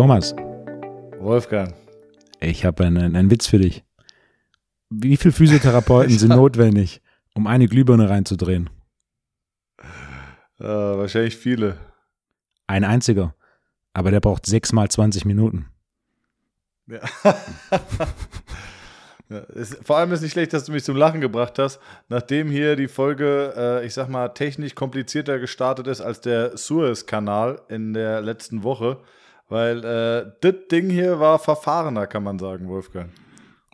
Thomas, 0.00 0.34
Wolfgang. 1.18 1.74
ich 2.40 2.64
habe 2.64 2.86
einen, 2.86 3.14
einen 3.14 3.30
Witz 3.30 3.46
für 3.46 3.58
dich. 3.58 3.84
Wie 4.88 5.18
viele 5.18 5.32
Physiotherapeuten 5.32 6.18
sind 6.18 6.30
notwendig, 6.34 7.02
um 7.34 7.46
eine 7.46 7.68
Glühbirne 7.68 8.08
reinzudrehen? 8.08 8.70
Äh, 10.58 10.64
wahrscheinlich 10.64 11.36
viele. 11.36 11.76
Ein 12.66 12.84
einziger. 12.84 13.34
Aber 13.92 14.10
der 14.10 14.20
braucht 14.20 14.46
sechs 14.46 14.72
mal 14.72 14.88
20 14.88 15.26
Minuten. 15.26 15.66
Ja. 16.86 17.00
ja, 19.28 19.40
es, 19.54 19.76
vor 19.84 19.98
allem 19.98 20.12
ist 20.12 20.22
nicht 20.22 20.32
schlecht, 20.32 20.54
dass 20.54 20.64
du 20.64 20.72
mich 20.72 20.84
zum 20.84 20.96
Lachen 20.96 21.20
gebracht 21.20 21.58
hast, 21.58 21.78
nachdem 22.08 22.48
hier 22.48 22.74
die 22.74 22.88
Folge, 22.88 23.52
äh, 23.54 23.86
ich 23.86 23.92
sag 23.92 24.08
mal, 24.08 24.28
technisch 24.28 24.74
komplizierter 24.74 25.38
gestartet 25.38 25.86
ist 25.88 26.00
als 26.00 26.22
der 26.22 26.56
Suez-Kanal 26.56 27.60
in 27.68 27.92
der 27.92 28.22
letzten 28.22 28.62
Woche. 28.62 28.96
Weil 29.50 29.84
äh, 29.84 30.32
das 30.40 30.54
Ding 30.70 30.88
hier 30.90 31.18
war 31.18 31.38
verfahrener, 31.38 32.06
kann 32.06 32.22
man 32.22 32.38
sagen, 32.38 32.68
Wolfgang. 32.68 33.10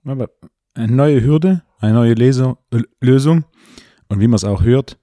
Aber 0.04 0.30
eine 0.74 0.92
neue 0.92 1.22
Hürde, 1.22 1.62
eine 1.78 1.92
neue 1.92 2.14
Leso 2.14 2.58
äh, 2.72 2.82
Lösung. 3.00 3.44
Und 4.08 4.20
wie 4.20 4.26
man 4.26 4.36
es 4.36 4.44
auch 4.44 4.62
hört, 4.62 4.98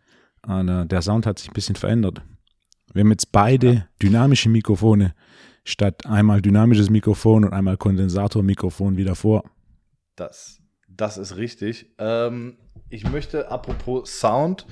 äh, 0.48 0.86
der 0.86 1.02
Sound 1.02 1.26
hat 1.28 1.38
sich 1.38 1.50
ein 1.50 1.54
bisschen 1.54 1.76
verändert. 1.76 2.22
Wir 2.92 3.02
haben 3.02 3.12
jetzt 3.12 3.32
beide 3.32 3.88
dynamische 4.02 4.50
Mikrofone 4.50 5.14
statt 5.64 6.06
einmal 6.08 6.42
dynamisches 6.42 6.90
Mikrofon 6.90 7.46
und 7.46 7.54
einmal 7.54 7.78
Kondensatormikrofon 7.78 8.98
wieder 8.98 9.16
vor. 9.16 9.44
Das, 10.16 10.60
das 10.88 11.18
ist 11.20 11.38
richtig. 11.38 11.94
Ähm, 12.00 12.58
ich 12.90 13.10
möchte, 13.10 13.50
apropos 13.50 14.20
Sound, 14.20 14.66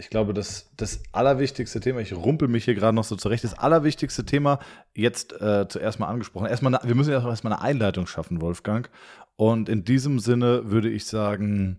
ich 0.00 0.08
glaube, 0.08 0.32
das, 0.32 0.70
das 0.78 1.02
allerwichtigste 1.12 1.78
Thema, 1.78 2.00
ich 2.00 2.14
rumpel 2.14 2.48
mich 2.48 2.64
hier 2.64 2.74
gerade 2.74 2.94
noch 2.94 3.04
so 3.04 3.16
zurecht, 3.16 3.44
das 3.44 3.58
allerwichtigste 3.58 4.24
Thema 4.24 4.58
jetzt 4.94 5.38
äh, 5.40 5.68
zuerst 5.68 6.00
mal 6.00 6.08
angesprochen. 6.08 6.46
Erstmal, 6.46 6.80
wir 6.82 6.94
müssen 6.94 7.12
ja 7.12 7.28
erstmal 7.28 7.52
eine 7.52 7.62
Einleitung 7.62 8.06
schaffen, 8.06 8.40
Wolfgang. 8.40 8.88
Und 9.36 9.68
in 9.68 9.84
diesem 9.84 10.18
Sinne 10.18 10.70
würde 10.70 10.88
ich 10.88 11.04
sagen, 11.04 11.76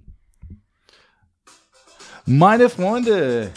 meine 2.26 2.70
Freunde, 2.70 3.50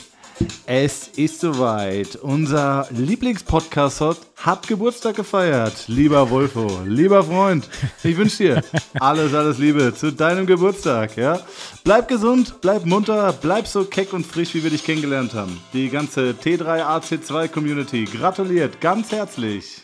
es 0.67 1.09
ist 1.17 1.41
soweit. 1.41 2.17
Unser 2.17 2.87
Lieblingspodcast 2.91 4.03
hat 4.37 4.67
Geburtstag 4.67 5.17
gefeiert. 5.17 5.85
Lieber 5.87 6.29
Wolfo, 6.31 6.81
lieber 6.87 7.25
Freund, 7.25 7.69
ich 8.03 8.17
wünsche 8.17 8.37
dir 8.39 8.65
alles, 9.01 9.35
alles 9.35 9.59
Liebe 9.59 9.95
zu 9.95 10.13
deinem 10.13 10.47
Geburtstag. 10.47 11.17
Ja? 11.17 11.41
Bleib 11.85 12.09
gesund, 12.09 12.57
bleib 12.61 12.85
munter, 12.85 13.33
bleib 13.33 13.67
so 13.67 13.85
keck 13.85 14.13
und 14.13 14.27
frisch, 14.27 14.55
wie 14.55 14.63
wir 14.63 14.71
dich 14.71 14.85
kennengelernt 14.85 15.35
haben. 15.35 15.61
Die 15.73 15.89
ganze 15.89 16.35
T3AC2 16.43 17.49
Community 17.49 18.05
gratuliert 18.05 18.81
ganz 18.81 19.13
herzlich. 19.13 19.83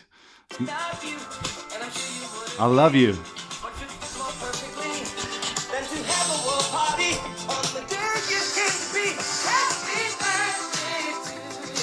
I 2.59 2.65
love 2.65 2.95
you. 2.95 3.13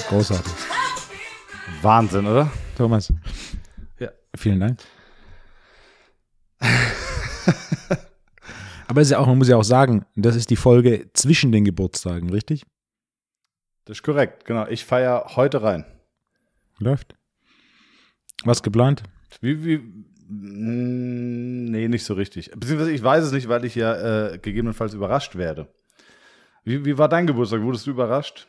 Großartig. 0.09 0.53
Wahnsinn, 1.83 2.27
oder? 2.27 2.51
Thomas. 2.77 3.13
Ja. 3.99 4.09
Vielen 4.37 4.61
Dank. 4.61 4.79
Aber 8.87 9.03
ist 9.03 9.11
ja 9.11 9.19
auch, 9.19 9.27
man 9.27 9.37
muss 9.37 9.49
ja 9.49 9.57
auch 9.57 9.65
sagen, 9.65 10.07
das 10.17 10.35
ist 10.35 10.49
die 10.49 10.57
Folge 10.57 11.11
zwischen 11.13 11.53
den 11.53 11.65
Geburtstagen, 11.65 12.31
richtig? 12.31 12.65
Das 13.85 13.99
ist 13.99 14.03
korrekt, 14.03 14.47
genau. 14.47 14.67
Ich 14.67 14.85
feiere 14.87 15.37
heute 15.37 15.63
rein. 15.63 15.85
Läuft. 16.79 17.15
Was 18.45 18.63
geplant? 18.63 19.03
Wie, 19.43 19.65
wie, 19.65 20.07
nee, 20.29 21.89
nicht 21.89 22.05
so 22.05 22.15
richtig. 22.15 22.51
Beziehungsweise 22.53 22.93
ich 22.93 23.03
weiß 23.03 23.25
es 23.25 23.33
nicht, 23.33 23.49
weil 23.49 23.65
ich 23.67 23.75
ja 23.75 24.31
äh, 24.31 24.39
gegebenenfalls 24.39 24.95
überrascht 24.95 25.37
werde. 25.37 25.69
Wie, 26.65 26.85
wie 26.85 26.97
war 26.97 27.09
dein 27.09 27.27
Geburtstag? 27.27 27.63
Wurdest 27.63 27.87
du 27.87 27.91
überrascht? 27.91 28.47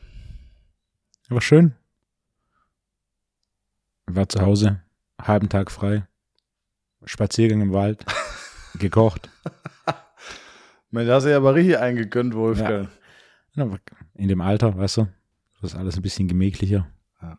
War 1.30 1.40
schön. 1.40 1.74
War 4.06 4.28
zu 4.28 4.40
Hause, 4.40 4.80
halben 5.20 5.48
Tag 5.48 5.70
frei. 5.70 6.08
Spaziergang 7.04 7.60
im 7.60 7.72
Wald, 7.72 8.04
gekocht. 8.80 9.30
Man, 10.90 11.06
da 11.06 11.14
hast 11.14 11.24
du 11.24 11.30
ja 11.30 11.36
aber 11.36 11.54
richtig 11.54 11.78
eingegönnt, 11.78 12.34
Wolfgang. 12.34 12.88
In 14.14 14.26
dem 14.26 14.40
Alter, 14.40 14.76
weißt 14.76 14.96
du, 14.98 15.08
das 15.60 15.72
ist 15.72 15.78
alles 15.78 15.94
ein 15.96 16.02
bisschen 16.02 16.26
gemächlicher. 16.26 16.88
Ja. 17.22 17.38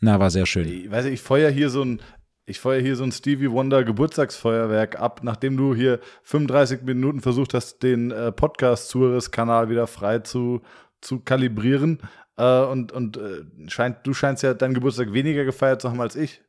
Na, 0.00 0.20
war 0.20 0.30
sehr 0.30 0.46
schön. 0.46 0.68
Ich 0.68 0.88
weiß, 0.88 1.06
ich 1.06 1.20
feuer 1.20 1.50
hier 1.50 1.70
so 1.70 1.82
ein, 1.82 2.00
ich 2.46 2.60
feuer 2.60 2.80
hier 2.80 2.94
so 2.94 3.02
ein 3.02 3.10
Stevie 3.10 3.50
Wonder 3.50 3.82
Geburtstagsfeuerwerk 3.82 5.00
ab, 5.00 5.22
nachdem 5.24 5.56
du 5.56 5.74
hier 5.74 5.98
35 6.22 6.82
Minuten 6.82 7.20
versucht 7.20 7.52
hast, 7.52 7.82
den 7.82 8.12
äh, 8.12 8.30
Podcast 8.30 8.90
Suarez 8.90 9.32
Kanal 9.32 9.68
wieder 9.70 9.88
frei 9.88 10.20
zu, 10.20 10.62
zu 11.00 11.18
kalibrieren. 11.18 11.98
Äh, 12.42 12.64
und 12.64 12.90
und 12.90 13.16
äh, 13.18 13.44
scheint, 13.68 13.98
du 14.04 14.12
scheinst 14.14 14.42
ja 14.42 14.52
deinen 14.52 14.74
Geburtstag 14.74 15.12
weniger 15.12 15.44
gefeiert 15.44 15.80
zu 15.80 15.88
haben 15.88 16.00
als 16.00 16.16
ich. 16.16 16.42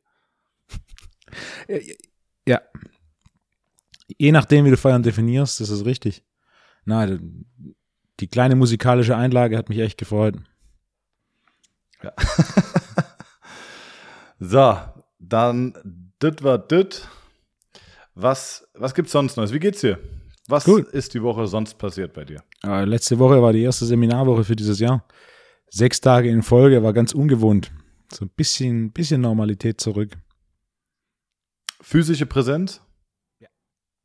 Ja. 2.46 2.60
Je 4.18 4.32
nachdem, 4.32 4.64
wie 4.64 4.70
du 4.70 4.76
Feiern 4.76 5.02
definierst, 5.02 5.60
ist 5.60 5.84
richtig. 5.84 6.24
Na, 6.84 7.18
die 8.20 8.28
kleine 8.28 8.56
musikalische 8.56 9.16
Einlage 9.16 9.56
hat 9.56 9.68
mich 9.68 9.78
echt 9.78 9.96
gefreut. 9.96 10.36
Ja. 12.02 12.12
so, 14.40 14.78
dann 15.18 16.12
das 16.18 16.42
war 16.42 16.58
das. 16.58 17.08
Was, 18.14 18.68
was 18.74 18.94
gibt's 18.94 19.12
sonst 19.12 19.36
Neues? 19.36 19.52
Wie 19.52 19.58
geht's 19.58 19.80
dir? 19.80 19.98
Was 20.48 20.64
Gut. 20.64 20.88
ist 20.88 21.14
die 21.14 21.22
Woche 21.22 21.46
sonst 21.46 21.74
passiert 21.78 22.12
bei 22.12 22.24
dir? 22.24 22.42
Äh, 22.64 22.84
letzte 22.84 23.18
Woche 23.18 23.40
war 23.40 23.52
die 23.52 23.62
erste 23.62 23.86
Seminarwoche 23.86 24.44
für 24.44 24.56
dieses 24.56 24.78
Jahr. 24.78 25.04
Sechs 25.68 26.00
Tage 26.00 26.28
in 26.30 26.42
Folge 26.42 26.82
war 26.82 26.92
ganz 26.92 27.12
ungewohnt. 27.12 27.72
So 28.12 28.26
ein 28.26 28.30
bisschen, 28.30 28.92
bisschen 28.92 29.20
Normalität 29.20 29.80
zurück. 29.80 30.16
Physische 31.80 32.26
Präsenz? 32.26 32.80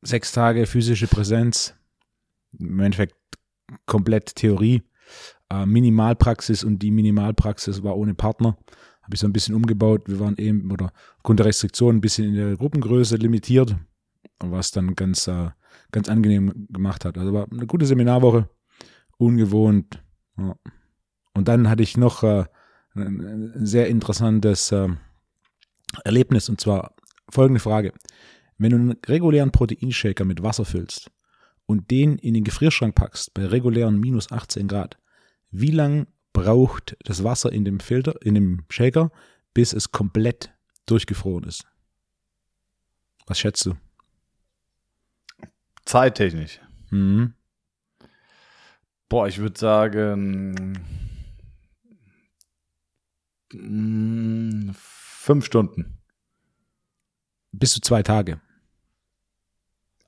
Sechs 0.02 0.32
Tage 0.32 0.66
physische 0.66 1.08
Präsenz. 1.08 1.76
Im 2.58 2.80
Endeffekt 2.80 3.16
komplett 3.86 4.36
Theorie. 4.36 4.82
Äh, 5.50 5.66
Minimalpraxis 5.66 6.64
und 6.64 6.80
die 6.80 6.92
Minimalpraxis 6.92 7.84
war 7.84 7.98
ohne 7.98 8.14
Partner. 8.14 8.58
Habe 9.02 9.16
ich 9.16 9.20
so 9.20 9.28
ein 9.28 9.34
bisschen 9.34 9.56
umgebaut. 9.56 10.04
Wir 10.08 10.20
waren 10.20 10.38
eben, 10.38 10.72
oder 10.72 10.92
aufgrund 11.18 11.40
der 11.40 11.48
Restriktionen, 11.48 11.98
ein 11.98 12.02
bisschen 12.02 12.30
in 12.30 12.36
der 12.36 12.56
Gruppengröße 12.56 13.16
limitiert, 13.18 13.76
was 14.40 14.72
dann 14.72 14.96
ganz, 14.96 15.28
äh, 15.28 15.50
ganz 15.92 16.10
angenehm 16.10 16.68
gemacht 16.70 17.06
hat. 17.06 17.18
Also 17.18 17.34
war 17.34 17.48
eine 17.52 17.68
gute 17.68 17.86
Seminarwoche. 17.86 18.50
Ungewohnt. 19.18 20.04
Ja. 20.38 20.56
Und 21.34 21.48
dann 21.48 21.70
hatte 21.70 21.84
ich 21.84 21.98
noch 21.98 22.24
äh, 22.24 22.46
ein 22.96 23.66
sehr 23.66 23.88
interessantes 23.88 24.72
äh, 24.72 24.90
Erlebnis 26.04 26.50
und 26.50 26.60
zwar 26.60 26.94
folgende 27.30 27.60
Frage. 27.60 27.94
Wenn 28.58 28.72
du 28.72 28.78
einen 28.78 28.98
regulären 29.06 29.52
Proteinshaker 29.52 30.26
mit 30.26 30.44
Wasser 30.44 30.66
füllst 30.66 31.12
und 31.66 31.92
den 31.92 32.18
in 32.18 32.34
den 32.34 32.44
Gefrierschrank 32.44 32.96
packst 32.96 33.34
bei 33.34 33.46
regulären 33.46 34.00
minus 34.00 34.32
18 34.32 34.68
Grad, 34.68 34.98
wie 35.52 35.72
lang 35.72 36.08
braucht 36.34 36.98
das 37.06 37.24
Wasser 37.24 37.52
in 37.52 37.66
dem 37.66 37.80
Filter, 37.80 38.16
in 38.22 38.36
dem 38.36 38.66
Shaker, 38.70 39.12
bis 39.54 39.74
es 39.74 39.92
komplett 39.92 40.54
durchgefroren 40.86 41.46
ist? 41.46 41.66
Was 43.28 43.40
schätzt 43.40 43.66
du? 43.66 43.76
Zeittechnisch. 45.86 46.60
Mhm. 46.90 47.34
Boah, 49.08 49.28
ich 49.28 49.40
würde 49.40 49.58
sagen. 49.58 50.78
Mm, 53.54 54.72
Fünf 54.74 55.46
Stunden. 55.46 55.98
Bis 57.52 57.74
zu 57.74 57.82
zwei 57.82 58.04
Tage. 58.04 58.40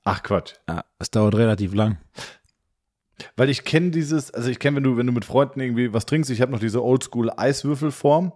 Ach 0.04 0.22
Quatsch. 0.22 0.54
Ja, 0.68 0.84
es 0.98 1.10
dauert 1.10 1.34
relativ 1.36 1.74
lang. 1.74 1.98
Weil 3.36 3.50
ich 3.50 3.64
kenne 3.64 3.90
dieses, 3.90 4.32
also 4.32 4.48
ich 4.50 4.58
kenne, 4.58 4.76
wenn 4.76 4.84
du, 4.84 4.96
wenn 4.96 5.06
du 5.06 5.12
mit 5.12 5.24
Freunden 5.24 5.60
irgendwie 5.60 5.92
was 5.92 6.06
trinkst, 6.06 6.30
ich 6.30 6.40
habe 6.40 6.50
noch 6.50 6.58
diese 6.58 6.82
Oldschool 6.82 7.30
Eiswürfelform 7.30 8.32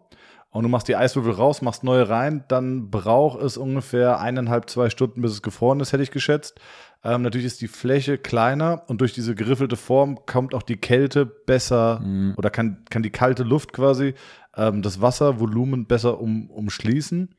und 0.50 0.62
du 0.62 0.68
machst 0.68 0.86
die 0.86 0.94
Eiswürfel 0.96 1.32
raus, 1.32 1.60
machst 1.60 1.82
neue 1.82 2.08
rein, 2.08 2.44
dann 2.48 2.90
braucht 2.90 3.42
es 3.42 3.56
ungefähr 3.56 4.20
eineinhalb, 4.20 4.70
zwei 4.70 4.90
Stunden, 4.90 5.22
bis 5.22 5.32
es 5.32 5.42
gefroren 5.42 5.80
ist, 5.80 5.92
hätte 5.92 6.04
ich 6.04 6.12
geschätzt. 6.12 6.60
Ähm, 7.02 7.22
natürlich 7.22 7.46
ist 7.46 7.60
die 7.60 7.68
Fläche 7.68 8.16
kleiner 8.16 8.84
und 8.86 9.00
durch 9.00 9.12
diese 9.12 9.34
geriffelte 9.34 9.76
Form 9.76 10.24
kommt 10.24 10.54
auch 10.54 10.62
die 10.62 10.76
Kälte 10.76 11.26
besser 11.26 12.00
Mhm. 12.00 12.34
oder 12.36 12.50
kann, 12.50 12.84
kann 12.88 13.02
die 13.02 13.10
kalte 13.10 13.42
Luft 13.42 13.72
quasi 13.72 14.14
ähm, 14.56 14.82
das 14.82 15.00
Wasservolumen 15.00 15.86
besser 15.86 16.20
um, 16.20 16.50
umschließen. 16.50 17.34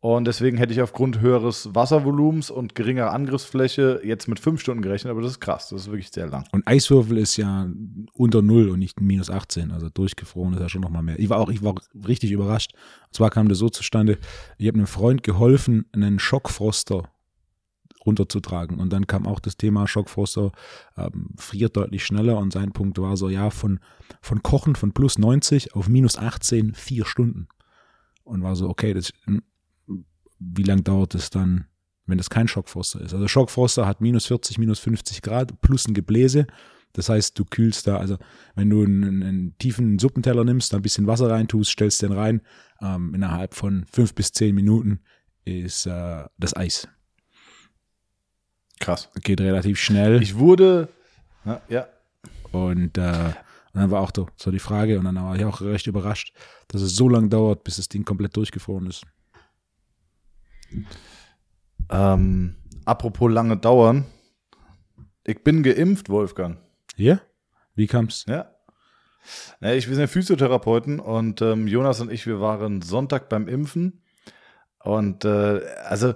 Und 0.00 0.26
deswegen 0.26 0.58
hätte 0.58 0.72
ich 0.72 0.80
aufgrund 0.80 1.20
höheres 1.20 1.74
Wasservolumens 1.74 2.50
und 2.50 2.76
geringerer 2.76 3.12
Angriffsfläche 3.12 4.00
jetzt 4.04 4.28
mit 4.28 4.38
fünf 4.38 4.60
Stunden 4.60 4.80
gerechnet, 4.80 5.10
aber 5.10 5.22
das 5.22 5.32
ist 5.32 5.40
krass, 5.40 5.70
das 5.70 5.82
ist 5.82 5.86
wirklich 5.88 6.10
sehr 6.12 6.28
lang. 6.28 6.44
Und 6.52 6.64
Eiswürfel 6.68 7.18
ist 7.18 7.36
ja 7.36 7.68
unter 8.12 8.40
Null 8.40 8.68
und 8.68 8.78
nicht 8.78 9.00
minus 9.00 9.28
18, 9.28 9.72
also 9.72 9.88
durchgefroren 9.88 10.54
ist 10.54 10.60
ja 10.60 10.68
schon 10.68 10.82
nochmal 10.82 11.02
mehr. 11.02 11.18
Ich 11.18 11.30
war 11.30 11.38
auch, 11.38 11.48
ich 11.48 11.64
war 11.64 11.74
richtig 12.06 12.30
überrascht. 12.30 12.74
Und 13.08 13.14
zwar 13.14 13.30
kam 13.30 13.48
das 13.48 13.58
so 13.58 13.70
zustande, 13.70 14.18
ich 14.56 14.68
habe 14.68 14.78
einem 14.78 14.86
Freund 14.86 15.24
geholfen, 15.24 15.86
einen 15.92 16.20
Schockfroster 16.20 17.10
runterzutragen. 18.04 18.78
Und 18.78 18.92
dann 18.92 19.06
kam 19.06 19.26
auch 19.26 19.40
das 19.40 19.56
Thema 19.56 19.86
Schockfroster 19.86 20.52
ähm, 20.96 21.30
friert 21.36 21.76
deutlich 21.76 22.04
schneller 22.04 22.38
und 22.38 22.52
sein 22.52 22.72
Punkt 22.72 22.98
war 22.98 23.16
so, 23.16 23.28
ja, 23.28 23.50
von, 23.50 23.80
von 24.20 24.42
Kochen 24.42 24.76
von 24.76 24.92
plus 24.92 25.18
90 25.18 25.74
auf 25.74 25.88
minus 25.88 26.18
18 26.18 26.74
vier 26.74 27.04
Stunden. 27.04 27.48
Und 28.24 28.42
war 28.42 28.56
so, 28.56 28.68
okay, 28.68 28.92
das 28.92 29.12
wie 30.38 30.62
lange 30.62 30.82
dauert 30.82 31.14
es 31.14 31.30
dann, 31.30 31.66
wenn 32.06 32.18
das 32.18 32.30
kein 32.30 32.48
Schockfroster 32.48 33.00
ist? 33.00 33.14
Also 33.14 33.28
Schockfroster 33.28 33.86
hat 33.86 34.00
minus 34.00 34.26
40, 34.26 34.58
minus 34.58 34.78
50 34.78 35.22
Grad 35.22 35.60
plus 35.60 35.86
ein 35.86 35.94
Gebläse. 35.94 36.46
Das 36.92 37.08
heißt, 37.08 37.38
du 37.38 37.44
kühlst 37.44 37.86
da, 37.86 37.98
also 37.98 38.16
wenn 38.54 38.70
du 38.70 38.82
einen, 38.82 39.22
einen 39.22 39.58
tiefen 39.58 39.98
Suppenteller 39.98 40.44
nimmst, 40.44 40.72
da 40.72 40.78
ein 40.78 40.82
bisschen 40.82 41.06
Wasser 41.06 41.30
reintust, 41.30 41.70
stellst 41.70 42.02
den 42.02 42.12
rein, 42.12 42.40
ähm, 42.80 43.14
innerhalb 43.14 43.54
von 43.54 43.84
fünf 43.90 44.14
bis 44.14 44.32
zehn 44.32 44.54
Minuten 44.54 45.00
ist 45.44 45.86
äh, 45.86 46.24
das 46.38 46.56
Eis. 46.56 46.88
Krass. 48.80 49.08
Geht 49.22 49.40
relativ 49.40 49.78
schnell. 49.78 50.22
Ich 50.22 50.36
wurde, 50.36 50.88
ja. 51.44 51.60
ja. 51.68 51.88
Und, 52.52 52.96
äh, 52.96 53.32
und 53.72 53.80
dann 53.80 53.90
war 53.90 54.00
auch 54.00 54.12
so 54.36 54.50
die 54.50 54.58
Frage, 54.58 54.98
und 54.98 55.04
dann 55.04 55.16
war 55.16 55.36
ich 55.36 55.44
auch 55.44 55.60
recht 55.60 55.86
überrascht, 55.86 56.32
dass 56.68 56.80
es 56.80 56.96
so 56.96 57.08
lange 57.08 57.28
dauert, 57.28 57.64
bis 57.64 57.76
das 57.76 57.88
Ding 57.88 58.04
komplett 58.04 58.36
durchgefroren 58.36 58.86
ist. 58.86 59.04
Ähm, 61.90 62.56
apropos 62.84 63.30
lange 63.30 63.56
dauern. 63.56 64.04
Ich 65.24 65.42
bin 65.44 65.62
geimpft, 65.62 66.08
Wolfgang. 66.08 66.58
Ja? 66.96 67.20
Wie 67.74 67.86
kam's? 67.86 68.24
Ja. 68.26 68.50
ja 69.60 69.72
ich, 69.72 69.88
wir 69.88 69.94
sind 69.94 70.02
ja 70.02 70.08
Physiotherapeuten 70.08 71.00
und 71.00 71.42
ähm, 71.42 71.68
Jonas 71.68 72.00
und 72.00 72.10
ich, 72.10 72.26
wir 72.26 72.40
waren 72.40 72.82
Sonntag 72.82 73.28
beim 73.28 73.48
Impfen. 73.48 74.02
Und 74.80 75.24
äh, 75.24 75.60
also, 75.84 76.14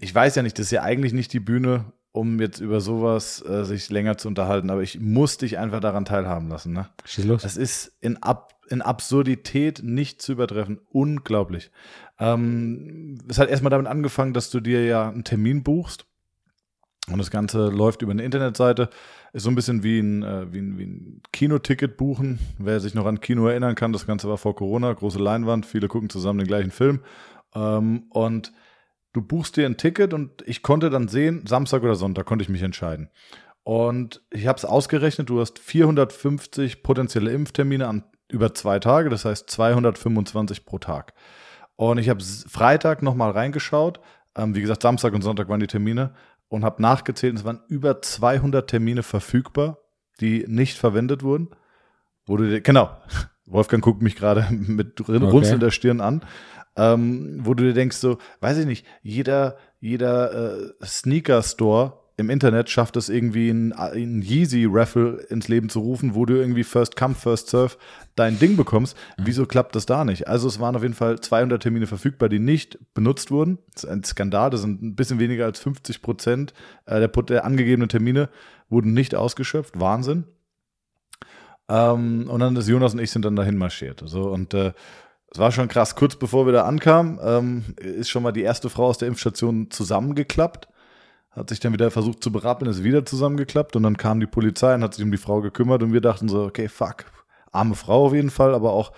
ich 0.00 0.14
weiß 0.14 0.34
ja 0.36 0.42
nicht, 0.42 0.58
das 0.58 0.66
ist 0.66 0.72
ja 0.72 0.82
eigentlich 0.82 1.12
nicht 1.12 1.32
die 1.32 1.40
Bühne, 1.40 1.92
um 2.12 2.40
jetzt 2.40 2.60
über 2.60 2.80
sowas 2.80 3.44
äh, 3.44 3.64
sich 3.64 3.90
länger 3.90 4.16
zu 4.16 4.28
unterhalten, 4.28 4.70
aber 4.70 4.82
ich 4.82 4.98
muss 5.00 5.38
dich 5.38 5.58
einfach 5.58 5.80
daran 5.80 6.04
teilhaben 6.04 6.48
lassen. 6.48 6.72
Ne? 6.72 6.88
Schieß 7.04 7.24
los. 7.24 7.44
Es 7.44 7.56
ist 7.56 7.92
in, 8.00 8.22
Ab 8.22 8.54
in 8.70 8.82
Absurdität 8.82 9.82
nicht 9.82 10.20
zu 10.20 10.32
übertreffen. 10.32 10.80
Unglaublich. 10.90 11.70
Ähm, 12.18 13.18
es 13.28 13.38
hat 13.38 13.48
erstmal 13.48 13.70
damit 13.70 13.86
angefangen, 13.86 14.34
dass 14.34 14.50
du 14.50 14.60
dir 14.60 14.84
ja 14.84 15.08
einen 15.08 15.24
Termin 15.24 15.62
buchst. 15.62 16.06
Und 17.10 17.18
das 17.18 17.30
Ganze 17.30 17.68
läuft 17.68 18.02
über 18.02 18.12
eine 18.12 18.22
Internetseite. 18.22 18.90
Ist 19.32 19.44
so 19.44 19.50
ein 19.50 19.54
bisschen 19.54 19.82
wie 19.82 20.00
ein, 20.00 20.22
äh, 20.22 20.52
wie 20.52 20.58
ein, 20.58 20.78
wie 20.78 20.84
ein 20.84 21.22
Kinoticket 21.32 21.96
buchen. 21.96 22.38
Wer 22.58 22.80
sich 22.80 22.94
noch 22.94 23.06
an 23.06 23.20
Kino 23.20 23.46
erinnern 23.46 23.74
kann, 23.74 23.92
das 23.92 24.06
Ganze 24.06 24.28
war 24.28 24.36
vor 24.36 24.54
Corona, 24.54 24.92
große 24.92 25.18
Leinwand, 25.18 25.64
viele 25.64 25.88
gucken 25.88 26.10
zusammen 26.10 26.40
den 26.40 26.48
gleichen 26.48 26.70
Film. 26.70 27.00
Ähm, 27.54 28.04
und 28.10 28.52
du 29.12 29.22
buchst 29.22 29.56
dir 29.56 29.66
ein 29.66 29.76
Ticket 29.76 30.14
und 30.14 30.42
ich 30.46 30.62
konnte 30.62 30.90
dann 30.90 31.08
sehen, 31.08 31.46
Samstag 31.46 31.82
oder 31.82 31.94
Sonntag 31.94 32.26
konnte 32.26 32.42
ich 32.42 32.48
mich 32.48 32.62
entscheiden. 32.62 33.10
Und 33.64 34.22
ich 34.30 34.46
habe 34.46 34.56
es 34.56 34.64
ausgerechnet, 34.64 35.28
du 35.28 35.40
hast 35.40 35.58
450 35.58 36.82
potenzielle 36.82 37.32
Impftermine 37.32 37.86
an, 37.86 38.04
über 38.30 38.54
zwei 38.54 38.78
Tage, 38.78 39.10
das 39.10 39.24
heißt 39.24 39.50
225 39.50 40.64
pro 40.64 40.78
Tag. 40.78 41.12
Und 41.76 41.98
ich 41.98 42.08
habe 42.08 42.22
Freitag 42.22 43.02
nochmal 43.02 43.30
reingeschaut. 43.30 44.00
Ähm, 44.36 44.54
wie 44.54 44.60
gesagt, 44.60 44.82
Samstag 44.82 45.14
und 45.14 45.22
Sonntag 45.22 45.48
waren 45.48 45.60
die 45.60 45.66
Termine 45.66 46.14
und 46.48 46.64
habe 46.64 46.82
nachgezählt. 46.82 47.36
Es 47.36 47.44
waren 47.44 47.60
über 47.68 48.02
200 48.02 48.68
Termine 48.68 49.02
verfügbar, 49.02 49.78
die 50.20 50.44
nicht 50.48 50.76
verwendet 50.78 51.22
wurden. 51.22 51.50
Wo 52.26 52.36
du, 52.36 52.60
genau, 52.60 52.90
Wolfgang 53.46 53.82
guckt 53.82 54.02
mich 54.02 54.16
gerade 54.16 54.46
mit 54.50 55.00
runzelnder 55.08 55.66
okay. 55.66 55.74
Stirn 55.74 56.00
an. 56.00 56.22
Ähm, 56.78 57.40
wo 57.42 57.54
du 57.54 57.64
dir 57.64 57.74
denkst, 57.74 57.96
so, 57.96 58.18
weiß 58.40 58.58
ich 58.58 58.66
nicht, 58.66 58.86
jeder, 59.02 59.56
jeder 59.80 60.54
äh, 60.54 60.72
Sneaker-Store 60.84 61.98
im 62.18 62.30
Internet 62.30 62.68
schafft 62.68 62.96
es 62.96 63.08
irgendwie 63.08 63.48
ein, 63.48 63.72
ein 63.72 64.22
Yeezy-Raffle 64.22 65.26
ins 65.30 65.46
Leben 65.46 65.68
zu 65.68 65.78
rufen, 65.78 66.16
wo 66.16 66.26
du 66.26 66.34
irgendwie 66.34 66.64
First 66.64 66.96
Come, 66.96 67.14
First 67.14 67.48
Serve 67.48 67.76
dein 68.16 68.40
Ding 68.40 68.56
bekommst. 68.56 68.96
Mhm. 69.18 69.22
Wieso 69.26 69.46
klappt 69.46 69.76
das 69.76 69.86
da 69.86 70.04
nicht? 70.04 70.26
Also 70.26 70.48
es 70.48 70.58
waren 70.58 70.74
auf 70.74 70.82
jeden 70.82 70.94
Fall 70.94 71.20
200 71.20 71.62
Termine 71.62 71.86
verfügbar, 71.86 72.28
die 72.28 72.40
nicht 72.40 72.78
benutzt 72.92 73.30
wurden. 73.30 73.58
Das 73.72 73.84
ist 73.84 73.90
ein 73.90 74.02
Skandal, 74.02 74.50
das 74.50 74.62
sind 74.62 74.82
ein 74.82 74.96
bisschen 74.96 75.20
weniger 75.20 75.44
als 75.44 75.60
50 75.60 76.02
Prozent 76.02 76.54
äh, 76.86 76.98
der, 76.98 77.08
der 77.08 77.44
angegebenen 77.44 77.88
Termine 77.88 78.28
wurden 78.68 78.94
nicht 78.94 79.14
ausgeschöpft. 79.14 79.78
Wahnsinn. 79.78 80.24
Ähm, 81.68 82.28
und 82.28 82.40
dann 82.40 82.56
ist 82.56 82.68
Jonas 82.68 82.94
und 82.94 83.00
ich 83.00 83.12
sind 83.12 83.24
dann 83.24 83.36
dahin 83.36 83.56
marschiert. 83.56 84.02
So, 84.04 84.30
und 84.30 84.54
äh, 84.54 84.72
es 85.30 85.38
war 85.38 85.52
schon 85.52 85.68
krass. 85.68 85.94
Kurz 85.94 86.16
bevor 86.16 86.46
wir 86.46 86.52
da 86.52 86.64
ankamen, 86.64 87.18
ähm, 87.22 87.64
ist 87.76 88.08
schon 88.08 88.22
mal 88.22 88.32
die 88.32 88.42
erste 88.42 88.70
Frau 88.70 88.86
aus 88.86 88.98
der 88.98 89.08
Impfstation 89.08 89.70
zusammengeklappt 89.70 90.68
hat 91.38 91.48
sich 91.50 91.60
dann 91.60 91.72
wieder 91.72 91.90
versucht 91.90 92.22
zu 92.22 92.32
berappeln, 92.32 92.70
ist 92.70 92.84
wieder 92.84 93.04
zusammengeklappt 93.04 93.76
und 93.76 93.84
dann 93.84 93.96
kam 93.96 94.20
die 94.20 94.26
Polizei 94.26 94.74
und 94.74 94.82
hat 94.82 94.94
sich 94.94 95.04
um 95.04 95.10
die 95.10 95.18
Frau 95.18 95.40
gekümmert 95.40 95.82
und 95.82 95.92
wir 95.92 96.00
dachten 96.00 96.28
so, 96.28 96.42
okay, 96.42 96.68
fuck, 96.68 97.04
arme 97.52 97.74
Frau 97.74 98.06
auf 98.06 98.14
jeden 98.14 98.30
Fall, 98.30 98.54
aber 98.54 98.72
auch, 98.72 98.92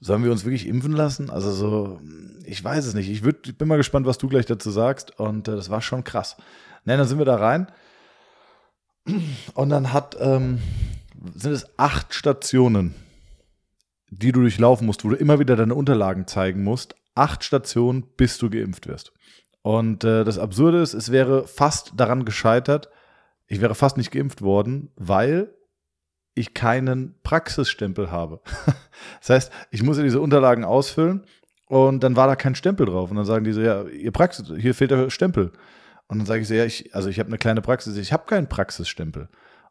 sollen 0.00 0.24
wir 0.24 0.32
uns 0.32 0.44
wirklich 0.44 0.66
impfen 0.66 0.92
lassen? 0.92 1.28
Also 1.28 1.52
so, 1.52 2.00
ich 2.46 2.64
weiß 2.64 2.86
es 2.86 2.94
nicht. 2.94 3.10
Ich, 3.10 3.22
würd, 3.22 3.46
ich 3.46 3.58
bin 3.58 3.68
mal 3.68 3.76
gespannt, 3.76 4.06
was 4.06 4.16
du 4.16 4.28
gleich 4.28 4.46
dazu 4.46 4.70
sagst 4.70 5.18
und 5.20 5.46
äh, 5.46 5.54
das 5.54 5.68
war 5.68 5.82
schon 5.82 6.04
krass. 6.04 6.36
Ne, 6.86 6.96
dann 6.96 7.06
sind 7.06 7.18
wir 7.18 7.26
da 7.26 7.36
rein 7.36 7.70
und 9.54 9.68
dann 9.68 9.92
hat, 9.92 10.16
ähm, 10.18 10.60
sind 11.34 11.52
es 11.52 11.66
acht 11.78 12.14
Stationen, 12.14 12.94
die 14.10 14.32
du 14.32 14.40
durchlaufen 14.40 14.86
musst, 14.86 15.04
wo 15.04 15.10
du 15.10 15.16
immer 15.16 15.38
wieder 15.38 15.56
deine 15.56 15.74
Unterlagen 15.74 16.26
zeigen 16.26 16.62
musst. 16.62 16.94
Acht 17.14 17.44
Stationen, 17.44 18.04
bis 18.16 18.38
du 18.38 18.50
geimpft 18.50 18.86
wirst. 18.86 19.12
Und 19.62 20.04
äh, 20.04 20.24
das 20.24 20.38
Absurde 20.38 20.80
ist, 20.80 20.94
es 20.94 21.12
wäre 21.12 21.46
fast 21.46 21.92
daran 21.96 22.24
gescheitert, 22.24 22.88
ich 23.46 23.60
wäre 23.60 23.74
fast 23.74 23.96
nicht 23.96 24.10
geimpft 24.10 24.42
worden, 24.42 24.90
weil 24.96 25.52
ich 26.34 26.54
keinen 26.54 27.14
Praxisstempel 27.22 28.10
habe. 28.10 28.40
das 29.20 29.30
heißt, 29.30 29.52
ich 29.70 29.82
muss 29.82 29.96
ja 29.96 30.04
diese 30.04 30.20
Unterlagen 30.20 30.64
ausfüllen 30.64 31.24
und 31.66 32.02
dann 32.02 32.16
war 32.16 32.26
da 32.26 32.36
kein 32.36 32.54
Stempel 32.54 32.86
drauf. 32.86 33.10
Und 33.10 33.16
dann 33.16 33.26
sagen 33.26 33.44
die 33.44 33.52
so, 33.52 33.60
ja, 33.60 33.84
ihr 33.84 34.12
Praxis, 34.12 34.52
hier 34.56 34.74
fehlt 34.74 34.92
der 34.92 35.10
Stempel. 35.10 35.52
Und 36.06 36.18
dann 36.18 36.26
sage 36.26 36.42
ich 36.42 36.48
so, 36.48 36.54
ja, 36.54 36.64
ich, 36.64 36.94
also 36.94 37.08
ich 37.08 37.18
habe 37.18 37.28
eine 37.28 37.38
kleine 37.38 37.60
Praxis, 37.60 37.96
ich 37.96 38.12
habe 38.12 38.26
keinen 38.26 38.48
Praxisstempel. 38.48 39.28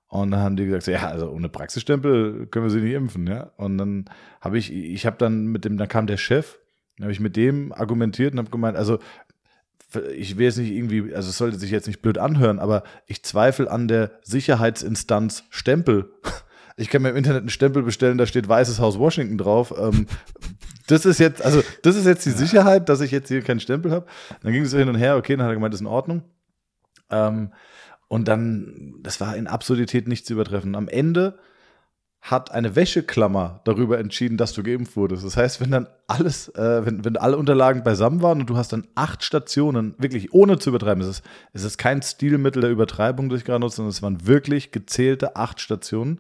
Und 0.10 0.32
dann 0.32 0.40
haben 0.40 0.56
die 0.56 0.66
gesagt, 0.66 0.88
ja, 0.88 1.08
also 1.08 1.30
ohne 1.30 1.50
Praxisstempel 1.50 2.48
können 2.48 2.66
wir 2.66 2.72
sie 2.72 2.82
nicht 2.82 2.96
impfen, 2.96 3.28
ja. 3.28 3.52
Und 3.58 3.78
dann 3.78 4.06
habe 4.42 4.58
ich, 4.58 4.74
ich 4.74 5.06
habe 5.06 5.18
dann 5.18 5.46
mit 5.46 5.66
dem, 5.66 5.78
dann 5.78 5.88
kam 5.88 6.08
der 6.08 6.18
Chef, 6.18 6.58
dann 6.98 7.06
habe 7.06 7.14
ich 7.14 7.20
mit 7.20 7.36
dem 7.36 7.72
argumentiert 7.72 8.34
und 8.34 8.40
habe 8.40 8.50
gemeint, 8.50 8.76
also 8.76 9.00
ich 10.16 10.38
will 10.38 10.46
jetzt 10.46 10.58
nicht 10.58 10.72
irgendwie, 10.72 11.14
also 11.16 11.30
es 11.30 11.38
sollte 11.38 11.58
sich 11.58 11.72
jetzt 11.72 11.88
nicht 11.88 12.02
blöd 12.02 12.18
anhören, 12.18 12.60
aber 12.60 12.84
ich 13.08 13.24
zweifle 13.24 13.70
an 13.70 13.88
der 13.88 14.12
Sicherheitsinstanz 14.24 15.46
Stempel. 15.50 16.12
Ich 16.78 16.90
kann 16.90 17.02
mir 17.02 17.10
im 17.10 17.16
Internet 17.16 17.42
einen 17.42 17.50
Stempel 17.50 17.84
bestellen, 17.84 18.18
da 18.18 18.26
steht 18.26 18.48
Weißes 18.48 18.80
Haus 18.80 18.98
Washington 18.98 19.38
drauf. 19.38 19.74
Ähm, 19.78 20.08
das 20.88 21.06
ist 21.06 21.20
jetzt, 21.20 21.44
also 21.44 21.62
das 21.84 21.96
ist 21.96 22.06
jetzt 22.06 22.26
die 22.26 22.32
Sicherheit, 22.32 22.88
dass 22.88 23.02
ich 23.02 23.12
jetzt 23.12 23.28
hier 23.28 23.42
keinen 23.42 23.60
Stempel 23.60 23.92
habe. 23.92 24.06
Dann 24.42 24.54
ging 24.54 24.64
es 24.64 24.74
hin 24.74 24.90
und 24.90 24.96
her, 24.96 25.18
okay, 25.18 25.36
dann 25.36 25.44
hat 25.44 25.52
er 25.52 25.56
gemeint, 25.56 25.74
das 25.74 25.82
ist 25.82 25.86
in 25.86 25.92
Ordnung. 25.92 26.24
Ähm, 27.12 27.52
und 28.10 28.28
dann, 28.28 28.96
das 29.02 29.22
war 29.22 29.38
in 29.38 29.48
Absurdität 29.48 30.08
nicht 30.10 30.26
zu 30.26 30.34
übertreffen. 30.34 30.76
Am 30.76 30.90
Ende 30.90 31.40
hat 32.22 32.52
eine 32.52 32.76
Wäscheklammer 32.76 33.62
darüber 33.64 33.98
entschieden, 33.98 34.36
dass 34.36 34.52
du 34.52 34.62
geimpft 34.62 34.98
wurdest. 34.98 35.24
Das 35.24 35.38
heißt, 35.38 35.62
wenn 35.62 35.72
dann 35.72 35.88
alles, 36.08 36.50
äh, 36.50 36.86
wenn, 36.86 37.06
wenn 37.06 37.16
alle 37.16 37.38
Unterlagen 37.38 37.84
beisammen 37.84 38.22
waren 38.22 38.42
und 38.42 38.50
du 38.50 38.58
hast 38.58 38.74
dann 38.74 38.88
acht 38.96 39.24
Stationen, 39.24 39.96
wirklich 40.00 40.34
ohne 40.34 40.60
zu 40.60 40.72
übertreiben, 40.72 41.02
es 41.02 41.08
ist, 41.08 41.24
es 41.54 41.64
ist 41.64 41.78
kein 41.78 42.02
Stilmittel 42.02 42.62
der 42.62 42.72
Übertreibung, 42.72 43.30
das 43.30 43.40
ich 43.40 43.46
gerade 43.46 43.62
nutze, 43.62 43.78
sondern 43.78 43.92
es 43.92 44.02
waren 44.02 44.28
wirklich 44.28 44.72
gezählte 44.72 45.38
acht 45.38 45.62
Stationen. 45.62 46.20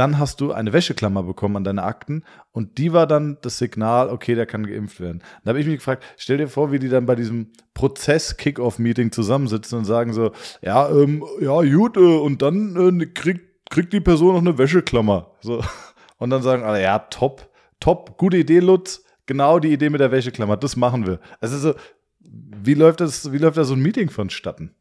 Dann 0.00 0.18
hast 0.18 0.40
du 0.40 0.52
eine 0.52 0.72
Wäscheklammer 0.72 1.22
bekommen 1.22 1.58
an 1.58 1.64
deine 1.64 1.82
Akten 1.82 2.24
und 2.52 2.78
die 2.78 2.94
war 2.94 3.06
dann 3.06 3.36
das 3.42 3.58
Signal, 3.58 4.08
okay, 4.08 4.34
der 4.34 4.46
kann 4.46 4.66
geimpft 4.66 4.98
werden. 4.98 5.22
Da 5.44 5.50
habe 5.50 5.60
ich 5.60 5.66
mich 5.66 5.76
gefragt, 5.76 6.02
stell 6.16 6.38
dir 6.38 6.48
vor, 6.48 6.72
wie 6.72 6.78
die 6.78 6.88
dann 6.88 7.04
bei 7.04 7.14
diesem 7.14 7.52
Prozess-Kick-Off-Meeting 7.74 9.12
zusammensitzen 9.12 9.76
und 9.76 9.84
sagen 9.84 10.14
so, 10.14 10.32
ja, 10.62 10.88
ähm, 10.88 11.22
ja, 11.42 11.60
gut, 11.60 11.98
äh, 11.98 12.00
und 12.00 12.40
dann 12.40 12.98
äh, 13.02 13.04
kriegt 13.08 13.68
kriegt 13.68 13.92
die 13.92 14.00
Person 14.00 14.32
noch 14.32 14.40
eine 14.40 14.56
Wäscheklammer. 14.56 15.32
So. 15.42 15.62
Und 16.16 16.30
dann 16.30 16.42
sagen 16.42 16.62
alle, 16.62 16.82
ja, 16.82 16.98
top, 16.98 17.50
top, 17.78 18.16
gute 18.16 18.38
Idee, 18.38 18.60
Lutz. 18.60 19.04
Genau 19.26 19.58
die 19.58 19.70
Idee 19.70 19.90
mit 19.90 20.00
der 20.00 20.10
Wäscheklammer, 20.10 20.56
das 20.56 20.76
machen 20.76 21.06
wir. 21.06 21.20
Also 21.40 21.58
so, 21.58 21.74
wie 22.20 22.74
läuft 22.74 23.00
das, 23.00 23.32
wie 23.32 23.38
läuft 23.38 23.58
da 23.58 23.64
so 23.64 23.74
ein 23.74 23.82
Meeting 23.82 24.08
vonstatten? 24.08 24.74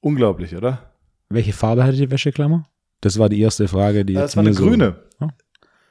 Unglaublich, 0.00 0.56
oder? 0.56 0.96
Welche 1.28 1.52
Farbe 1.52 1.84
hatte 1.84 1.96
die 1.96 2.10
Wäscheklammer? 2.10 2.68
Das 3.00 3.18
war 3.18 3.28
die 3.28 3.40
erste 3.40 3.68
Frage, 3.68 4.04
die 4.04 4.14
das 4.14 4.36
war 4.36 4.42
eine 4.42 4.54
so, 4.54 4.64
grüne. 4.64 4.96
Ja? 5.20 5.28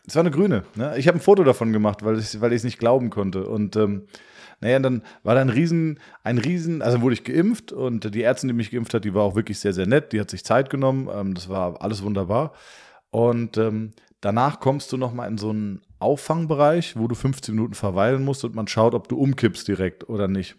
es 0.08 0.16
war 0.16 0.22
eine 0.22 0.32
grüne. 0.32 0.64
Ne? 0.76 0.98
Ich 0.98 1.08
habe 1.08 1.18
ein 1.18 1.22
Foto 1.22 1.44
davon 1.44 1.74
gemacht, 1.74 2.04
weil 2.04 2.20
ich 2.20 2.42
weil 2.42 2.54
es 2.54 2.64
nicht 2.64 2.80
glauben 2.80 3.10
konnte. 3.10 3.48
Und 3.48 3.76
ähm, 3.76 4.08
naja, 4.62 4.80
dann 4.80 5.02
war 5.24 5.36
da 5.36 5.42
ein 5.42 5.50
Riesen, 5.50 6.00
ein 6.24 6.38
Riesen, 6.38 6.82
also 6.82 7.02
wurde 7.02 7.14
ich 7.14 7.24
geimpft 7.24 7.72
und 7.72 8.14
die 8.16 8.24
Ärztin, 8.24 8.48
die 8.48 8.54
mich 8.54 8.72
geimpft 8.72 8.94
hat, 8.94 9.04
die 9.04 9.14
war 9.14 9.24
auch 9.24 9.36
wirklich 9.36 9.60
sehr, 9.60 9.74
sehr 9.74 9.88
nett. 9.88 10.14
Die 10.14 10.20
hat 10.20 10.30
sich 10.30 10.44
Zeit 10.44 10.70
genommen. 10.70 11.10
Ähm, 11.14 11.34
das 11.34 11.50
war 11.50 11.82
alles 11.82 12.04
wunderbar. 12.04 12.54
Und 13.12 13.58
ähm, 13.58 13.94
danach 14.22 14.60
kommst 14.60 14.92
du 14.92 14.98
nochmal 14.98 15.30
in 15.30 15.38
so 15.38 15.50
einen 15.50 15.82
Auffangbereich, 16.00 16.98
wo 16.98 17.08
du 17.08 17.16
15 17.16 17.56
Minuten 17.56 17.74
verweilen 17.74 18.24
musst 18.24 18.44
und 18.44 18.56
man 18.56 18.68
schaut, 18.68 18.94
ob 18.94 19.08
du 19.08 19.18
umkippst 19.18 19.68
direkt 19.68 20.10
oder 20.10 20.28
nicht. 20.28 20.56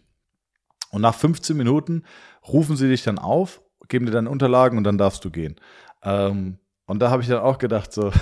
Und 0.90 1.02
nach 1.02 1.14
15 1.14 1.56
Minuten 1.56 2.04
rufen 2.46 2.76
sie 2.76 2.88
dich 2.88 3.02
dann 3.02 3.18
auf, 3.18 3.60
geben 3.88 4.06
dir 4.06 4.12
deine 4.12 4.30
Unterlagen 4.30 4.78
und 4.78 4.84
dann 4.84 4.98
darfst 4.98 5.24
du 5.24 5.30
gehen. 5.30 5.56
Ähm, 6.06 6.58
und 6.86 7.00
da 7.00 7.10
habe 7.10 7.22
ich 7.22 7.28
dann 7.28 7.40
auch 7.40 7.58
gedacht, 7.58 7.92
so, 7.92 8.12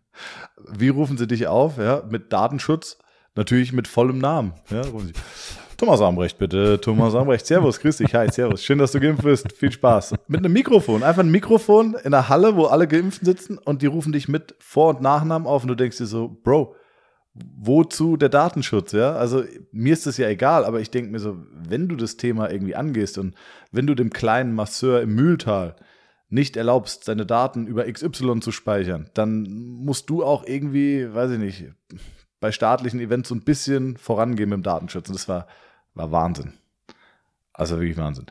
wie 0.72 0.88
rufen 0.88 1.18
sie 1.18 1.26
dich 1.26 1.46
auf? 1.46 1.76
Ja, 1.76 2.02
mit 2.08 2.32
Datenschutz, 2.32 2.98
natürlich 3.36 3.72
mit 3.72 3.86
vollem 3.86 4.18
Namen. 4.18 4.54
Ja, 4.70 4.82
Thomas 5.76 6.00
Ambrecht, 6.00 6.38
bitte. 6.38 6.80
Thomas 6.80 7.14
Ambrecht, 7.14 7.46
Servus, 7.46 7.78
grüß 7.78 7.98
dich, 7.98 8.12
hi, 8.12 8.28
Servus. 8.32 8.64
Schön, 8.64 8.78
dass 8.78 8.90
du 8.90 8.98
geimpft 8.98 9.22
bist. 9.22 9.52
Viel 9.52 9.70
Spaß. 9.70 10.14
Mit 10.26 10.40
einem 10.40 10.52
Mikrofon, 10.52 11.04
einfach 11.04 11.22
ein 11.22 11.30
Mikrofon 11.30 11.94
in 12.02 12.10
der 12.10 12.28
Halle, 12.28 12.56
wo 12.56 12.64
alle 12.64 12.88
Geimpften 12.88 13.26
sitzen 13.26 13.58
und 13.58 13.82
die 13.82 13.86
rufen 13.86 14.12
dich 14.12 14.26
mit 14.26 14.56
Vor- 14.58 14.88
und 14.96 15.02
Nachnamen 15.02 15.46
auf 15.46 15.62
und 15.62 15.68
du 15.68 15.76
denkst 15.76 15.98
dir 15.98 16.06
so, 16.06 16.36
Bro, 16.42 16.74
wozu 17.34 18.16
der 18.16 18.28
Datenschutz, 18.28 18.90
ja? 18.90 19.12
Also 19.12 19.44
mir 19.70 19.92
ist 19.92 20.06
das 20.06 20.16
ja 20.16 20.28
egal, 20.28 20.64
aber 20.64 20.80
ich 20.80 20.90
denke 20.90 21.12
mir 21.12 21.20
so, 21.20 21.36
wenn 21.52 21.86
du 21.86 21.94
das 21.94 22.16
Thema 22.16 22.50
irgendwie 22.50 22.74
angehst 22.74 23.18
und 23.18 23.36
wenn 23.70 23.86
du 23.86 23.94
dem 23.94 24.10
kleinen 24.10 24.54
Masseur 24.54 25.00
im 25.02 25.14
Mühltal 25.14 25.76
nicht 26.28 26.56
erlaubst, 26.56 27.04
seine 27.04 27.24
Daten 27.24 27.66
über 27.66 27.90
XY 27.90 28.40
zu 28.40 28.52
speichern, 28.52 29.10
dann 29.14 29.44
musst 29.44 30.10
du 30.10 30.24
auch 30.24 30.44
irgendwie, 30.44 31.12
weiß 31.12 31.32
ich 31.32 31.38
nicht, 31.38 31.64
bei 32.40 32.52
staatlichen 32.52 33.00
Events 33.00 33.30
so 33.30 33.34
ein 33.34 33.44
bisschen 33.44 33.96
vorangehen 33.96 34.50
mit 34.50 34.58
dem 34.58 34.62
Datenschutz. 34.62 35.08
Und 35.08 35.14
das 35.14 35.28
war, 35.28 35.46
war 35.94 36.12
Wahnsinn. 36.12 36.52
Also 37.52 37.80
wirklich 37.80 37.96
Wahnsinn. 37.96 38.26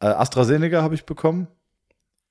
Äh, 0.00 0.06
AstraZeneca 0.06 0.82
habe 0.82 0.94
ich 0.94 1.04
bekommen 1.04 1.48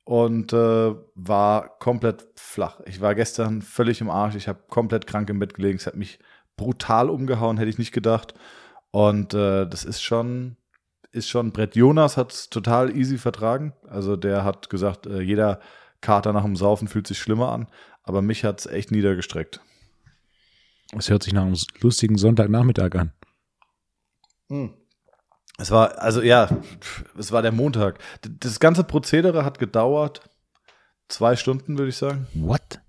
und 0.03 0.53
äh, 0.53 0.95
war 1.15 1.77
komplett 1.79 2.27
flach. 2.35 2.79
Ich 2.85 3.01
war 3.01 3.15
gestern 3.15 3.61
völlig 3.61 4.01
im 4.01 4.09
Arsch. 4.09 4.35
Ich 4.35 4.47
habe 4.47 4.63
komplett 4.69 5.07
krank 5.07 5.29
im 5.29 5.39
Bett 5.39 5.53
gelegen. 5.53 5.77
Es 5.77 5.87
hat 5.87 5.95
mich 5.95 6.19
brutal 6.55 7.09
umgehauen, 7.09 7.57
hätte 7.57 7.69
ich 7.69 7.77
nicht 7.77 7.91
gedacht. 7.91 8.33
Und 8.91 9.33
äh, 9.33 9.67
das 9.67 9.83
ist 9.83 10.01
schon, 10.01 10.57
ist 11.11 11.29
schon, 11.29 11.51
Brett 11.51 11.75
Jonas 11.75 12.17
hat 12.17 12.31
es 12.31 12.49
total 12.49 12.95
easy 12.95 13.17
vertragen. 13.17 13.73
Also 13.87 14.15
der 14.15 14.43
hat 14.43 14.69
gesagt, 14.69 15.05
äh, 15.05 15.21
jeder 15.21 15.59
Kater 15.99 16.33
nach 16.33 16.43
dem 16.43 16.55
Saufen 16.55 16.87
fühlt 16.87 17.07
sich 17.07 17.19
schlimmer 17.19 17.51
an. 17.51 17.67
Aber 18.03 18.21
mich 18.21 18.43
hat 18.43 18.59
es 18.59 18.65
echt 18.65 18.91
niedergestreckt. 18.91 19.61
Es 20.97 21.09
hört 21.09 21.23
sich 21.23 21.33
nach 21.33 21.43
einem 21.43 21.57
lustigen 21.81 22.17
Sonntagnachmittag 22.17 22.95
an. 22.95 23.11
Hm. 24.49 24.73
Es 25.57 25.69
war, 25.69 25.99
also 25.99 26.21
ja, 26.21 26.49
es 27.17 27.31
war 27.31 27.41
der 27.41 27.51
Montag. 27.51 27.99
Das 28.21 28.59
ganze 28.59 28.83
Prozedere 28.83 29.45
hat 29.45 29.59
gedauert 29.59 30.21
zwei 31.07 31.35
Stunden, 31.35 31.77
würde 31.77 31.89
ich 31.89 31.97
sagen. 31.97 32.27
What? 32.33 32.81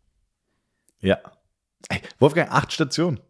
Ja. 1.01 1.19
Ey, 1.89 2.01
Wolfgang, 2.19 2.51
acht 2.51 2.73
Stationen. 2.73 3.21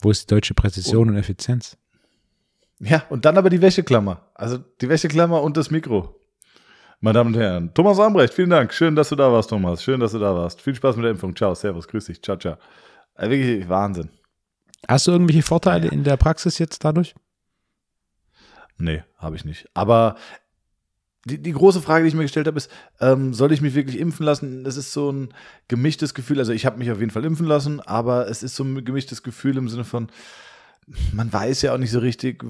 Wo 0.00 0.10
ist 0.10 0.22
die 0.22 0.34
deutsche 0.34 0.54
Präzision 0.54 1.08
oh. 1.08 1.12
und 1.12 1.18
Effizienz? 1.18 1.76
Ja, 2.78 3.04
und 3.08 3.24
dann 3.24 3.38
aber 3.38 3.50
die 3.50 3.62
Wäscheklammer. 3.62 4.30
Also 4.34 4.58
die 4.58 4.88
Wäscheklammer 4.88 5.42
und 5.42 5.56
das 5.56 5.70
Mikro. 5.70 6.20
Meine 7.00 7.18
Damen 7.18 7.34
und 7.34 7.40
Herren, 7.40 7.74
Thomas 7.74 7.98
Ambrecht, 7.98 8.32
vielen 8.32 8.50
Dank. 8.50 8.72
Schön, 8.72 8.96
dass 8.96 9.10
du 9.10 9.16
da 9.16 9.30
warst, 9.30 9.50
Thomas. 9.50 9.82
Schön, 9.82 10.00
dass 10.00 10.12
du 10.12 10.18
da 10.18 10.34
warst. 10.34 10.60
Viel 10.60 10.74
Spaß 10.74 10.96
mit 10.96 11.04
der 11.04 11.12
Impfung. 11.12 11.36
Ciao, 11.36 11.54
Servus, 11.54 11.88
grüß 11.88 12.06
dich. 12.06 12.22
Ciao, 12.22 12.36
ciao. 12.36 12.56
Also 13.14 13.30
wirklich 13.30 13.68
Wahnsinn. 13.68 14.10
Hast 14.88 15.06
du 15.06 15.12
irgendwelche 15.12 15.42
Vorteile 15.42 15.86
ja. 15.86 15.92
in 15.92 16.04
der 16.04 16.16
Praxis 16.16 16.58
jetzt 16.58 16.84
dadurch? 16.84 17.14
Nee, 18.78 19.02
habe 19.18 19.36
ich 19.36 19.44
nicht. 19.44 19.68
Aber 19.74 20.16
die, 21.26 21.38
die 21.38 21.52
große 21.52 21.82
Frage, 21.82 22.04
die 22.04 22.08
ich 22.08 22.14
mir 22.14 22.22
gestellt 22.22 22.46
habe, 22.46 22.56
ist, 22.56 22.70
ähm, 23.00 23.34
soll 23.34 23.50
ich 23.50 23.60
mich 23.60 23.74
wirklich 23.74 23.98
impfen 23.98 24.24
lassen? 24.24 24.64
Es 24.64 24.76
ist 24.76 24.92
so 24.92 25.10
ein 25.10 25.30
gemischtes 25.66 26.14
Gefühl. 26.14 26.38
Also 26.38 26.52
ich 26.52 26.64
habe 26.64 26.78
mich 26.78 26.90
auf 26.92 27.00
jeden 27.00 27.10
Fall 27.10 27.24
impfen 27.24 27.46
lassen, 27.46 27.80
aber 27.80 28.28
es 28.28 28.44
ist 28.44 28.54
so 28.54 28.62
ein 28.62 28.84
gemischtes 28.84 29.24
Gefühl 29.24 29.56
im 29.56 29.68
Sinne 29.68 29.84
von, 29.84 30.08
man 31.12 31.32
weiß 31.32 31.62
ja 31.62 31.74
auch 31.74 31.78
nicht 31.78 31.90
so 31.90 31.98
richtig, 31.98 32.44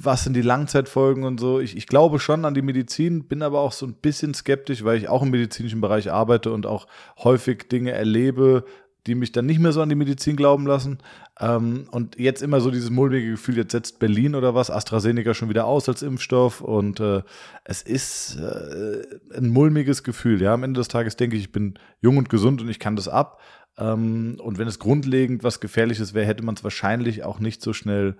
was 0.00 0.22
sind 0.22 0.34
die 0.34 0.42
Langzeitfolgen 0.42 1.24
und 1.24 1.40
so. 1.40 1.58
Ich, 1.58 1.76
ich 1.76 1.88
glaube 1.88 2.20
schon 2.20 2.44
an 2.44 2.54
die 2.54 2.62
Medizin, 2.62 3.24
bin 3.24 3.42
aber 3.42 3.58
auch 3.58 3.72
so 3.72 3.84
ein 3.84 3.94
bisschen 3.94 4.32
skeptisch, 4.32 4.84
weil 4.84 4.96
ich 4.96 5.08
auch 5.08 5.22
im 5.22 5.30
medizinischen 5.30 5.80
Bereich 5.80 6.12
arbeite 6.12 6.52
und 6.52 6.66
auch 6.66 6.86
häufig 7.18 7.68
Dinge 7.68 7.90
erlebe, 7.90 8.64
die 9.06 9.14
mich 9.14 9.32
dann 9.32 9.46
nicht 9.46 9.60
mehr 9.60 9.72
so 9.72 9.82
an 9.82 9.88
die 9.88 9.94
Medizin 9.94 10.36
glauben 10.36 10.66
lassen. 10.66 10.98
Ähm, 11.38 11.86
und 11.90 12.18
jetzt 12.18 12.42
immer 12.42 12.60
so 12.60 12.70
dieses 12.70 12.90
mulmige 12.90 13.32
Gefühl, 13.32 13.56
jetzt 13.56 13.72
setzt 13.72 13.98
Berlin 13.98 14.34
oder 14.34 14.54
was, 14.54 14.70
AstraZeneca 14.70 15.34
schon 15.34 15.48
wieder 15.48 15.66
aus 15.66 15.88
als 15.88 16.02
Impfstoff 16.02 16.60
und 16.60 17.00
äh, 17.00 17.22
es 17.64 17.82
ist 17.82 18.36
äh, 18.36 19.02
ein 19.36 19.48
mulmiges 19.48 20.02
Gefühl. 20.02 20.40
Ja, 20.40 20.54
am 20.54 20.62
Ende 20.62 20.78
des 20.78 20.88
Tages 20.88 21.16
denke 21.16 21.36
ich, 21.36 21.44
ich 21.44 21.52
bin 21.52 21.74
jung 22.00 22.16
und 22.16 22.28
gesund 22.28 22.62
und 22.62 22.68
ich 22.68 22.78
kann 22.78 22.96
das 22.96 23.08
ab. 23.08 23.40
Ähm, 23.76 24.36
und 24.40 24.58
wenn 24.58 24.68
es 24.68 24.78
grundlegend 24.78 25.44
was 25.44 25.60
Gefährliches 25.60 26.14
wäre, 26.14 26.26
hätte 26.26 26.44
man 26.44 26.54
es 26.54 26.64
wahrscheinlich 26.64 27.24
auch 27.24 27.40
nicht 27.40 27.62
so 27.62 27.72
schnell 27.72 28.16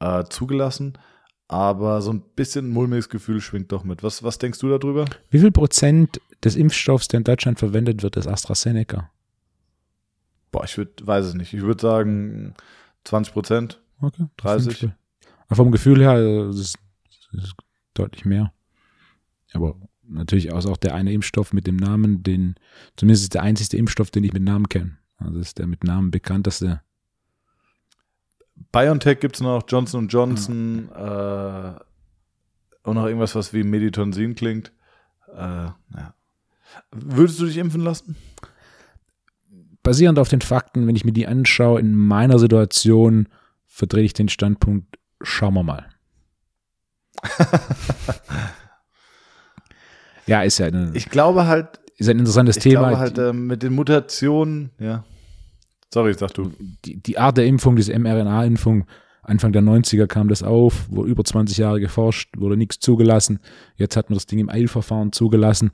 äh, 0.00 0.24
zugelassen. 0.28 0.98
Aber 1.50 2.02
so 2.02 2.12
ein 2.12 2.22
bisschen 2.36 2.68
mulmiges 2.68 3.08
Gefühl 3.08 3.40
schwingt 3.40 3.72
doch 3.72 3.82
mit. 3.82 4.02
Was, 4.02 4.22
was 4.22 4.36
denkst 4.36 4.58
du 4.58 4.68
darüber? 4.68 5.06
Wie 5.30 5.38
viel 5.38 5.50
Prozent 5.50 6.20
des 6.44 6.56
Impfstoffs, 6.56 7.08
der 7.08 7.18
in 7.18 7.24
Deutschland 7.24 7.58
verwendet 7.58 8.02
wird, 8.02 8.16
ist 8.18 8.26
AstraZeneca? 8.26 9.10
Boah, 10.50 10.64
ich 10.64 10.76
würde, 10.76 10.92
weiß 11.06 11.26
es 11.26 11.34
nicht. 11.34 11.52
Ich 11.52 11.62
würde 11.62 11.80
sagen 11.80 12.54
20 13.04 13.32
Prozent. 13.32 13.80
Okay. 14.00 14.26
30. 14.36 14.90
Aber 15.46 15.56
vom 15.56 15.72
Gefühl 15.72 16.00
her 16.00 16.16
äh, 16.18 16.50
ist 16.50 16.76
es 17.32 17.54
deutlich 17.94 18.24
mehr. 18.24 18.52
Aber 19.52 19.76
natürlich 20.02 20.52
auch 20.52 20.76
der 20.76 20.94
eine 20.94 21.12
Impfstoff 21.12 21.52
mit 21.52 21.66
dem 21.66 21.76
Namen, 21.76 22.22
den, 22.22 22.56
zumindest 22.96 23.24
ist 23.24 23.34
der 23.34 23.42
einzige 23.42 23.76
Impfstoff, 23.76 24.10
den 24.10 24.24
ich 24.24 24.32
mit 24.32 24.42
Namen 24.42 24.68
kenne. 24.68 24.98
Also 25.18 25.38
ist 25.38 25.58
der 25.58 25.66
mit 25.66 25.84
Namen 25.84 26.10
bekannteste. 26.10 26.80
BioNTech 28.72 29.20
gibt 29.20 29.36
es 29.36 29.40
noch, 29.40 29.62
Johnson 29.66 30.08
Johnson 30.08 30.88
ja. 30.92 31.76
äh, 31.76 31.80
und 32.82 32.94
noch 32.94 33.06
irgendwas, 33.06 33.34
was 33.34 33.52
wie 33.52 33.62
Meditonsin 33.62 34.34
klingt. 34.34 34.72
Äh, 35.32 35.36
ja. 35.36 36.14
Würdest 36.90 37.40
du 37.40 37.46
dich 37.46 37.56
impfen 37.56 37.82
lassen? 37.82 38.16
Basierend 39.88 40.18
auf 40.18 40.28
den 40.28 40.42
Fakten, 40.42 40.86
wenn 40.86 40.96
ich 40.96 41.06
mir 41.06 41.12
die 41.12 41.26
anschaue, 41.26 41.80
in 41.80 41.96
meiner 41.96 42.38
Situation 42.38 43.26
verdrehe 43.66 44.04
ich 44.04 44.12
den 44.12 44.28
Standpunkt, 44.28 44.98
schauen 45.22 45.54
wir 45.54 45.62
mal. 45.62 45.86
Ja, 50.28 50.42
ist 50.42 50.58
ja 50.58 50.66
eine, 50.66 50.90
Ich 50.92 51.08
glaube 51.08 51.46
halt. 51.46 51.80
Ist 51.96 52.10
ein 52.10 52.18
interessantes 52.18 52.58
ich 52.58 52.62
Thema. 52.62 52.92
Ich 52.92 52.98
glaube 52.98 52.98
halt 52.98 53.18
äh, 53.18 53.32
mit 53.32 53.62
den 53.62 53.72
Mutationen, 53.72 54.72
ja. 54.78 55.04
Sorry, 55.92 56.12
sag 56.12 56.34
du. 56.34 56.52
Die, 56.84 57.02
die 57.02 57.16
Art 57.16 57.38
der 57.38 57.46
Impfung, 57.46 57.76
diese 57.76 57.98
mRNA-Impfung, 57.98 58.84
Anfang 59.22 59.52
der 59.52 59.62
90er 59.62 60.06
kam 60.06 60.28
das 60.28 60.42
auf, 60.42 60.90
wurde 60.90 61.08
über 61.08 61.24
20 61.24 61.56
Jahre 61.56 61.80
geforscht, 61.80 62.36
wurde 62.36 62.58
nichts 62.58 62.78
zugelassen. 62.78 63.40
Jetzt 63.76 63.96
hat 63.96 64.10
man 64.10 64.18
das 64.18 64.26
Ding 64.26 64.38
im 64.38 64.50
Eilverfahren 64.50 65.12
zugelassen. 65.12 65.70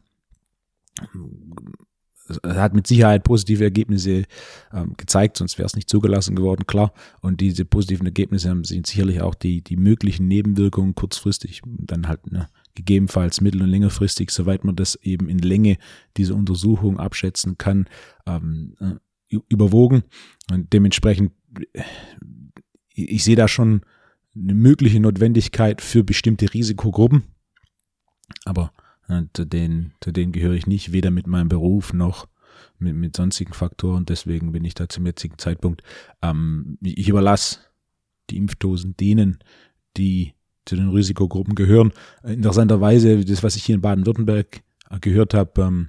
Hat 2.42 2.74
mit 2.74 2.86
Sicherheit 2.86 3.22
positive 3.22 3.64
Ergebnisse 3.64 4.24
ähm, 4.72 4.94
gezeigt, 4.96 5.36
sonst 5.36 5.58
wäre 5.58 5.66
es 5.66 5.76
nicht 5.76 5.90
zugelassen 5.90 6.34
geworden, 6.34 6.66
klar. 6.66 6.94
Und 7.20 7.40
diese 7.40 7.64
positiven 7.66 8.06
Ergebnisse 8.06 8.48
haben 8.48 8.64
sind 8.64 8.86
sicherlich 8.86 9.20
auch 9.20 9.34
die, 9.34 9.62
die 9.62 9.76
möglichen 9.76 10.26
Nebenwirkungen 10.26 10.94
kurzfristig 10.94 11.60
dann 11.64 12.08
halt 12.08 12.32
ne, 12.32 12.48
gegebenenfalls 12.74 13.40
mittel- 13.40 13.62
und 13.62 13.68
längerfristig, 13.68 14.30
soweit 14.30 14.64
man 14.64 14.74
das 14.74 14.94
eben 14.96 15.28
in 15.28 15.38
Länge 15.38 15.76
dieser 16.16 16.34
Untersuchung 16.34 16.98
abschätzen 16.98 17.58
kann, 17.58 17.88
ähm, 18.26 18.74
äh, 18.80 19.38
überwogen. 19.48 20.04
Und 20.50 20.72
dementsprechend, 20.72 21.32
ich, 22.94 23.10
ich 23.10 23.24
sehe 23.24 23.36
da 23.36 23.48
schon 23.48 23.82
eine 24.34 24.54
mögliche 24.54 25.00
Notwendigkeit 25.00 25.80
für 25.80 26.04
bestimmte 26.04 26.52
Risikogruppen, 26.52 27.24
aber 28.44 28.72
äh, 28.78 28.83
zu 29.34 29.44
denen, 29.44 29.92
zu 30.00 30.12
denen 30.12 30.32
gehöre 30.32 30.54
ich 30.54 30.66
nicht, 30.66 30.92
weder 30.92 31.10
mit 31.10 31.26
meinem 31.26 31.48
Beruf 31.48 31.92
noch 31.92 32.26
mit, 32.78 32.94
mit 32.94 33.16
sonstigen 33.16 33.52
Faktoren. 33.52 34.06
Deswegen 34.06 34.52
bin 34.52 34.64
ich 34.64 34.74
da 34.74 34.88
zum 34.88 35.06
jetzigen 35.06 35.38
Zeitpunkt, 35.38 35.82
ähm, 36.22 36.78
ich 36.82 37.08
überlasse 37.08 37.60
die 38.30 38.36
Impfdosen 38.36 38.96
denen, 38.96 39.38
die 39.96 40.34
zu 40.64 40.76
den 40.76 40.88
Risikogruppen 40.88 41.54
gehören. 41.54 41.92
Interessanterweise, 42.22 43.24
das, 43.24 43.42
was 43.42 43.56
ich 43.56 43.64
hier 43.64 43.74
in 43.74 43.82
Baden-Württemberg 43.82 44.62
gehört 45.00 45.34
habe, 45.34 45.60
ähm, 45.62 45.88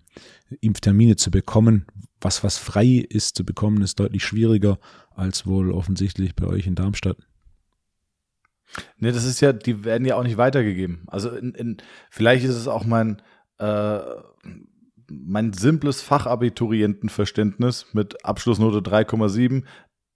Impftermine 0.62 1.16
zu 1.16 1.32
bekommen, 1.32 1.86
was 2.20 2.44
was 2.44 2.58
frei 2.58 3.06
ist 3.08 3.38
zu 3.38 3.46
bekommen, 3.46 3.82
ist 3.82 4.00
deutlich 4.00 4.24
schwieriger 4.24 4.80
als 5.12 5.46
wohl 5.46 5.72
offensichtlich 5.72 6.36
bei 6.36 6.48
euch 6.48 6.68
in 6.68 6.76
Darmstadt. 6.76 7.18
Ne, 8.98 9.12
das 9.12 9.26
ist 9.26 9.42
ja, 9.42 9.54
die 9.54 9.84
werden 9.86 10.06
ja 10.06 10.16
auch 10.16 10.24
nicht 10.24 10.38
weitergegeben. 10.38 11.04
Also 11.08 11.30
in, 11.30 11.54
in, 11.54 11.78
vielleicht 12.10 12.46
ist 12.46 12.56
es 12.56 12.68
auch 12.68 12.84
mein 12.84 13.22
äh, 13.58 14.00
mein 15.08 15.54
simples 15.54 16.02
Fachabiturientenverständnis 16.02 17.88
mit 17.94 18.26
Abschlussnote 18.26 18.80
3,7, 18.80 19.64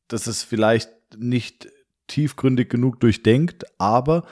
das 0.08 0.28
ist 0.28 0.44
vielleicht 0.44 0.90
nicht 1.18 1.68
tiefgründig 2.08 2.70
genug 2.70 3.00
durchdenkt, 3.00 3.66
aber 3.78 4.24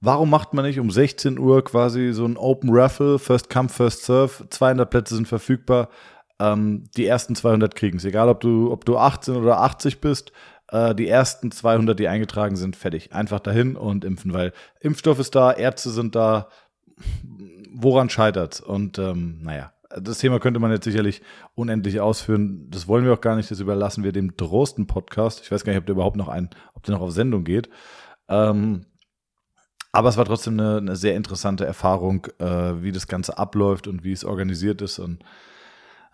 warum 0.00 0.30
macht 0.30 0.52
man 0.52 0.64
nicht 0.64 0.80
um 0.80 0.90
16 0.90 1.38
Uhr 1.38 1.64
quasi 1.64 2.12
so 2.12 2.24
ein 2.24 2.36
Open 2.36 2.70
Raffle, 2.72 3.18
First 3.18 3.50
Come, 3.50 3.68
First 3.68 4.04
Serve, 4.04 4.48
200 4.48 4.90
Plätze 4.90 5.14
sind 5.14 5.28
verfügbar, 5.28 5.88
ähm, 6.40 6.84
die 6.96 7.06
ersten 7.06 7.34
200 7.34 7.74
kriegen 7.74 7.98
es, 7.98 8.04
egal 8.04 8.28
ob 8.28 8.40
du, 8.40 8.72
ob 8.72 8.84
du 8.84 8.98
18 8.98 9.36
oder 9.36 9.60
80 9.60 10.00
bist, 10.00 10.32
äh, 10.70 10.94
die 10.94 11.08
ersten 11.08 11.50
200, 11.50 11.98
die 11.98 12.08
eingetragen 12.08 12.56
sind, 12.56 12.76
fertig. 12.76 13.12
Einfach 13.12 13.40
dahin 13.40 13.76
und 13.76 14.04
impfen, 14.04 14.32
weil 14.32 14.52
Impfstoff 14.80 15.18
ist 15.18 15.34
da, 15.34 15.52
Ärzte 15.52 15.90
sind 15.90 16.14
da, 16.14 16.48
woran 17.72 18.10
scheitert 18.10 18.60
Und 18.60 18.98
ähm, 18.98 19.40
naja, 19.42 19.72
das 19.98 20.18
Thema 20.18 20.38
könnte 20.38 20.60
man 20.60 20.70
jetzt 20.70 20.84
sicherlich 20.84 21.22
unendlich 21.54 22.00
ausführen. 22.00 22.68
Das 22.70 22.86
wollen 22.86 23.04
wir 23.04 23.12
auch 23.12 23.20
gar 23.20 23.36
nicht. 23.36 23.50
Das 23.50 23.60
überlassen 23.60 24.04
wir 24.04 24.12
dem 24.12 24.36
Drosten-Podcast. 24.36 25.40
Ich 25.42 25.50
weiß 25.50 25.64
gar 25.64 25.72
nicht, 25.72 25.80
ob 25.80 25.86
der 25.86 25.94
überhaupt 25.94 26.16
noch 26.16 26.28
ein, 26.28 26.50
ob 26.74 26.84
der 26.84 26.94
noch 26.94 27.02
auf 27.02 27.12
Sendung 27.12 27.44
geht. 27.44 27.68
Ähm, 28.28 28.86
aber 29.92 30.08
es 30.08 30.16
war 30.16 30.24
trotzdem 30.24 30.60
eine, 30.60 30.76
eine 30.76 30.96
sehr 30.96 31.16
interessante 31.16 31.66
Erfahrung, 31.66 32.26
äh, 32.38 32.82
wie 32.82 32.92
das 32.92 33.08
Ganze 33.08 33.38
abläuft 33.38 33.88
und 33.88 34.04
wie 34.04 34.12
es 34.12 34.24
organisiert 34.24 34.82
ist. 34.82 35.00
Und 35.00 35.24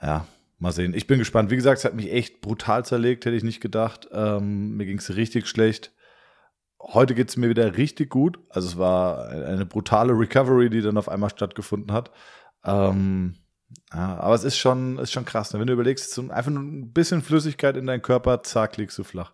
ja, 0.00 0.26
mal 0.58 0.72
sehen. 0.72 0.94
Ich 0.94 1.06
bin 1.06 1.18
gespannt. 1.18 1.50
Wie 1.50 1.56
gesagt, 1.56 1.78
es 1.78 1.84
hat 1.84 1.94
mich 1.94 2.12
echt 2.12 2.40
brutal 2.40 2.84
zerlegt, 2.84 3.24
hätte 3.24 3.36
ich 3.36 3.44
nicht 3.44 3.60
gedacht. 3.60 4.08
Ähm, 4.12 4.76
mir 4.76 4.86
ging 4.86 4.98
es 4.98 5.16
richtig 5.16 5.46
schlecht. 5.46 5.92
Heute 6.80 7.14
geht 7.14 7.28
es 7.28 7.36
mir 7.36 7.48
wieder 7.48 7.76
richtig 7.76 8.10
gut. 8.10 8.38
Also 8.48 8.68
es 8.68 8.78
war 8.78 9.28
eine 9.28 9.66
brutale 9.66 10.12
Recovery, 10.12 10.70
die 10.70 10.82
dann 10.82 10.98
auf 10.98 11.08
einmal 11.08 11.30
stattgefunden 11.30 11.92
hat. 11.92 12.10
Ähm, 12.64 13.36
ja, 13.92 14.18
aber 14.18 14.34
es 14.34 14.44
ist 14.44 14.56
schon, 14.56 14.98
ist 14.98 15.12
schon 15.12 15.24
krass. 15.24 15.52
Ne? 15.52 15.60
Wenn 15.60 15.66
du 15.66 15.72
überlegst, 15.72 16.12
so 16.12 16.28
einfach 16.30 16.50
nur 16.50 16.62
ein 16.62 16.92
bisschen 16.92 17.22
Flüssigkeit 17.22 17.76
in 17.76 17.86
deinen 17.86 18.02
Körper, 18.02 18.42
zack, 18.42 18.76
liegst 18.76 18.98
du 18.98 19.04
flach. 19.04 19.32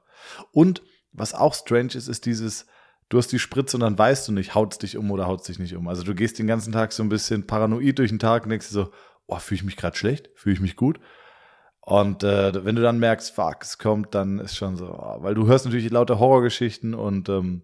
Und 0.53 0.83
was 1.13 1.35
auch 1.35 1.55
strange 1.55 1.95
ist, 1.95 2.09
ist 2.09 2.27
dieses, 2.27 2.67
du 3.09 3.19
hast 3.19 3.33
die 3.33 3.39
Spritze 3.39 3.77
und 3.77 3.83
dann 3.83 3.99
weißt 3.99 4.29
du 4.29 4.33
nicht, 4.33 4.55
haut's 4.55 4.79
dich 4.79 4.97
um 4.97 5.11
oder 5.11 5.27
haut's 5.27 5.47
dich 5.47 5.59
nicht 5.59 5.77
um. 5.77 5.89
Also 5.89 6.03
du 6.03 6.15
gehst 6.15 6.39
den 6.39 6.47
ganzen 6.47 6.73
Tag 6.73 6.93
so 6.93 7.03
ein 7.03 7.09
bisschen 7.09 7.47
paranoid 7.47 7.99
durch 7.99 8.11
den 8.11 8.19
Tag 8.19 8.45
und 8.45 8.51
denkst 8.51 8.69
dir 8.69 8.75
so, 8.75 8.91
oh, 9.27 9.39
fühle 9.39 9.57
ich 9.57 9.65
mich 9.65 9.77
gerade 9.77 9.97
schlecht? 9.97 10.31
Fühle 10.35 10.55
ich 10.55 10.61
mich 10.61 10.77
gut? 10.77 11.01
Und 11.81 12.23
äh, 12.23 12.65
wenn 12.65 12.77
du 12.77 12.83
dann 12.83 12.99
merkst, 12.99 13.35
fuck, 13.35 13.63
es 13.63 13.77
kommt, 13.79 14.15
dann 14.15 14.39
ist 14.39 14.57
schon 14.57 14.77
so, 14.77 14.87
oh, 14.87 15.23
weil 15.23 15.35
du 15.35 15.47
hörst 15.47 15.65
natürlich 15.65 15.91
lauter 15.91 16.21
Horrorgeschichten 16.21 16.95
und 16.95 17.29
ähm, 17.29 17.63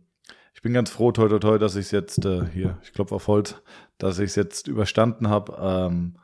ich 0.55 0.63
bin 0.63 0.73
ganz 0.73 0.91
froh, 0.91 1.13
toi, 1.13 1.29
toi, 1.29 1.39
toi, 1.39 1.57
dass 1.57 1.77
ich 1.77 1.87
es 1.87 1.91
jetzt 1.93 2.25
äh, 2.25 2.45
hier, 2.53 2.79
ich 2.83 2.93
klopfe 2.93 3.15
auf 3.15 3.29
Holz, 3.29 3.55
dass 3.97 4.19
ich 4.19 4.31
es 4.31 4.35
jetzt 4.35 4.67
überstanden 4.67 5.29
habe 5.29 5.57
ähm, 5.61 6.17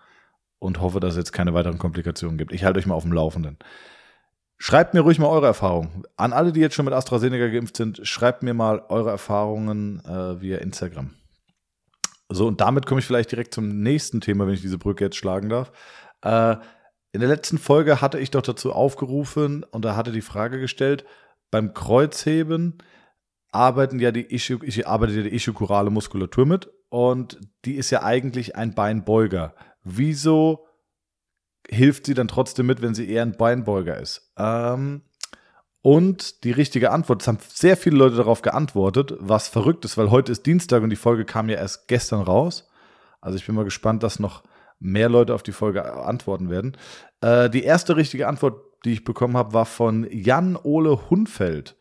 und 0.58 0.80
hoffe, 0.80 0.98
dass 0.98 1.12
es 1.12 1.18
jetzt 1.18 1.32
keine 1.32 1.54
weiteren 1.54 1.78
Komplikationen 1.78 2.36
gibt. 2.36 2.52
Ich 2.52 2.64
halte 2.64 2.80
euch 2.80 2.86
mal 2.86 2.96
auf 2.96 3.04
dem 3.04 3.12
Laufenden. 3.12 3.58
Schreibt 4.58 4.92
mir 4.92 5.02
ruhig 5.02 5.20
mal 5.20 5.28
eure 5.28 5.46
Erfahrungen. 5.46 6.02
An 6.16 6.32
alle, 6.32 6.50
die 6.50 6.58
jetzt 6.58 6.74
schon 6.74 6.84
mit 6.84 6.94
AstraZeneca 6.94 7.46
geimpft 7.46 7.76
sind, 7.76 8.00
schreibt 8.02 8.42
mir 8.42 8.54
mal 8.54 8.82
eure 8.88 9.10
Erfahrungen 9.10 10.00
äh, 10.04 10.40
via 10.40 10.58
Instagram. 10.58 11.14
So, 12.34 12.48
und 12.48 12.60
damit 12.60 12.86
komme 12.86 13.00
ich 13.00 13.06
vielleicht 13.06 13.30
direkt 13.30 13.54
zum 13.54 13.80
nächsten 13.82 14.20
Thema, 14.20 14.46
wenn 14.46 14.54
ich 14.54 14.60
diese 14.60 14.78
Brücke 14.78 15.04
jetzt 15.04 15.16
schlagen 15.16 15.48
darf. 15.48 15.70
Äh, 16.22 16.56
in 17.12 17.20
der 17.20 17.28
letzten 17.28 17.58
Folge 17.58 18.00
hatte 18.00 18.18
ich 18.18 18.32
doch 18.32 18.42
dazu 18.42 18.72
aufgerufen 18.72 19.62
und 19.62 19.84
da 19.84 19.94
hatte 19.94 20.10
die 20.10 20.20
Frage 20.20 20.58
gestellt, 20.58 21.04
beim 21.52 21.72
Kreuzheben 21.74 22.78
arbeiten 23.52 24.00
ja 24.00 24.10
die 24.10 24.34
Ischi, 24.34 24.58
ich 24.64 24.88
arbeite 24.88 25.12
ja 25.12 25.22
die 25.22 25.34
ischiokurale 25.34 25.90
Muskulatur 25.90 26.44
mit 26.44 26.68
und 26.88 27.38
die 27.64 27.76
ist 27.76 27.90
ja 27.90 28.02
eigentlich 28.02 28.56
ein 28.56 28.74
Beinbeuger. 28.74 29.54
Wieso 29.84 30.66
hilft 31.68 32.06
sie 32.06 32.14
dann 32.14 32.26
trotzdem 32.26 32.66
mit, 32.66 32.82
wenn 32.82 32.94
sie 32.94 33.08
eher 33.08 33.22
ein 33.22 33.36
Beinbeuger 33.36 33.96
ist? 33.96 34.32
Ähm, 34.36 35.02
und 35.84 36.44
die 36.44 36.50
richtige 36.50 36.92
Antwort, 36.92 37.20
es 37.20 37.28
haben 37.28 37.36
sehr 37.46 37.76
viele 37.76 37.98
Leute 37.98 38.16
darauf 38.16 38.40
geantwortet, 38.40 39.12
was 39.20 39.48
verrückt 39.48 39.84
ist, 39.84 39.98
weil 39.98 40.10
heute 40.10 40.32
ist 40.32 40.46
Dienstag 40.46 40.82
und 40.82 40.88
die 40.88 40.96
Folge 40.96 41.26
kam 41.26 41.50
ja 41.50 41.58
erst 41.58 41.88
gestern 41.88 42.22
raus. 42.22 42.66
Also 43.20 43.36
ich 43.36 43.44
bin 43.44 43.54
mal 43.54 43.66
gespannt, 43.66 44.02
dass 44.02 44.18
noch 44.18 44.44
mehr 44.80 45.10
Leute 45.10 45.34
auf 45.34 45.42
die 45.42 45.52
Folge 45.52 45.84
antworten 45.92 46.48
werden. 46.48 46.78
Äh, 47.20 47.50
die 47.50 47.64
erste 47.64 47.96
richtige 47.98 48.28
Antwort, 48.28 48.62
die 48.86 48.94
ich 48.94 49.04
bekommen 49.04 49.36
habe, 49.36 49.52
war 49.52 49.66
von 49.66 50.06
Jan-Ole 50.10 51.10
Hunfeld. 51.10 51.76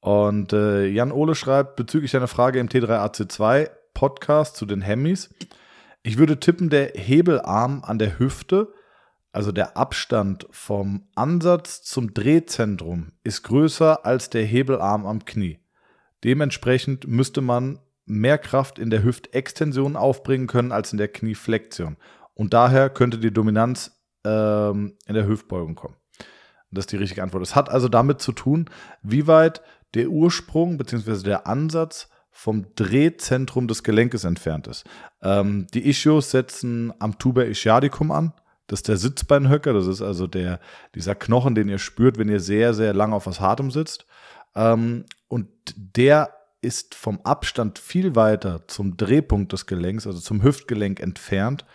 Und 0.00 0.52
äh, 0.52 0.86
Jan-Ole 0.86 1.36
schreibt 1.36 1.76
bezüglich 1.76 2.10
deiner 2.10 2.26
Frage 2.26 2.58
im 2.58 2.68
T3AC2 2.68 3.70
Podcast 3.94 4.56
zu 4.56 4.66
den 4.66 4.82
Hemmys. 4.82 5.32
Ich 6.02 6.18
würde 6.18 6.40
tippen, 6.40 6.70
der 6.70 6.90
Hebelarm 6.96 7.84
an 7.84 8.00
der 8.00 8.18
Hüfte, 8.18 8.74
also 9.34 9.50
der 9.50 9.76
Abstand 9.76 10.46
vom 10.50 11.08
Ansatz 11.16 11.82
zum 11.82 12.14
Drehzentrum, 12.14 13.08
ist 13.24 13.42
größer 13.42 14.06
als 14.06 14.30
der 14.30 14.44
Hebelarm 14.44 15.06
am 15.06 15.24
Knie. 15.24 15.58
Dementsprechend 16.22 17.08
müsste 17.08 17.40
man 17.40 17.80
mehr 18.06 18.38
Kraft 18.38 18.78
in 18.78 18.90
der 18.90 19.02
Hüftextension 19.02 19.96
aufbringen 19.96 20.46
können 20.46 20.70
als 20.70 20.92
in 20.92 20.98
der 20.98 21.08
Knieflexion. 21.08 21.96
Und 22.34 22.54
daher 22.54 22.90
könnte 22.90 23.18
die 23.18 23.32
Dominanz 23.32 24.00
ähm, 24.24 24.94
in 25.06 25.14
der 25.14 25.26
Hüftbeugung 25.26 25.74
kommen. 25.74 25.96
Das 26.70 26.82
ist 26.82 26.92
die 26.92 26.96
richtige 26.96 27.22
Antwort. 27.22 27.42
Es 27.42 27.56
hat 27.56 27.68
also 27.68 27.88
damit 27.88 28.20
zu 28.20 28.32
tun, 28.32 28.70
wie 29.02 29.26
weit 29.26 29.62
der 29.94 30.08
Ursprung 30.08 30.78
bzw. 30.78 31.22
der 31.22 31.46
Ansatz 31.46 32.08
vom 32.30 32.66
Drehzentrum 32.76 33.66
des 33.66 33.82
Gelenkes 33.82 34.24
entfernt 34.24 34.68
ist. 34.68 34.84
Ähm, 35.22 35.66
die 35.74 35.88
Ischios 35.88 36.30
setzen 36.30 36.92
am 37.00 37.18
Tuber 37.18 37.46
ischiadicum 37.46 38.12
an. 38.12 38.32
Das 38.66 38.80
ist 38.80 38.88
der 38.88 38.96
Sitzbeinhöcker. 38.96 39.72
Das 39.72 39.86
ist 39.86 40.02
also 40.02 40.26
der, 40.26 40.60
dieser 40.94 41.14
Knochen, 41.14 41.54
den 41.54 41.68
ihr 41.68 41.78
spürt, 41.78 42.18
wenn 42.18 42.28
ihr 42.28 42.40
sehr, 42.40 42.74
sehr 42.74 42.94
lange 42.94 43.14
auf 43.14 43.26
was 43.26 43.40
Hartem 43.40 43.70
sitzt. 43.70 44.06
Ähm, 44.54 45.04
und 45.28 45.48
der 45.76 46.30
ist 46.60 46.94
vom 46.94 47.20
Abstand 47.24 47.78
viel 47.78 48.16
weiter 48.16 48.66
zum 48.68 48.96
Drehpunkt 48.96 49.52
des 49.52 49.66
Gelenks, 49.66 50.06
also 50.06 50.18
zum 50.18 50.42
Hüftgelenk 50.42 50.98
entfernt, 51.00 51.66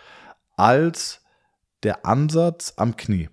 als 0.55 1.21
der 1.83 2.05
Ansatz 2.05 2.73
am 2.75 2.97
Knie. 2.97 3.29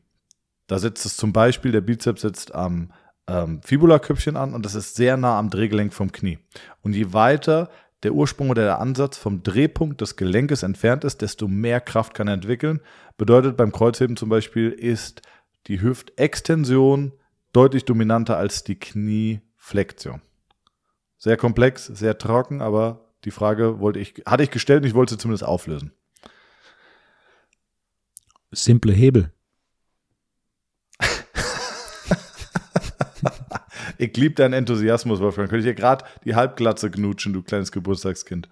Da 0.66 0.78
sitzt 0.78 1.06
es 1.06 1.16
zum 1.16 1.32
Beispiel, 1.32 1.72
der 1.72 1.80
Bizeps 1.80 2.20
sitzt 2.20 2.54
am 2.54 2.92
ähm, 3.26 3.60
Fibulaköpfchen 3.62 4.36
an 4.36 4.54
und 4.54 4.64
das 4.66 4.74
ist 4.74 4.96
sehr 4.96 5.16
nah 5.16 5.38
am 5.38 5.50
Drehgelenk 5.50 5.92
vom 5.92 6.12
Knie. 6.12 6.38
Und 6.82 6.94
je 6.94 7.12
weiter 7.12 7.70
der 8.02 8.12
Ursprung 8.12 8.50
oder 8.50 8.62
der 8.62 8.78
Ansatz 8.78 9.16
vom 9.16 9.42
Drehpunkt 9.42 10.00
des 10.00 10.16
Gelenkes 10.16 10.62
entfernt 10.62 11.04
ist, 11.04 11.22
desto 11.22 11.48
mehr 11.48 11.80
Kraft 11.80 12.14
kann 12.14 12.28
er 12.28 12.34
entwickeln. 12.34 12.80
Bedeutet 13.16 13.56
beim 13.56 13.72
Kreuzheben 13.72 14.16
zum 14.16 14.28
Beispiel 14.28 14.70
ist 14.70 15.22
die 15.66 15.80
Hüftextension 15.80 17.12
deutlich 17.52 17.84
dominanter 17.84 18.36
als 18.36 18.64
die 18.64 18.78
Knieflexion. 18.78 20.20
Sehr 21.16 21.36
komplex, 21.36 21.86
sehr 21.86 22.18
trocken, 22.18 22.60
aber 22.60 23.12
die 23.24 23.30
Frage 23.30 23.80
wollte 23.80 23.98
ich, 23.98 24.22
hatte 24.26 24.42
ich 24.42 24.50
gestellt 24.50 24.82
und 24.82 24.88
ich 24.88 24.94
wollte 24.94 25.14
sie 25.14 25.18
zumindest 25.18 25.44
auflösen 25.44 25.92
simple 28.56 28.92
Hebel. 28.92 29.32
ich 33.98 34.16
liebe 34.16 34.34
deinen 34.34 34.54
Enthusiasmus, 34.54 35.20
Wolfgang. 35.20 35.48
Könnte 35.48 35.68
ich 35.68 35.74
dir 35.74 35.80
gerade 35.80 36.04
die 36.24 36.34
Halbglatze 36.34 36.90
knutschen, 36.90 37.32
du 37.32 37.42
kleines 37.42 37.70
Geburtstagskind. 37.72 38.48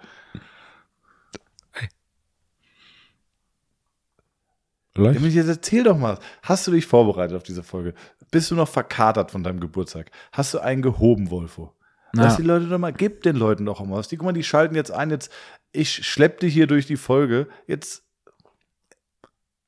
Hey. 4.96 5.28
Jetzt 5.28 5.48
erzähl 5.48 5.83
doch 5.83 5.98
mal, 5.98 6.18
hast 6.42 6.66
du 6.66 6.70
dich 6.70 6.87
vorbereitet 6.87 7.37
auf 7.37 7.42
diese 7.42 7.64
Folge? 7.64 7.94
Bist 8.30 8.50
du 8.50 8.54
noch 8.54 8.68
verkatert 8.68 9.33
von 9.33 9.42
deinem 9.42 9.59
Geburtstag? 9.59 10.11
Hast 10.33 10.54
du 10.54 10.61
einen 10.61 10.83
gehoben, 10.83 11.30
Wolfo? 11.30 11.72
Lass 12.12 12.37
die 12.37 12.42
Leute 12.42 12.68
doch 12.68 12.78
mal, 12.78 12.92
gib 12.92 13.24
den 13.24 13.35
Leuten 13.35 13.66
doch 13.66 13.85
mal 13.85 13.96
was. 13.96 14.07
Die, 14.07 14.16
guck 14.16 14.26
mal, 14.26 14.33
die 14.33 14.44
schalten 14.44 14.76
jetzt 14.76 14.92
ein, 14.92 15.11
jetzt, 15.11 15.33
ich 15.72 16.07
schlepp 16.07 16.38
dich 16.38 16.54
hier 16.54 16.68
durch 16.68 16.87
die 16.87 16.96
Folge. 16.96 17.48
Jetzt 17.66 18.04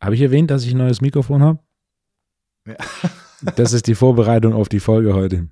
habe 0.00 0.14
ich 0.14 0.20
erwähnt, 0.20 0.50
dass 0.50 0.64
ich 0.64 0.72
ein 0.72 0.78
neues 0.78 1.00
Mikrofon 1.00 1.42
habe? 1.42 1.58
Ja. 2.66 2.76
das 3.56 3.72
ist 3.72 3.86
die 3.86 3.94
Vorbereitung 3.94 4.52
auf 4.52 4.68
die 4.68 4.80
Folge 4.80 5.14
heute. 5.14 5.48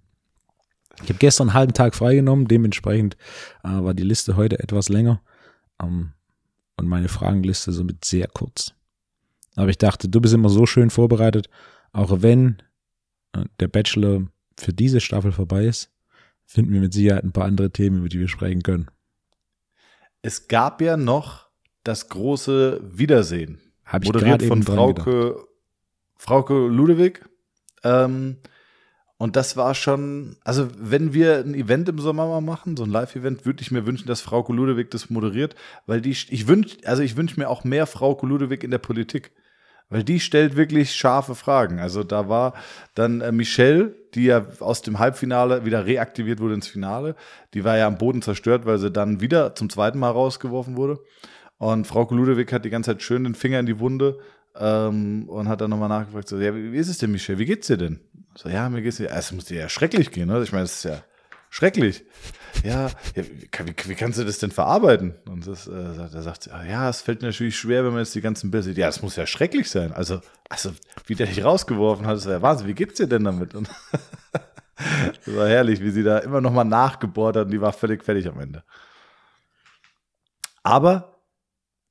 Ich 1.03 1.09
habe 1.09 1.19
gestern 1.19 1.49
einen 1.49 1.55
halben 1.55 1.73
Tag 1.73 1.95
freigenommen, 1.95 2.47
dementsprechend 2.47 3.17
äh, 3.65 3.69
war 3.69 3.95
die 3.95 4.05
Liste 4.05 4.37
heute 4.37 4.61
etwas 4.61 4.89
länger 4.89 5.21
ähm, 5.83 6.13
und 6.77 6.87
meine 6.87 7.09
Fragenliste 7.09 7.73
somit 7.73 8.05
sehr 8.05 8.29
kurz. 8.29 8.74
Aber 9.57 9.69
ich 9.69 9.79
dachte, 9.79 10.09
du 10.09 10.21
bist 10.21 10.35
immer 10.35 10.49
so 10.49 10.67
schön 10.67 10.91
vorbereitet, 10.91 11.49
auch 11.93 12.23
wenn 12.23 12.63
äh, 13.33 13.45
der 13.61 13.69
Bachelor 13.69 14.27
für 14.59 14.73
diese 14.73 15.01
Staffel 15.01 15.33
vorbei 15.33 15.65
ist, 15.65 15.91
finden 16.45 16.73
wir 16.73 16.81
mit 16.81 16.93
Sicherheit 16.93 17.25
ein 17.25 17.33
paar 17.33 17.45
andere 17.47 17.71
Themen, 17.71 17.99
über 17.99 18.09
die 18.09 18.21
wir 18.21 18.29
sprechen 18.29 18.63
können. 18.63 18.89
Es 20.23 20.49
gab 20.49 20.81
ja 20.81 20.97
noch 20.97 21.49
das 21.83 22.09
große 22.09 22.81
Wiedersehen 22.83 23.61
hab 23.85 24.03
ich 24.03 24.09
Moderiert 24.13 24.43
von 24.43 24.63
Frauke, 24.63 25.45
Frauke 26.17 26.55
Ludewig. 26.55 27.21
Ähm, 27.83 28.39
Und 29.17 29.37
das 29.37 29.57
war 29.57 29.75
schon, 29.75 30.37
also 30.45 30.69
wenn 30.77 31.15
wir 31.15 31.39
ein 31.39 31.55
Event 31.55 31.89
im 31.89 31.99
Sommer 31.99 32.27
mal 32.27 32.41
machen, 32.41 32.77
so 32.77 32.85
ein 32.85 32.91
Live-Event, 32.91 33.47
würde 33.47 33.63
ich 33.63 33.71
mir 33.71 33.87
wünschen, 33.87 34.09
dass 34.09 34.21
Frau 34.21 34.45
Ludewig 34.53 34.91
das 34.91 35.09
moderiert, 35.09 35.55
weil 35.87 36.01
die, 36.01 36.11
ich 36.11 36.49
wünsch, 36.49 36.79
also 36.85 37.03
ich 37.03 37.17
wünsche 37.17 37.39
mir 37.39 37.49
auch 37.49 37.65
mehr 37.65 37.87
Frau 37.87 38.19
Ludewig 38.23 38.65
in 38.65 38.71
der 38.71 38.79
Politik. 38.79 39.33
Weil 39.91 40.03
die 40.03 40.19
stellt 40.19 40.57
wirklich 40.57 40.95
scharfe 40.95 41.35
Fragen. 41.35 41.79
Also 41.79 42.03
da 42.03 42.29
war 42.29 42.55
dann 42.95 43.21
äh, 43.21 43.33
Michelle, 43.33 43.95
die 44.15 44.25
ja 44.25 44.47
aus 44.61 44.83
dem 44.83 44.99
Halbfinale 44.99 45.65
wieder 45.65 45.87
reaktiviert 45.87 46.41
wurde 46.41 46.55
ins 46.55 46.69
Finale. 46.69 47.17
Die 47.53 47.65
war 47.65 47.77
ja 47.77 47.87
am 47.87 47.99
Boden 47.99 48.23
zerstört, 48.23 48.67
weil 48.67 48.79
sie 48.79 48.91
dann 48.91 49.21
wieder 49.21 49.55
zum 49.55 49.71
zweiten 49.71 49.99
Mal 49.99 50.11
rausgeworfen 50.11 50.77
wurde. 50.77 50.99
Und 51.59 51.87
Frau 51.87 52.09
Ludewig 52.11 52.53
hat 52.53 52.65
die 52.65 52.71
ganze 52.71 52.93
Zeit 52.93 53.03
schön 53.03 53.25
den 53.25 53.35
Finger 53.35 53.61
in 53.61 53.67
die 53.67 53.79
Wunde 53.79 54.19
ähm, 54.57 55.29
und 55.29 55.49
hat 55.49 55.61
dann 55.61 55.71
nochmal 55.71 55.89
nachgefragt, 55.89 56.29
so, 56.29 56.39
ja, 56.39 56.55
wie, 56.55 56.73
wie 56.73 56.79
ist 56.79 56.89
es 56.89 56.99
denn, 56.99 57.13
Michelle? 57.13 57.39
Wie 57.39 57.47
geht's 57.47 57.67
dir 57.67 57.77
denn? 57.77 58.01
So, 58.37 58.49
ja, 58.49 58.69
mir 58.69 58.83
geht's 58.83 58.97
dir, 58.97 59.11
es 59.11 59.33
muss 59.33 59.45
dir 59.45 59.61
ja 59.61 59.69
schrecklich 59.69 60.11
gehen, 60.11 60.29
ne? 60.29 60.43
Ich 60.43 60.53
meine, 60.53 60.65
es 60.65 60.77
ist 60.77 60.85
ja 60.85 61.03
schrecklich. 61.55 62.05
Ja, 62.65 62.89
ja 63.15 63.25
wie, 63.65 63.75
wie, 63.85 63.95
kannst 63.95 64.19
du 64.19 64.25
das 64.25 64.39
denn 64.39 64.51
verarbeiten? 64.51 65.15
Und 65.29 65.47
das, 65.47 65.69
äh, 65.69 65.95
sagt, 65.95 66.15
er 66.15 66.23
sagt, 66.23 66.47
ja, 66.47 66.89
es 66.89 67.01
fällt 67.01 67.23
natürlich 67.23 67.57
schwer, 67.57 67.85
wenn 67.85 67.93
man 67.93 68.01
jetzt 68.01 68.15
die 68.15 68.21
ganzen 68.21 68.51
Bilder 68.51 68.65
sieht. 68.65 68.77
Ja, 68.77 68.89
es 68.89 69.03
muss 69.03 69.15
ja 69.15 69.25
schrecklich 69.25 69.71
sein. 69.71 69.93
Also, 69.93 70.21
also, 70.49 70.73
wie 71.07 71.15
der 71.15 71.27
dich 71.29 71.45
rausgeworfen 71.45 72.07
hat, 72.07 72.17
ist 72.17 72.27
ja 72.27 72.43
Wahnsinn. 72.43 72.67
Wie 72.67 72.75
geht's 72.75 72.97
dir 72.97 73.07
denn 73.07 73.23
damit? 73.23 73.55
Und 73.55 73.69
das 75.25 75.37
war 75.37 75.49
herrlich, 75.49 75.81
wie 75.81 75.91
sie 75.91 76.03
da 76.03 76.19
immer 76.19 76.41
nochmal 76.41 76.65
nachgebohrt 76.65 77.37
hat 77.37 77.45
und 77.47 77.53
die 77.53 77.61
war 77.61 77.73
völlig 77.73 78.03
fertig 78.03 78.27
am 78.27 78.41
Ende. 78.41 78.65
Aber 80.65 81.14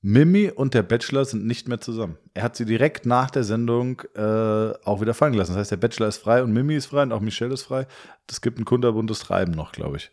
Mimi 0.06 0.52
und 0.52 0.74
der 0.74 0.84
Bachelor 0.84 1.24
sind 1.24 1.46
nicht 1.46 1.70
mehr 1.70 1.80
zusammen. 1.80 2.18
Er 2.34 2.44
hat 2.44 2.58
sie 2.58 2.66
direkt 2.66 3.06
nach 3.06 3.32
der 3.32 3.46
Sendung 3.46 4.02
äh, 4.16 4.74
auch 4.84 5.00
wieder 5.00 5.14
fallen 5.14 5.32
gelassen. 5.32 5.54
Das 5.54 5.62
heißt, 5.62 5.72
der 5.72 5.78
Bachelor 5.78 6.10
ist 6.10 6.18
frei 6.18 6.44
und 6.44 6.52
Mimi 6.52 6.76
ist 6.76 6.88
frei 6.88 7.04
und 7.04 7.14
auch 7.14 7.22
Michelle 7.22 7.54
ist 7.54 7.64
frei. 7.64 7.88
Das 8.28 8.42
gibt 8.42 8.60
ein 8.60 8.66
kunterbuntes 8.66 9.20
Treiben 9.20 9.54
noch, 9.54 9.72
glaube 9.72 9.96
ich. 9.96 10.12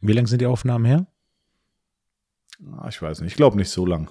Wie 0.00 0.12
lang 0.12 0.26
sind 0.26 0.40
die 0.40 0.46
Aufnahmen 0.46 0.84
her? 0.84 1.06
Ah, 2.72 2.88
ich 2.88 3.00
weiß 3.00 3.20
nicht. 3.20 3.30
Ich 3.30 3.36
glaube 3.36 3.56
nicht 3.56 3.70
so 3.70 3.86
lang. 3.86 4.10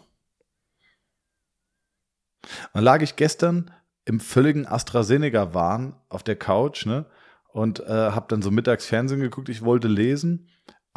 Dann 2.74 2.86
lag 2.86 3.02
ich 3.02 3.18
gestern 3.18 3.70
im 4.06 4.22
völligen 4.22 4.66
AstraZeneca-Wahn 4.66 5.94
auf 6.08 6.24
der 6.24 6.38
Couch, 6.38 6.86
ne? 6.86 7.06
Und 7.50 7.82
äh, 7.82 7.90
habe 7.90 8.28
dann 8.30 8.42
so 8.42 8.52
mittags 8.52 8.86
Fernsehen 8.86 9.20
geguckt. 9.20 9.50
Ich 9.50 9.64
wollte 9.64 9.90
lesen 9.90 10.48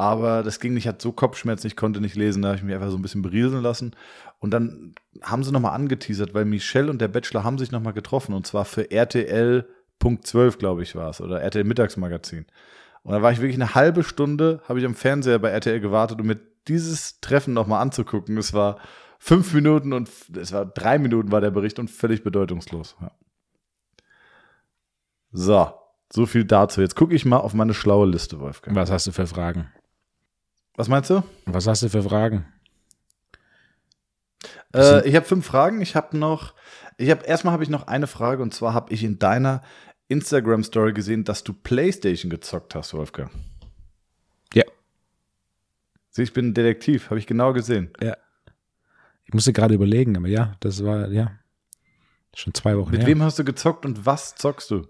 aber 0.00 0.42
das 0.42 0.60
ging 0.60 0.74
nicht, 0.74 0.88
hat 0.88 1.02
so 1.02 1.12
Kopfschmerzen, 1.12 1.66
ich 1.66 1.76
konnte 1.76 2.00
nicht 2.00 2.16
lesen, 2.16 2.42
da 2.42 2.48
habe 2.48 2.56
ich 2.56 2.64
mich 2.64 2.74
einfach 2.74 2.90
so 2.90 2.96
ein 2.96 3.02
bisschen 3.02 3.22
berieseln 3.22 3.62
lassen. 3.62 3.94
Und 4.38 4.50
dann 4.52 4.94
haben 5.22 5.44
sie 5.44 5.52
nochmal 5.52 5.74
angeteasert, 5.74 6.32
weil 6.32 6.46
Michelle 6.46 6.90
und 6.90 7.00
der 7.00 7.08
Bachelor 7.08 7.44
haben 7.44 7.58
sich 7.58 7.70
nochmal 7.70 7.92
getroffen 7.92 8.34
und 8.34 8.46
zwar 8.46 8.64
für 8.64 8.90
RTL 8.90 9.68
Punkt 9.98 10.26
12, 10.26 10.58
glaube 10.58 10.82
ich, 10.82 10.96
war 10.96 11.10
es, 11.10 11.20
oder 11.20 11.42
RTL 11.42 11.64
Mittagsmagazin. 11.64 12.46
Und 13.02 13.12
da 13.12 13.20
war 13.20 13.30
ich 13.32 13.40
wirklich 13.40 13.56
eine 13.56 13.74
halbe 13.74 14.02
Stunde, 14.02 14.62
habe 14.66 14.78
ich 14.78 14.86
am 14.86 14.94
Fernseher 14.94 15.38
bei 15.38 15.50
RTL 15.50 15.80
gewartet, 15.80 16.20
um 16.20 16.26
mir 16.26 16.40
dieses 16.66 17.20
Treffen 17.20 17.52
nochmal 17.52 17.82
anzugucken. 17.82 18.38
Es 18.38 18.54
war 18.54 18.78
fünf 19.18 19.52
Minuten 19.52 19.92
und 19.92 20.10
es 20.34 20.52
war 20.52 20.64
drei 20.64 20.98
Minuten 20.98 21.30
war 21.30 21.42
der 21.42 21.50
Bericht 21.50 21.78
und 21.78 21.90
völlig 21.90 22.24
bedeutungslos. 22.24 22.96
Ja. 23.00 23.12
So, 25.32 25.72
so 26.12 26.26
viel 26.26 26.44
dazu. 26.44 26.80
Jetzt 26.80 26.96
gucke 26.96 27.14
ich 27.14 27.24
mal 27.24 27.36
auf 27.36 27.54
meine 27.54 27.74
schlaue 27.74 28.06
Liste, 28.06 28.40
Wolfgang. 28.40 28.76
Was 28.76 28.90
hast 28.90 29.06
du 29.06 29.12
für 29.12 29.26
Fragen? 29.26 29.70
Was 30.76 30.88
meinst 30.88 31.10
du? 31.10 31.22
Was 31.46 31.66
hast 31.66 31.82
du 31.82 31.88
für 31.88 32.02
Fragen? 32.02 32.46
Äh, 34.74 35.06
ich 35.08 35.16
habe 35.16 35.26
fünf 35.26 35.46
Fragen. 35.46 35.80
Ich 35.80 35.96
habe 35.96 36.16
noch, 36.16 36.54
ich 36.96 37.10
habe 37.10 37.24
erstmal 37.24 37.52
habe 37.52 37.62
ich 37.62 37.70
noch 37.70 37.86
eine 37.86 38.06
Frage 38.06 38.42
und 38.42 38.54
zwar 38.54 38.72
habe 38.74 38.92
ich 38.92 39.02
in 39.02 39.18
deiner 39.18 39.62
Instagram 40.08 40.64
Story 40.64 40.92
gesehen, 40.92 41.24
dass 41.24 41.44
du 41.44 41.52
PlayStation 41.52 42.30
gezockt 42.30 42.74
hast, 42.74 42.94
Wolfgang. 42.94 43.30
Ja. 44.54 44.64
Sieh, 46.10 46.22
ich 46.22 46.32
bin 46.32 46.48
ein 46.48 46.54
Detektiv, 46.54 47.10
habe 47.10 47.18
ich 47.18 47.26
genau 47.26 47.52
gesehen. 47.52 47.92
Ja. 48.00 48.16
Ich 49.24 49.34
musste 49.34 49.52
gerade 49.52 49.74
überlegen, 49.74 50.16
aber 50.16 50.26
ja, 50.28 50.56
das 50.60 50.84
war 50.84 51.08
ja 51.08 51.30
schon 52.34 52.54
zwei 52.54 52.76
Wochen 52.76 52.90
Mit 52.90 53.00
her. 53.00 53.06
wem 53.06 53.22
hast 53.22 53.38
du 53.38 53.44
gezockt 53.44 53.84
und 53.86 54.06
was 54.06 54.34
zockst 54.34 54.70
du? 54.70 54.88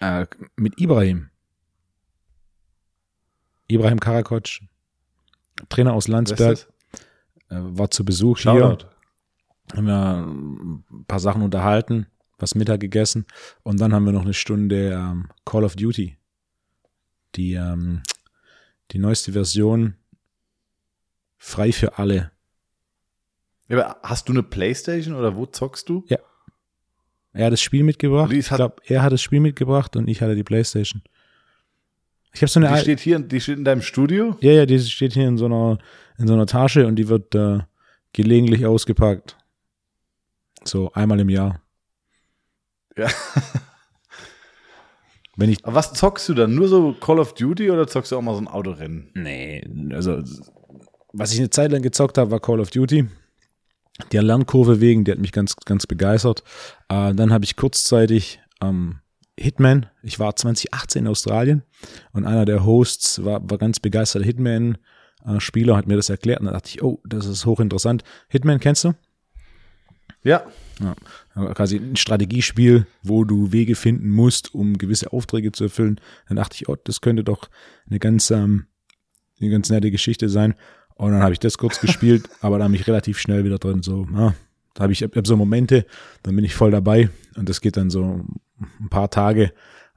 Äh, 0.00 0.26
mit 0.56 0.80
Ibrahim. 0.80 1.30
Ibrahim 3.68 3.98
Karakoc. 4.00 4.60
Trainer 5.68 5.92
aus 5.92 6.08
Landsberg, 6.08 6.68
äh, 7.48 7.56
war 7.58 7.90
zu 7.90 8.04
Besuch 8.04 8.38
Shoutout. 8.38 8.84
hier. 8.84 9.76
Haben 9.76 9.86
wir 9.86 10.26
ein 10.96 11.04
paar 11.06 11.18
Sachen 11.18 11.42
unterhalten, 11.42 12.06
was 12.38 12.54
Mittag 12.54 12.80
gegessen 12.80 13.26
und 13.62 13.80
dann 13.80 13.92
haben 13.92 14.04
wir 14.04 14.12
noch 14.12 14.22
eine 14.22 14.34
Stunde 14.34 14.92
ähm, 14.92 15.28
Call 15.44 15.64
of 15.64 15.76
Duty. 15.76 16.16
Die, 17.34 17.54
ähm, 17.54 18.02
die 18.92 18.98
neueste 18.98 19.32
Version 19.32 19.96
frei 21.36 21.72
für 21.72 21.98
alle. 21.98 22.30
Ja, 23.68 23.78
aber 23.78 24.00
hast 24.02 24.28
du 24.28 24.32
eine 24.32 24.42
Playstation 24.42 25.14
oder 25.14 25.36
wo 25.36 25.46
zockst 25.46 25.88
du? 25.88 26.04
Ja. 26.08 26.18
Er 27.32 27.46
hat 27.46 27.52
das 27.52 27.60
Spiel 27.60 27.82
mitgebracht. 27.82 28.32
Ich 28.32 28.48
glaube, 28.48 28.76
er 28.84 29.02
hat 29.02 29.12
das 29.12 29.20
Spiel 29.20 29.40
mitgebracht 29.40 29.94
und 29.96 30.08
ich 30.08 30.22
hatte 30.22 30.34
die 30.34 30.44
Playstation. 30.44 31.02
Ich 32.36 32.42
habe 32.42 32.50
so 32.50 32.60
eine. 32.60 32.74
Die 32.74 32.80
steht 32.80 33.00
hier, 33.00 33.18
die 33.18 33.40
steht 33.40 33.56
in 33.56 33.64
deinem 33.64 33.80
Studio? 33.80 34.36
Ja, 34.40 34.52
ja, 34.52 34.66
die 34.66 34.78
steht 34.78 35.14
hier 35.14 35.26
in 35.26 35.38
so 35.38 35.46
einer, 35.46 35.78
in 36.18 36.28
so 36.28 36.34
einer 36.34 36.44
Tasche 36.44 36.86
und 36.86 36.96
die 36.96 37.08
wird 37.08 37.34
äh, 37.34 37.60
gelegentlich 38.12 38.66
ausgepackt. 38.66 39.38
So 40.62 40.92
einmal 40.92 41.18
im 41.18 41.30
Jahr. 41.30 41.62
Ja. 42.94 43.08
Wenn 45.38 45.48
ich, 45.48 45.64
Aber 45.64 45.76
was 45.76 45.94
zockst 45.94 46.28
du 46.28 46.34
dann? 46.34 46.54
Nur 46.54 46.68
so 46.68 46.92
Call 46.92 47.18
of 47.18 47.32
Duty 47.32 47.70
oder 47.70 47.86
zockst 47.86 48.12
du 48.12 48.18
auch 48.18 48.22
mal 48.22 48.34
so 48.34 48.40
ein 48.40 48.48
Autorennen? 48.48 49.10
Nee, 49.14 49.64
also 49.94 50.22
was 51.14 51.32
ich 51.32 51.38
eine 51.38 51.48
Zeit 51.48 51.72
lang 51.72 51.80
gezockt 51.80 52.18
habe, 52.18 52.30
war 52.30 52.40
Call 52.40 52.60
of 52.60 52.68
Duty. 52.68 53.08
Der 54.12 54.22
Lernkurve 54.22 54.82
wegen, 54.82 55.04
die 55.04 55.12
hat 55.12 55.18
mich 55.18 55.32
ganz, 55.32 55.56
ganz 55.56 55.86
begeistert. 55.86 56.42
Äh, 56.90 57.14
dann 57.14 57.32
habe 57.32 57.46
ich 57.46 57.56
kurzzeitig 57.56 58.40
ähm, 58.60 59.00
Hitman. 59.38 59.86
Ich 60.02 60.18
war 60.18 60.34
2018 60.34 61.04
in 61.04 61.08
Australien 61.08 61.62
und 62.12 62.24
einer 62.24 62.44
der 62.44 62.64
Hosts 62.64 63.24
war, 63.24 63.48
war 63.48 63.58
ganz 63.58 63.80
begeisterter 63.80 64.26
Hitman-Spieler, 64.26 65.76
hat 65.76 65.86
mir 65.86 65.96
das 65.96 66.08
erklärt 66.08 66.40
und 66.40 66.46
da 66.46 66.52
dachte 66.52 66.70
ich, 66.70 66.82
oh, 66.82 67.00
das 67.06 67.26
ist 67.26 67.44
hochinteressant. 67.44 68.02
Hitman 68.28 68.60
kennst 68.60 68.84
du? 68.84 68.94
Ja. 70.22 70.44
ja. 70.80 71.54
Quasi 71.54 71.76
ein 71.76 71.96
Strategiespiel, 71.96 72.86
wo 73.02 73.24
du 73.24 73.52
Wege 73.52 73.76
finden 73.76 74.08
musst, 74.08 74.54
um 74.54 74.78
gewisse 74.78 75.12
Aufträge 75.12 75.52
zu 75.52 75.64
erfüllen. 75.64 76.00
Dann 76.28 76.36
dachte 76.36 76.56
ich, 76.56 76.68
oh, 76.68 76.76
das 76.82 77.00
könnte 77.00 77.22
doch 77.22 77.48
eine 77.88 77.98
ganz, 77.98 78.30
ähm, 78.30 78.66
eine 79.40 79.50
ganz 79.50 79.70
nette 79.70 79.90
Geschichte 79.90 80.28
sein. 80.28 80.54
Und 80.94 81.12
dann 81.12 81.22
habe 81.22 81.34
ich 81.34 81.38
das 81.38 81.58
kurz 81.58 81.80
gespielt, 81.80 82.28
aber 82.40 82.58
da 82.58 82.64
habe 82.64 82.74
ich 82.74 82.86
relativ 82.86 83.18
schnell 83.18 83.44
wieder 83.44 83.58
drin. 83.58 83.82
So, 83.82 84.08
ja, 84.14 84.34
da 84.74 84.82
habe 84.82 84.92
ich, 84.92 85.02
ich 85.02 85.10
hab 85.14 85.26
so 85.26 85.36
Momente, 85.36 85.86
dann 86.22 86.34
bin 86.34 86.44
ich 86.44 86.54
voll 86.54 86.70
dabei 86.70 87.10
und 87.36 87.48
das 87.48 87.60
geht 87.60 87.76
dann 87.76 87.90
so 87.90 88.24
ein 88.58 88.88
paar 88.88 89.10
Tage 89.10 89.52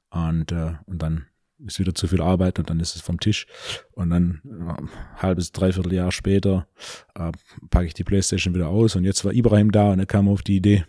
und, 0.10 0.52
äh, 0.52 0.74
und 0.86 1.02
dann 1.02 1.26
ist 1.65 1.80
wieder 1.80 1.93
zu 1.93 2.08
viel 2.08 2.22
Arbeit 2.22 2.58
und 2.60 2.69
dann 2.69 2.80
ist 2.80 2.95
es 2.95 3.02
vom 3.02 3.19
Tisch. 3.19 3.45
Und 3.91 4.12
dann 4.12 4.41
äh, 4.45 5.22
halbes, 5.22 5.52
dreiviertel 5.52 5.93
Jahr 5.93 6.12
später 6.12 6.67
äh, 7.15 7.32
packe 7.69 7.88
ich 7.88 7.93
die 7.93 8.04
Playstation 8.04 8.56
wieder 8.56 8.69
aus 8.69 8.95
und 8.95 9.04
jetzt 9.04 9.26
war 9.26 9.34
Ibrahim 9.34 9.72
da 9.72 9.91
und 9.91 10.00
er 10.00 10.06
kam 10.06 10.30
auf 10.30 10.41
die 10.41 10.58
Idee. 10.58 10.86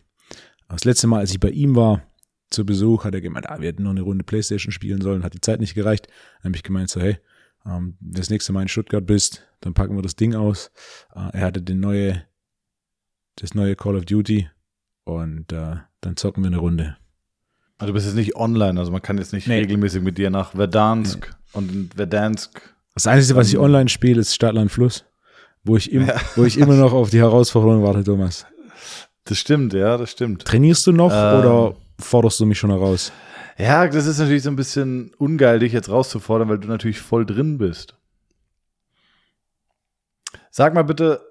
Das 0.68 0.85
letzte 0.85 1.09
Mal, 1.09 1.20
als 1.20 1.33
ich 1.33 1.40
bei 1.40 1.50
ihm 1.50 1.74
war, 1.74 2.02
zu 2.50 2.64
Besuch, 2.64 3.04
hat 3.04 3.14
er 3.14 3.20
gemeint, 3.20 3.48
ah, 3.48 3.61
wir 3.61 3.68
hätten 3.68 3.85
noch 3.85 3.90
eine 3.90 4.02
Runde 4.02 4.24
Playstation 4.24 4.72
spielen 4.72 5.00
sollen, 5.00 5.24
hat 5.24 5.35
die 5.35 5.40
Zeit 5.40 5.61
nicht 5.61 5.74
gereicht. 5.74 6.09
Dann 6.42 6.50
habe 6.50 6.56
ich 6.56 6.62
gemeint, 6.62 6.90
so, 6.90 7.00
hey, 7.00 7.18
ähm, 7.66 7.96
das 8.00 8.30
nächste 8.30 8.52
Mal 8.52 8.62
in 8.62 8.68
Stuttgart 8.68 9.04
bist, 9.06 9.46
dann 9.61 9.74
packen 9.74 9.96
wir 9.96 10.02
das 10.02 10.16
Ding 10.16 10.35
aus. 10.35 10.70
Äh, 11.14 11.30
er 11.33 11.42
hatte 11.42 11.62
den 11.62 11.80
neue, 11.80 12.24
das 13.37 13.54
neue 13.54 13.76
Call 13.76 13.96
of 13.96 14.04
Duty 14.04 14.48
und 15.04 15.52
äh, 15.52 15.76
dann 16.00 16.16
zocken 16.16 16.42
wir 16.42 16.48
eine 16.48 16.59
Runde. 16.59 16.96
Also 17.81 17.87
du 17.87 17.93
bist 17.95 18.05
jetzt 18.05 18.14
nicht 18.14 18.37
online, 18.37 18.79
also 18.79 18.93
man 18.93 19.01
kann 19.01 19.16
jetzt 19.16 19.33
nicht 19.33 19.49
nee. 19.49 19.59
regelmäßig 19.59 20.03
mit 20.03 20.19
dir 20.19 20.29
nach 20.29 20.53
Verdansk 20.53 21.29
nee. 21.31 21.37
und 21.55 21.73
in 21.73 21.90
Verdansk. 21.90 22.75
Das 22.93 23.07
Einzige, 23.07 23.37
was 23.37 23.49
ich 23.49 23.57
online 23.57 23.88
spiele, 23.88 24.21
ist 24.21 24.35
Stadtland 24.35 24.71
Fluss, 24.71 25.07
wo 25.64 25.79
ich, 25.79 25.90
im, 25.90 26.07
ja. 26.07 26.21
wo 26.37 26.45
ich 26.45 26.59
immer 26.59 26.75
noch 26.75 26.93
auf 26.93 27.09
die 27.09 27.21
Herausforderung 27.21 27.83
warte, 27.83 28.05
Thomas. 28.05 28.45
Das 29.25 29.38
stimmt, 29.38 29.73
ja, 29.73 29.97
das 29.97 30.11
stimmt. 30.11 30.45
Trainierst 30.45 30.87
du 30.87 30.93
noch 30.93 31.11
ähm, 31.11 31.38
oder 31.38 31.75
forderst 31.99 32.38
du 32.40 32.45
mich 32.45 32.59
schon 32.59 32.69
heraus? 32.69 33.12
Ja, 33.57 33.88
das 33.88 34.05
ist 34.05 34.19
natürlich 34.19 34.43
so 34.43 34.51
ein 34.51 34.57
bisschen 34.57 35.14
ungeil, 35.16 35.59
dich 35.59 35.73
jetzt 35.73 35.88
rauszufordern, 35.88 36.51
weil 36.51 36.59
du 36.59 36.69
natürlich 36.69 37.01
voll 37.01 37.25
drin 37.25 37.57
bist. 37.57 37.97
Sag 40.51 40.75
mal 40.75 40.85
bitte 40.85 41.23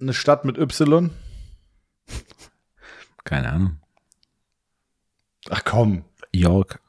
eine 0.00 0.14
Stadt 0.14 0.46
mit 0.46 0.56
Y. 0.56 1.10
Keine 3.24 3.52
Ahnung. 3.52 3.78
Ach 5.50 5.64
komm. 5.64 6.04
York. 6.32 6.80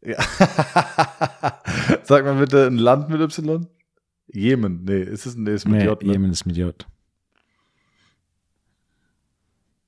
Ja. 0.00 0.18
Sag 2.04 2.24
mal 2.24 2.38
bitte 2.38 2.66
ein 2.66 2.78
Land 2.78 3.08
mit 3.08 3.20
Y. 3.20 3.66
Jemen. 4.28 4.84
Nee, 4.84 5.02
ist 5.02 5.26
es 5.26 5.36
nee, 5.36 5.54
ist 5.54 5.66
mit 5.66 5.80
nee, 5.80 5.84
J. 5.84 6.02
Ne? 6.02 6.12
Jemen 6.12 6.30
ist 6.30 6.44
mit 6.46 6.56
J. 6.56 6.86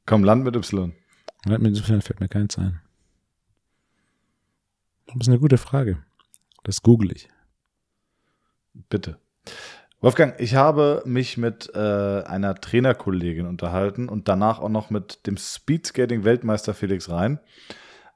Komm, 0.07 0.25
Land 0.25 0.45
mit 0.45 0.57
Y. 0.57 0.93
Land 1.45 1.63
mit 1.63 1.77
Y 1.77 2.01
fällt 2.03 2.21
mir 2.21 2.29
keins 2.29 2.59
ein. 2.59 2.81
Das 5.07 5.17
ist 5.23 5.29
eine 5.29 5.39
gute 5.39 5.59
Frage. 5.59 6.03
Das 6.65 6.83
google 6.83 7.13
ich. 7.13 7.29
Bitte. 8.89 9.19
Wolfgang, 10.01 10.35
ich 10.39 10.55
habe 10.55 11.03
mich 11.05 11.37
mit 11.37 11.71
äh, 11.75 11.79
einer 11.79 12.55
Trainerkollegin 12.55 13.47
unterhalten 13.47 14.09
und 14.09 14.29
danach 14.29 14.59
auch 14.59 14.71
noch 14.71 14.89
mit 14.89 15.27
dem 15.27 15.37
Speedskating-Weltmeister 15.37 16.73
Felix 16.73 17.11
Rhein 17.11 17.39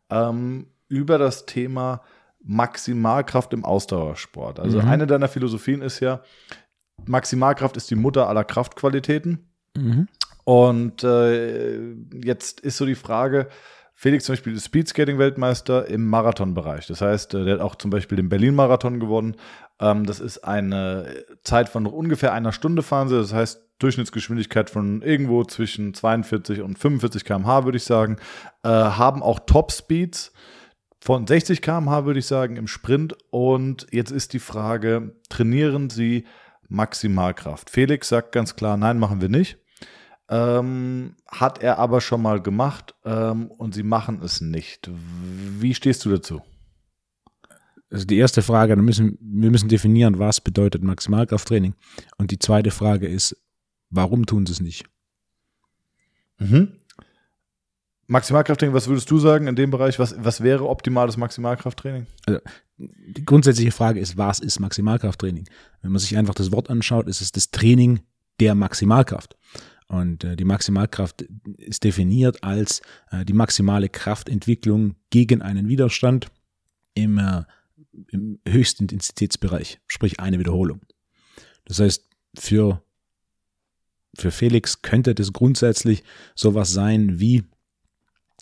ähm, 0.09 0.69
über 0.89 1.19
das 1.19 1.45
Thema 1.45 2.01
Maximalkraft 2.43 3.53
im 3.53 3.65
Ausdauersport. 3.67 4.61
Also 4.61 4.81
mhm. 4.81 4.89
eine 4.89 5.07
deiner 5.07 5.29
Philosophien 5.29 5.83
ist 5.83 6.01
ja, 6.01 6.23
Maximalkraft 7.05 7.77
ist 7.77 7.91
die 7.91 7.97
Mutter 7.97 8.29
aller 8.29 8.45
Kraftqualitäten. 8.45 9.47
Mhm. 9.77 10.09
Und 10.45 11.05
äh, 11.05 11.93
jetzt 12.23 12.61
ist 12.61 12.79
so 12.79 12.87
die 12.87 12.95
Frage, 12.95 13.49
Felix 13.97 14.25
zum 14.25 14.35
Beispiel 14.35 14.55
ist 14.55 14.67
Speedskating-Weltmeister 14.67 15.87
im 15.87 16.09
Marathonbereich. 16.09 16.87
Das 16.87 17.01
heißt, 17.01 17.35
äh, 17.35 17.45
der 17.45 17.55
hat 17.55 17.61
auch 17.61 17.77
zum 17.77 17.91
Beispiel 17.91 18.17
den 18.17 18.29
Berlin-Marathon 18.29 18.99
gewonnen. 19.01 19.37
Ähm, 19.81 20.05
das 20.05 20.21
ist 20.21 20.39
eine 20.39 21.25
Zeit 21.45 21.69
von 21.69 21.87
ungefähr 21.87 22.33
einer 22.33 22.53
Stunde 22.53 22.83
fahren 22.83 23.09
sie. 23.09 23.17
Das 23.17 23.33
heißt, 23.33 23.63
Durchschnittsgeschwindigkeit 23.79 24.71
von 24.71 25.03
irgendwo 25.03 25.45
zwischen 25.45 25.95
42 25.95 26.61
und 26.63 26.79
45 26.79 27.25
km/h, 27.25 27.65
würde 27.65 27.77
ich 27.77 27.85
sagen. 27.85 28.17
Äh, 28.63 28.69
haben 28.69 29.23
auch 29.23 29.41
Top-Speeds 29.47 30.33
von 31.01 31.27
60 31.27 31.63
km/h, 31.63 32.05
würde 32.05 32.19
ich 32.19 32.27
sagen, 32.27 32.57
im 32.57 32.67
Sprint. 32.67 33.17
Und 33.31 33.87
jetzt 33.91 34.11
ist 34.11 34.33
die 34.33 34.39
Frage, 34.39 35.17
trainieren 35.29 35.91
Sie 35.91 36.25
Maximalkraft? 36.69 37.71
Felix 37.71 38.09
sagt 38.09 38.33
ganz 38.33 38.57
klar, 38.57 38.77
nein, 38.77 38.99
machen 38.99 39.21
wir 39.21 39.29
nicht. 39.29 39.59
Ähm, 40.29 41.17
hat 41.29 41.63
er 41.63 41.79
aber 41.79 42.01
schon 42.01 42.23
mal 42.23 42.41
gemacht 42.41 42.95
ähm, 43.05 43.51
und 43.51 43.75
sie 43.75 43.83
machen 43.83 44.21
es 44.23 44.41
nicht. 44.41 44.91
Wie 45.61 45.75
stehst 45.75 46.05
du 46.05 46.11
dazu? 46.11 46.43
Also 47.91 48.07
die 48.07 48.17
erste 48.17 48.43
Frage, 48.43 48.75
müssen, 48.77 49.19
wir 49.21 49.51
müssen 49.51 49.69
definieren, 49.69 50.19
was 50.19 50.41
bedeutet 50.41 50.83
Maximalkrafttraining. 50.83 51.75
Und 52.17 52.31
die 52.31 52.39
zweite 52.39 52.71
Frage 52.71 53.07
ist, 53.07 53.37
warum 53.91 54.27
tun 54.27 54.47
sie 54.47 54.53
es 54.53 54.61
nicht? 54.61 54.87
Mhm. 56.39 56.73
Maximalkrafttraining, 58.07 58.75
was 58.75 58.89
würdest 58.89 59.11
du 59.11 59.19
sagen 59.19 59.47
in 59.47 59.57
dem 59.57 59.71
Bereich? 59.71 59.99
Was, 59.99 60.15
was 60.19 60.43
wäre 60.43 60.69
optimales 60.69 61.17
Maximalkrafttraining? 61.17 62.07
Also, 62.27 62.41
die 62.79 63.25
grundsätzliche 63.25 63.71
Frage 63.71 64.01
ist, 64.01 64.17
was 64.17 64.41
ist 64.41 64.59
Maximalkrafttraining? 64.59 65.49
Wenn 65.81 65.93
man 65.93 66.01
sich 66.01 66.17
einfach 66.17 66.35
das 66.35 66.53
Wort 66.53 66.71
anschaut, 66.71 67.07
ist 67.07 67.21
es 67.21 67.33
das 67.33 67.51
Training 67.51 68.01
der 68.41 68.55
Maximalkraft. 68.55 69.37
Und 69.87 70.25
äh, 70.25 70.37
die 70.37 70.45
Maximalkraft 70.45 71.23
ist 71.59 71.85
definiert 71.85 72.43
als 72.43 72.81
äh, 73.11 73.25
die 73.25 73.33
maximale 73.33 73.89
Kraftentwicklung 73.89 74.97
gegen 75.11 75.43
einen 75.43 75.69
Widerstand 75.69 76.29
im, 76.95 77.19
äh, 77.19 77.43
im 78.09 78.39
höchsten 78.49 78.85
Intensitätsbereich, 78.85 79.81
sprich 79.87 80.21
eine 80.21 80.39
Wiederholung. 80.39 80.81
Das 81.67 81.81
heißt, 81.81 82.09
für, 82.39 82.83
für 84.17 84.31
Felix 84.31 84.83
könnte 84.83 85.15
das 85.15 85.33
grundsätzlich 85.33 86.03
sowas 86.35 86.73
sein 86.73 87.21
wie 87.21 87.45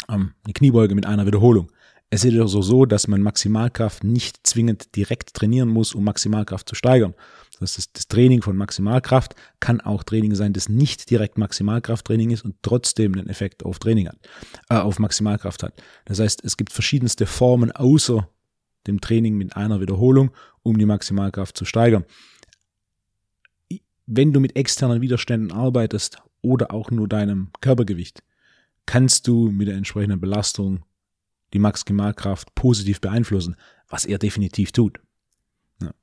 ähm, 0.08 0.34
eine 0.44 0.52
Kniebeuge 0.52 0.94
mit 0.94 1.06
einer 1.06 1.26
Wiederholung. 1.26 1.70
Es 2.10 2.24
ist 2.24 2.38
also 2.38 2.60
so, 2.60 2.84
dass 2.84 3.08
man 3.08 3.22
Maximalkraft 3.22 4.04
nicht 4.04 4.46
zwingend 4.46 4.94
direkt 4.96 5.32
trainieren 5.32 5.70
muss, 5.70 5.94
um 5.94 6.04
Maximalkraft 6.04 6.68
zu 6.68 6.74
steigern. 6.74 7.14
Das, 7.62 7.78
ist 7.78 7.96
das 7.96 8.08
Training 8.08 8.42
von 8.42 8.56
Maximalkraft 8.56 9.34
kann 9.60 9.80
auch 9.80 10.02
Training 10.02 10.34
sein, 10.34 10.52
das 10.52 10.68
nicht 10.68 11.08
direkt 11.10 11.38
Maximalkrafttraining 11.38 12.30
ist 12.30 12.44
und 12.44 12.56
trotzdem 12.62 13.14
einen 13.14 13.28
Effekt 13.28 13.64
auf 13.64 13.78
Training 13.78 14.08
hat, 14.08 14.18
äh, 14.68 14.74
auf 14.74 14.98
Maximalkraft 14.98 15.62
hat. 15.62 15.82
Das 16.04 16.18
heißt, 16.18 16.44
es 16.44 16.56
gibt 16.56 16.72
verschiedenste 16.72 17.26
Formen 17.26 17.72
außer 17.72 18.28
dem 18.86 19.00
Training 19.00 19.36
mit 19.36 19.56
einer 19.56 19.80
Wiederholung, 19.80 20.32
um 20.62 20.76
die 20.76 20.86
Maximalkraft 20.86 21.56
zu 21.56 21.64
steigern. 21.64 22.04
Wenn 24.06 24.32
du 24.32 24.40
mit 24.40 24.56
externen 24.56 25.00
Widerständen 25.00 25.52
arbeitest 25.52 26.18
oder 26.42 26.72
auch 26.72 26.90
nur 26.90 27.08
deinem 27.08 27.50
Körpergewicht, 27.60 28.22
kannst 28.86 29.28
du 29.28 29.50
mit 29.50 29.68
der 29.68 29.76
entsprechenden 29.76 30.20
Belastung 30.20 30.84
die 31.52 31.58
Maximalkraft 31.58 32.54
positiv 32.54 33.00
beeinflussen, 33.00 33.56
was 33.88 34.04
er 34.04 34.18
definitiv 34.18 34.72
tut. 34.72 34.98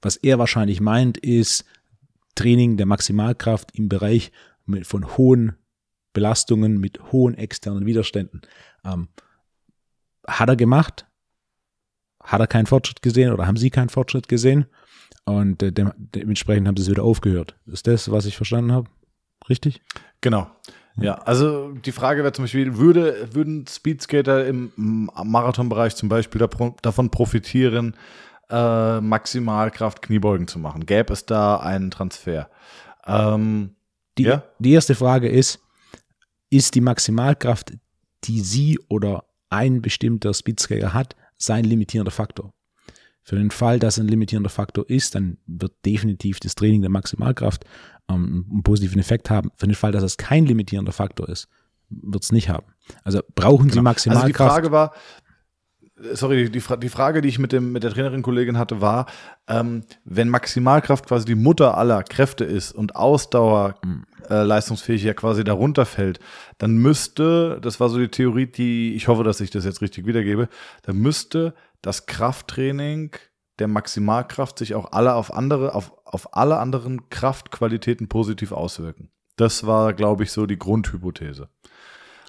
Was 0.01 0.15
er 0.17 0.39
wahrscheinlich 0.39 0.81
meint, 0.81 1.17
ist 1.17 1.65
Training 2.35 2.77
der 2.77 2.85
Maximalkraft 2.85 3.71
im 3.73 3.89
Bereich 3.89 4.31
von 4.83 5.17
hohen 5.17 5.55
Belastungen, 6.13 6.79
mit 6.79 7.11
hohen 7.11 7.35
externen 7.35 7.85
Widerständen. 7.85 8.41
Ähm, 8.83 9.09
hat 10.27 10.49
er 10.49 10.55
gemacht? 10.55 11.05
Hat 12.23 12.41
er 12.41 12.47
keinen 12.47 12.65
Fortschritt 12.65 13.01
gesehen 13.01 13.33
oder 13.33 13.47
haben 13.47 13.57
Sie 13.57 13.69
keinen 13.69 13.89
Fortschritt 13.89 14.27
gesehen? 14.27 14.65
Und 15.25 15.61
äh, 15.61 15.71
dementsprechend 15.71 16.67
haben 16.67 16.77
sie 16.77 16.83
es 16.83 16.89
wieder 16.89 17.03
aufgehört. 17.03 17.55
Ist 17.67 17.87
das, 17.87 18.11
was 18.11 18.25
ich 18.25 18.35
verstanden 18.35 18.71
habe? 18.71 18.89
Richtig? 19.47 19.81
Genau. 20.21 20.49
Ja, 21.01 21.15
also 21.19 21.71
die 21.71 21.91
Frage 21.91 22.23
wäre 22.23 22.33
zum 22.33 22.43
Beispiel, 22.43 22.77
würde, 22.77 23.29
würden 23.31 23.65
Speedskater 23.67 24.45
im 24.45 24.71
Marathonbereich 24.75 25.95
zum 25.95 26.09
Beispiel 26.09 26.45
davon 26.81 27.09
profitieren, 27.09 27.95
äh, 28.49 29.01
Maximalkraft 29.01 30.01
Kniebeugen 30.01 30.47
zu 30.47 30.59
machen? 30.59 30.85
Gäbe 30.85 31.13
es 31.13 31.25
da 31.25 31.57
einen 31.57 31.91
Transfer? 31.91 32.49
Ähm, 33.05 33.75
die, 34.17 34.23
ja? 34.23 34.43
die 34.59 34.73
erste 34.73 34.95
Frage 34.95 35.29
ist, 35.29 35.59
ist 36.49 36.75
die 36.75 36.81
Maximalkraft, 36.81 37.73
die 38.23 38.41
Sie 38.41 38.79
oder 38.89 39.25
ein 39.49 39.81
bestimmter 39.81 40.33
Speedskater 40.33 40.93
hat, 40.93 41.15
sein 41.37 41.63
limitierender 41.63 42.11
Faktor? 42.11 42.53
Für 43.21 43.35
den 43.35 43.51
Fall, 43.51 43.79
dass 43.79 43.99
ein 43.99 44.07
limitierender 44.07 44.49
Faktor 44.49 44.89
ist, 44.89 45.13
dann 45.13 45.37
wird 45.45 45.73
definitiv 45.85 46.39
das 46.39 46.55
Training 46.55 46.81
der 46.81 46.89
Maximalkraft 46.89 47.63
ähm, 48.09 48.47
einen 48.49 48.63
positiven 48.63 48.99
Effekt 48.99 49.29
haben. 49.29 49.51
Für 49.55 49.67
den 49.67 49.75
Fall, 49.75 49.91
dass 49.91 50.03
es 50.03 50.17
kein 50.17 50.45
limitierender 50.45 50.91
Faktor 50.91 51.29
ist, 51.29 51.47
wird 51.89 52.23
es 52.23 52.31
nicht 52.31 52.49
haben. 52.49 52.65
Also 53.03 53.21
brauchen 53.35 53.69
Sie 53.69 53.77
genau. 53.77 53.83
Maximalkraft. 53.83 54.39
Also 54.39 54.45
die 54.45 54.49
Frage 54.49 54.71
war, 54.71 54.93
sorry, 56.13 56.49
die, 56.49 56.61
die 56.61 56.89
Frage, 56.89 57.21
die 57.21 57.29
ich 57.29 57.39
mit, 57.39 57.51
dem, 57.51 57.71
mit 57.71 57.83
der 57.83 57.91
Trainerin-Kollegin 57.91 58.57
hatte, 58.57 58.81
war, 58.81 59.05
ähm, 59.47 59.83
wenn 60.05 60.29
Maximalkraft 60.29 61.07
quasi 61.07 61.25
die 61.25 61.35
Mutter 61.35 61.77
aller 61.77 62.03
Kräfte 62.03 62.45
ist 62.45 62.71
und 62.71 62.95
Ausdauer 62.95 63.75
mhm. 63.83 64.05
äh, 64.29 64.43
leistungsfähig 64.43 65.03
ja 65.03 65.13
quasi 65.13 65.43
darunter 65.43 65.85
fällt, 65.85 66.19
dann 66.57 66.77
müsste, 66.77 67.59
das 67.61 67.79
war 67.79 67.89
so 67.89 67.97
die 67.97 68.09
Theorie, 68.09 68.47
die, 68.47 68.93
ich 68.95 69.07
hoffe, 69.07 69.23
dass 69.23 69.41
ich 69.41 69.51
das 69.51 69.65
jetzt 69.65 69.81
richtig 69.81 70.05
wiedergebe, 70.05 70.49
dann 70.83 70.97
müsste 70.97 71.53
das 71.81 72.05
Krafttraining 72.05 73.15
der 73.59 73.67
Maximalkraft 73.67 74.57
sich 74.57 74.73
auch 74.75 74.91
alle 74.91 75.15
auf 75.15 75.33
andere, 75.33 75.75
auf, 75.75 75.93
auf 76.05 76.35
alle 76.35 76.59
anderen 76.59 77.09
Kraftqualitäten 77.09 78.07
positiv 78.07 78.51
auswirken. 78.51 79.11
Das 79.35 79.65
war, 79.65 79.93
glaube 79.93 80.23
ich, 80.23 80.31
so 80.31 80.45
die 80.45 80.57
Grundhypothese. 80.57 81.49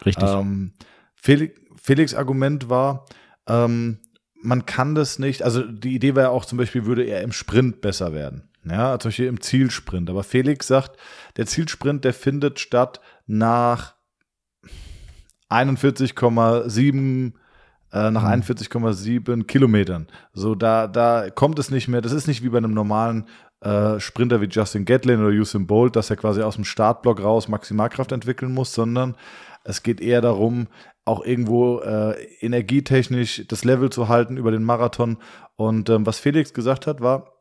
Richtig. 0.05 0.29
Ähm, 0.29 0.73
Felix, 1.15 1.61
Felix 1.77 2.15
Argument 2.15 2.69
war, 2.69 3.07
ähm, 3.51 3.99
man 4.43 4.65
kann 4.67 4.95
das 4.95 5.19
nicht, 5.19 5.43
also 5.43 5.63
die 5.63 5.95
Idee 5.95 6.15
war 6.15 6.23
ja 6.23 6.29
auch 6.31 6.45
zum 6.45 6.59
Beispiel, 6.59 6.87
würde 6.87 7.05
er 7.05 7.23
im 7.23 7.33
Sprint 7.33 7.81
besser 7.81 8.13
werden. 8.15 8.49
Ja, 8.65 8.99
zum 8.99 9.09
Beispiel 9.09 9.27
im 9.27 9.41
Zielsprint. 9.41 10.11
Aber 10.11 10.23
Felix 10.23 10.67
sagt, 10.67 10.97
der 11.37 11.47
Zielsprint, 11.47 12.05
der 12.05 12.13
findet 12.13 12.61
statt 12.61 13.01
nach 13.27 13.95
41,7 15.49 17.33
äh, 17.93 18.11
nach 18.11 18.25
41,7 18.25 19.37
mhm. 19.37 19.47
Kilometern. 19.47 20.07
So, 20.33 20.55
da, 20.55 20.87
da 20.87 21.31
kommt 21.31 21.59
es 21.59 21.71
nicht 21.71 21.89
mehr, 21.89 22.01
das 22.01 22.13
ist 22.13 22.29
nicht 22.29 22.43
wie 22.43 22.51
bei 22.51 22.59
einem 22.59 22.75
normalen 22.75 23.27
äh, 23.61 23.99
Sprinter 23.99 24.41
wie 24.41 24.47
Justin 24.47 24.85
Gatlin 24.85 25.21
oder 25.21 25.35
Usain 25.35 25.67
Bolt, 25.67 25.97
dass 25.97 26.11
er 26.11 26.17
quasi 26.17 26.43
aus 26.43 26.55
dem 26.55 26.65
Startblock 26.65 27.23
raus 27.23 27.49
Maximalkraft 27.49 28.13
entwickeln 28.13 28.53
muss, 28.53 28.73
sondern 28.73 29.17
es 29.65 29.83
geht 29.83 30.01
eher 30.01 30.21
darum, 30.21 30.69
auch 31.11 31.25
irgendwo 31.25 31.81
äh, 31.81 32.23
energietechnisch 32.41 33.45
das 33.49 33.65
Level 33.65 33.91
zu 33.91 34.09
halten 34.09 34.37
über 34.37 34.53
den 34.53 34.63
Marathon. 34.63 35.19
Und 35.57 35.91
ähm, 35.91 36.07
was 36.07 36.21
Felix 36.21 36.55
gesagt 36.55 36.87
hat, 36.87 37.01
war, 37.01 37.33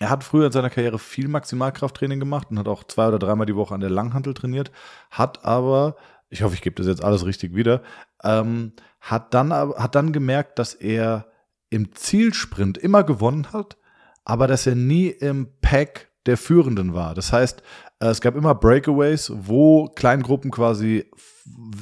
er 0.00 0.08
hat 0.10 0.24
früher 0.24 0.46
in 0.46 0.52
seiner 0.52 0.70
Karriere 0.70 0.98
viel 0.98 1.28
Maximalkrafttraining 1.28 2.18
gemacht 2.18 2.48
und 2.50 2.58
hat 2.58 2.66
auch 2.66 2.84
zwei 2.84 3.08
oder 3.08 3.18
dreimal 3.18 3.46
die 3.46 3.56
Woche 3.56 3.74
an 3.74 3.80
der 3.80 3.90
Langhantel 3.90 4.32
trainiert, 4.32 4.72
hat 5.10 5.44
aber, 5.44 5.96
ich 6.30 6.42
hoffe, 6.42 6.54
ich 6.54 6.62
gebe 6.62 6.76
das 6.76 6.86
jetzt 6.86 7.04
alles 7.04 7.26
richtig 7.26 7.54
wieder, 7.54 7.82
ähm, 8.22 8.72
hat, 9.00 9.34
dann, 9.34 9.52
hat 9.52 9.94
dann 9.94 10.12
gemerkt, 10.12 10.58
dass 10.58 10.74
er 10.74 11.26
im 11.68 11.94
Zielsprint 11.94 12.78
immer 12.78 13.04
gewonnen 13.04 13.52
hat, 13.52 13.76
aber 14.24 14.46
dass 14.46 14.66
er 14.66 14.76
nie 14.76 15.08
im 15.08 15.48
Pack 15.60 16.10
der 16.26 16.36
Führenden 16.36 16.94
war. 16.94 17.14
Das 17.14 17.32
heißt, 17.32 17.62
äh, 18.00 18.06
es 18.06 18.20
gab 18.20 18.36
immer 18.36 18.54
Breakaways, 18.54 19.32
wo 19.34 19.86
Kleingruppen 19.88 20.50
quasi 20.50 21.10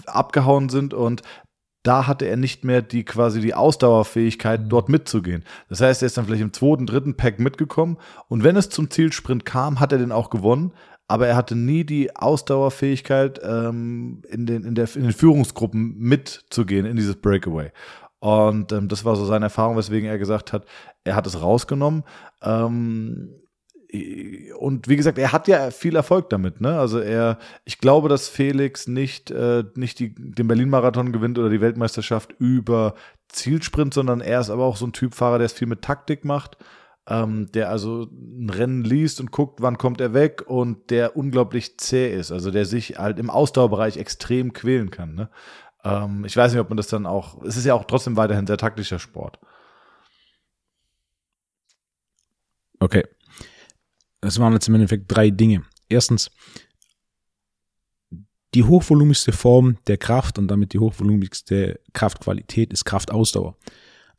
abgehauen 0.06 0.68
sind 0.68 0.94
und 0.94 1.22
da 1.84 2.06
hatte 2.06 2.26
er 2.26 2.36
nicht 2.36 2.64
mehr 2.64 2.80
die 2.80 3.04
quasi 3.04 3.40
die 3.40 3.54
Ausdauerfähigkeit, 3.54 4.62
mhm. 4.62 4.68
dort 4.68 4.88
mitzugehen. 4.88 5.44
Das 5.68 5.80
heißt, 5.80 6.02
er 6.02 6.06
ist 6.06 6.16
dann 6.16 6.26
vielleicht 6.26 6.42
im 6.42 6.52
zweiten, 6.52 6.86
dritten 6.86 7.16
Pack 7.16 7.40
mitgekommen 7.40 7.98
und 8.28 8.44
wenn 8.44 8.56
es 8.56 8.70
zum 8.70 8.90
Zielsprint 8.90 9.44
kam, 9.44 9.80
hat 9.80 9.92
er 9.92 9.98
den 9.98 10.12
auch 10.12 10.30
gewonnen, 10.30 10.72
aber 11.08 11.26
er 11.26 11.36
hatte 11.36 11.56
nie 11.56 11.84
die 11.84 12.14
Ausdauerfähigkeit, 12.14 13.40
ähm, 13.44 14.22
in, 14.28 14.46
den, 14.46 14.64
in, 14.64 14.74
der, 14.74 14.88
in 14.94 15.02
den 15.02 15.12
Führungsgruppen 15.12 15.98
mitzugehen 15.98 16.86
in 16.86 16.96
dieses 16.96 17.16
Breakaway. 17.16 17.70
Und 18.20 18.70
ähm, 18.70 18.88
das 18.88 19.04
war 19.04 19.16
so 19.16 19.24
seine 19.24 19.46
Erfahrung, 19.46 19.76
weswegen 19.76 20.08
er 20.08 20.16
gesagt 20.16 20.52
hat, 20.52 20.64
er 21.02 21.16
hat 21.16 21.26
es 21.26 21.42
rausgenommen. 21.42 22.04
Ähm, 22.40 23.41
und 24.58 24.88
wie 24.88 24.96
gesagt, 24.96 25.18
er 25.18 25.32
hat 25.32 25.48
ja 25.48 25.70
viel 25.70 25.96
Erfolg 25.96 26.30
damit, 26.30 26.60
ne? 26.62 26.78
Also 26.78 26.98
er, 26.98 27.38
ich 27.64 27.78
glaube, 27.78 28.08
dass 28.08 28.28
Felix 28.28 28.86
nicht, 28.86 29.30
äh, 29.30 29.64
nicht 29.74 29.98
die, 29.98 30.14
den 30.14 30.48
Berlin-Marathon 30.48 31.12
gewinnt 31.12 31.38
oder 31.38 31.50
die 31.50 31.60
Weltmeisterschaft 31.60 32.34
über 32.38 32.94
Zielsprint, 33.28 33.92
sondern 33.92 34.22
er 34.22 34.40
ist 34.40 34.48
aber 34.48 34.64
auch 34.64 34.76
so 34.76 34.86
ein 34.86 34.94
Typ 34.94 35.14
Fahrer, 35.14 35.38
der 35.38 35.46
es 35.46 35.52
viel 35.52 35.68
mit 35.68 35.82
Taktik 35.82 36.24
macht, 36.24 36.56
ähm, 37.06 37.52
der 37.52 37.68
also 37.68 38.04
ein 38.10 38.48
Rennen 38.48 38.82
liest 38.82 39.20
und 39.20 39.30
guckt, 39.30 39.60
wann 39.60 39.76
kommt 39.76 40.00
er 40.00 40.14
weg 40.14 40.42
und 40.46 40.90
der 40.90 41.14
unglaublich 41.16 41.78
zäh 41.78 42.14
ist, 42.14 42.32
also 42.32 42.50
der 42.50 42.64
sich 42.64 42.98
halt 42.98 43.18
im 43.18 43.28
Ausdauerbereich 43.28 43.98
extrem 43.98 44.54
quälen 44.54 44.90
kann, 44.90 45.14
ne? 45.14 45.28
Ähm, 45.84 46.24
ich 46.24 46.36
weiß 46.36 46.52
nicht, 46.52 46.60
ob 46.60 46.70
man 46.70 46.76
das 46.78 46.86
dann 46.86 47.04
auch, 47.04 47.42
es 47.42 47.56
ist 47.58 47.66
ja 47.66 47.74
auch 47.74 47.84
trotzdem 47.84 48.16
weiterhin 48.16 48.46
sehr 48.46 48.56
taktischer 48.56 48.98
Sport. 48.98 49.38
Okay. 52.80 53.04
Das 54.22 54.38
waren 54.38 54.54
jetzt 54.54 54.68
im 54.68 54.74
Endeffekt 54.74 55.04
drei 55.08 55.30
Dinge. 55.30 55.64
Erstens, 55.88 56.30
die 58.54 58.64
hochvolumigste 58.64 59.32
Form 59.32 59.76
der 59.86 59.98
Kraft 59.98 60.38
und 60.38 60.48
damit 60.48 60.72
die 60.72 60.78
hochvolumigste 60.78 61.80
Kraftqualität 61.92 62.72
ist 62.72 62.84
Kraftausdauer. 62.84 63.56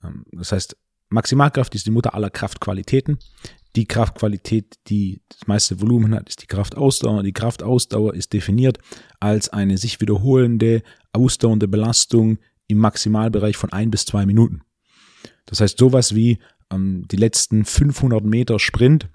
Ähm, 0.04 0.26
das 0.32 0.52
heißt, 0.52 0.78
Maximalkraft 1.10 1.74
ist 1.74 1.86
die 1.86 1.92
Mutter 1.92 2.14
aller 2.14 2.30
Kraftqualitäten. 2.30 3.18
Die 3.76 3.86
Kraftqualität, 3.86 4.78
die 4.88 5.22
das 5.30 5.48
meiste 5.48 5.80
Volumen 5.80 6.14
hat, 6.14 6.28
ist 6.28 6.42
die 6.42 6.48
Kraftausdauer. 6.48 7.24
Die 7.24 7.34
Kraftausdauer 7.34 8.14
ist 8.14 8.34
definiert 8.34 8.80
als 9.20 9.50
eine 9.50 9.78
sich 9.78 10.02
wiederholende, 10.02 10.84
ausdauernde 11.14 11.68
Belastung 11.68 12.40
im 12.68 12.80
Maximalbereich 12.80 13.56
von 13.56 13.72
ein 13.72 13.90
bis 13.90 14.06
zwei 14.06 14.26
Minuten. 14.26 14.64
Das 15.46 15.62
heißt, 15.62 15.78
sowas 15.78 16.14
wie 16.14 16.40
ähm, 16.72 17.08
die 17.10 17.18
letzten 17.18 17.64
500 17.64 18.24
Meter 18.26 18.60
Sprint 18.60 19.10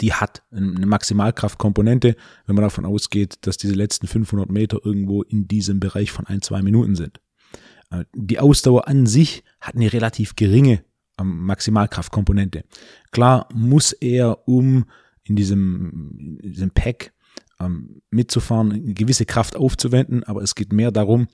die 0.00 0.12
hat 0.12 0.42
eine 0.50 0.86
Maximalkraftkomponente, 0.86 2.16
wenn 2.46 2.54
man 2.54 2.64
davon 2.64 2.84
ausgeht, 2.84 3.38
dass 3.42 3.56
diese 3.56 3.74
letzten 3.74 4.06
500 4.06 4.50
Meter 4.50 4.80
irgendwo 4.84 5.22
in 5.22 5.46
diesem 5.46 5.78
Bereich 5.78 6.10
von 6.10 6.26
ein, 6.26 6.42
zwei 6.42 6.62
Minuten 6.62 6.96
sind. 6.96 7.20
Äh, 7.90 8.04
die 8.14 8.40
Ausdauer 8.40 8.88
an 8.88 9.06
sich 9.06 9.44
hat 9.60 9.76
eine 9.76 9.92
relativ 9.92 10.36
geringe 10.36 10.84
ähm, 11.18 11.44
Maximalkraftkomponente. 11.44 12.64
Klar 13.12 13.48
muss 13.54 13.92
er, 13.92 14.48
um 14.48 14.86
in 15.22 15.36
diesem, 15.36 16.38
in 16.42 16.52
diesem 16.52 16.70
Pack 16.70 17.12
ähm, 17.60 18.02
mitzufahren, 18.10 18.94
gewisse 18.94 19.26
Kraft 19.26 19.56
aufzuwenden, 19.56 20.24
aber 20.24 20.42
es 20.42 20.54
geht 20.54 20.72
mehr 20.72 20.90
darum, 20.90 21.28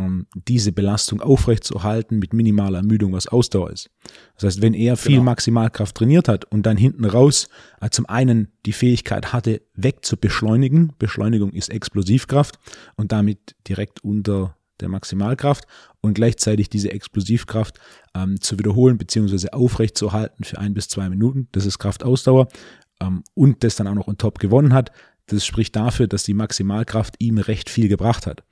um 0.00 0.26
diese 0.34 0.72
Belastung 0.72 1.20
aufrechtzuerhalten 1.20 2.18
mit 2.18 2.32
minimaler 2.32 2.78
Ermüdung, 2.78 3.12
was 3.12 3.26
Ausdauer 3.26 3.70
ist. 3.70 3.90
Das 4.34 4.44
heißt, 4.44 4.62
wenn 4.62 4.74
er 4.74 4.96
viel 4.96 5.16
genau. 5.16 5.24
Maximalkraft 5.24 5.96
trainiert 5.96 6.28
hat 6.28 6.44
und 6.46 6.64
dann 6.66 6.76
hinten 6.76 7.04
raus 7.04 7.48
äh, 7.80 7.90
zum 7.90 8.06
einen 8.06 8.48
die 8.66 8.72
Fähigkeit 8.72 9.32
hatte, 9.32 9.62
weg 9.74 10.04
zu 10.04 10.16
beschleunigen, 10.16 10.92
Beschleunigung 10.98 11.52
ist 11.52 11.68
Explosivkraft 11.68 12.58
und 12.96 13.12
damit 13.12 13.54
direkt 13.68 14.02
unter 14.02 14.56
der 14.80 14.88
Maximalkraft 14.88 15.64
und 16.00 16.14
gleichzeitig 16.14 16.70
diese 16.70 16.90
Explosivkraft 16.90 17.78
ähm, 18.14 18.40
zu 18.40 18.58
wiederholen 18.58 18.98
bzw. 18.98 19.50
aufrechtzuerhalten 19.50 20.44
für 20.44 20.58
ein 20.58 20.74
bis 20.74 20.88
zwei 20.88 21.08
Minuten, 21.10 21.48
das 21.52 21.66
ist 21.66 21.78
Kraftausdauer 21.78 22.48
ähm, 23.00 23.22
und 23.34 23.62
das 23.64 23.76
dann 23.76 23.86
auch 23.86 23.94
noch 23.94 24.08
on 24.08 24.18
top 24.18 24.38
gewonnen 24.38 24.72
hat, 24.72 24.90
das 25.30 25.46
spricht 25.46 25.76
dafür, 25.76 26.06
dass 26.06 26.24
die 26.24 26.34
Maximalkraft 26.34 27.14
ihm 27.18 27.38
recht 27.38 27.70
viel 27.70 27.88
gebracht 27.88 28.26
hat. 28.26 28.42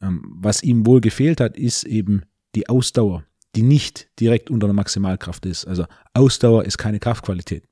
Ähm, 0.00 0.22
was 0.36 0.62
ihm 0.62 0.86
wohl 0.86 1.00
gefehlt 1.00 1.40
hat, 1.40 1.56
ist 1.56 1.84
eben 1.84 2.22
die 2.54 2.68
Ausdauer, 2.68 3.24
die 3.54 3.62
nicht 3.62 4.08
direkt 4.18 4.50
unter 4.50 4.66
der 4.66 4.74
Maximalkraft 4.74 5.46
ist. 5.46 5.66
Also 5.66 5.84
Ausdauer 6.14 6.64
ist 6.64 6.78
keine 6.78 6.98
Kraftqualität. 6.98 7.64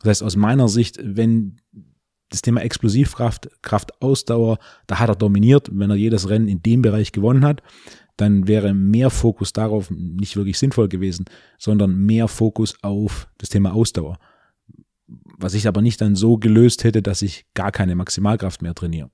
Das 0.00 0.10
heißt, 0.10 0.22
aus 0.22 0.36
meiner 0.36 0.68
Sicht, 0.68 0.98
wenn 1.02 1.60
das 2.28 2.42
Thema 2.42 2.60
Explosivkraft, 2.60 3.48
Kraftausdauer, 3.62 4.58
da 4.86 4.98
hat 4.98 5.08
er 5.08 5.16
dominiert. 5.16 5.70
Wenn 5.72 5.90
er 5.90 5.96
jedes 5.96 6.28
Rennen 6.28 6.48
in 6.48 6.62
dem 6.62 6.82
Bereich 6.82 7.12
gewonnen 7.12 7.44
hat, 7.44 7.62
dann 8.16 8.46
wäre 8.46 8.74
mehr 8.74 9.10
Fokus 9.10 9.52
darauf 9.52 9.90
nicht 9.90 10.36
wirklich 10.36 10.58
sinnvoll 10.58 10.88
gewesen, 10.88 11.24
sondern 11.58 11.96
mehr 11.96 12.28
Fokus 12.28 12.76
auf 12.82 13.28
das 13.38 13.48
Thema 13.48 13.72
Ausdauer 13.72 14.18
was 15.38 15.54
ich 15.54 15.66
aber 15.68 15.82
nicht 15.82 16.00
dann 16.00 16.14
so 16.14 16.38
gelöst 16.38 16.84
hätte, 16.84 17.02
dass 17.02 17.22
ich 17.22 17.46
gar 17.54 17.72
keine 17.72 17.94
Maximalkraft 17.94 18.62
mehr 18.62 18.74
trainiere. 18.74 19.10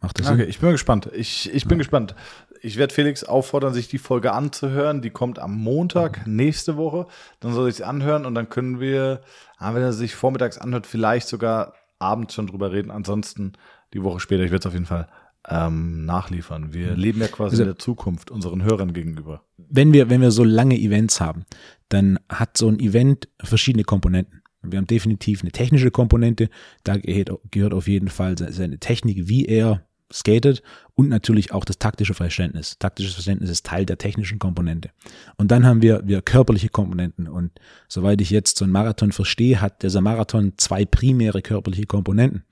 Macht 0.00 0.18
das 0.18 0.26
okay, 0.26 0.36
Sinn? 0.38 0.48
ich 0.48 0.60
bin 0.60 0.70
gespannt. 0.72 1.10
Ich, 1.14 1.52
ich 1.52 1.64
bin 1.64 1.78
ja. 1.78 1.78
gespannt. 1.78 2.14
Ich 2.60 2.76
werde 2.76 2.92
Felix 2.92 3.24
auffordern, 3.24 3.72
sich 3.72 3.88
die 3.88 3.98
Folge 3.98 4.32
anzuhören. 4.32 5.02
Die 5.02 5.10
kommt 5.10 5.38
am 5.38 5.56
Montag 5.56 6.26
mhm. 6.26 6.36
nächste 6.36 6.76
Woche. 6.76 7.06
Dann 7.40 7.52
soll 7.52 7.68
ich 7.68 7.76
sie 7.76 7.84
anhören 7.84 8.26
und 8.26 8.34
dann 8.34 8.48
können 8.48 8.80
wir, 8.80 9.20
ah, 9.58 9.74
wenn 9.74 9.82
er 9.82 9.92
sich 9.92 10.14
vormittags 10.14 10.58
anhört, 10.58 10.86
vielleicht 10.86 11.28
sogar 11.28 11.74
abends 11.98 12.34
schon 12.34 12.46
drüber 12.46 12.72
reden. 12.72 12.90
Ansonsten 12.90 13.52
die 13.94 14.02
Woche 14.02 14.20
später. 14.20 14.42
Ich 14.42 14.50
werde 14.50 14.60
es 14.60 14.66
auf 14.66 14.74
jeden 14.74 14.86
Fall 14.86 15.08
ähm, 15.48 16.04
nachliefern. 16.04 16.72
Wir 16.72 16.92
mhm. 16.92 16.96
leben 16.96 17.20
ja 17.20 17.28
quasi 17.28 17.52
also, 17.52 17.62
in 17.62 17.68
der 17.68 17.78
Zukunft 17.78 18.30
unseren 18.30 18.62
Hörern 18.62 18.92
gegenüber. 18.92 19.42
Wenn 19.56 19.92
wir, 19.92 20.10
wenn 20.10 20.20
wir 20.20 20.30
so 20.30 20.44
lange 20.44 20.78
Events 20.78 21.20
haben, 21.20 21.46
dann 21.88 22.18
hat 22.28 22.56
so 22.56 22.68
ein 22.68 22.80
Event 22.80 23.28
verschiedene 23.42 23.84
Komponenten. 23.84 24.42
Wir 24.62 24.78
haben 24.78 24.86
definitiv 24.86 25.42
eine 25.42 25.52
technische 25.52 25.90
Komponente, 25.90 26.48
da 26.82 26.96
gehört 26.96 27.72
auf 27.72 27.88
jeden 27.88 28.08
Fall 28.08 28.36
seine 28.36 28.78
Technik, 28.78 29.28
wie 29.28 29.46
er 29.46 29.86
skatet 30.12 30.62
und 30.94 31.08
natürlich 31.08 31.52
auch 31.52 31.64
das 31.64 31.78
taktische 31.78 32.14
Verständnis. 32.14 32.78
Taktisches 32.78 33.14
Verständnis 33.14 33.50
ist 33.50 33.66
Teil 33.66 33.86
der 33.86 33.98
technischen 33.98 34.38
Komponente. 34.38 34.90
Und 35.36 35.50
dann 35.50 35.66
haben 35.66 35.82
wir, 35.82 36.02
wir 36.04 36.22
körperliche 36.22 36.68
Komponenten. 36.68 37.28
Und 37.28 37.52
soweit 37.88 38.20
ich 38.20 38.30
jetzt 38.30 38.58
so 38.58 38.64
einen 38.64 38.72
Marathon 38.72 39.12
verstehe, 39.12 39.60
hat 39.60 39.82
dieser 39.82 40.00
Marathon 40.00 40.52
zwei 40.56 40.84
primäre 40.84 41.42
körperliche 41.42 41.86
Komponenten. 41.86 42.44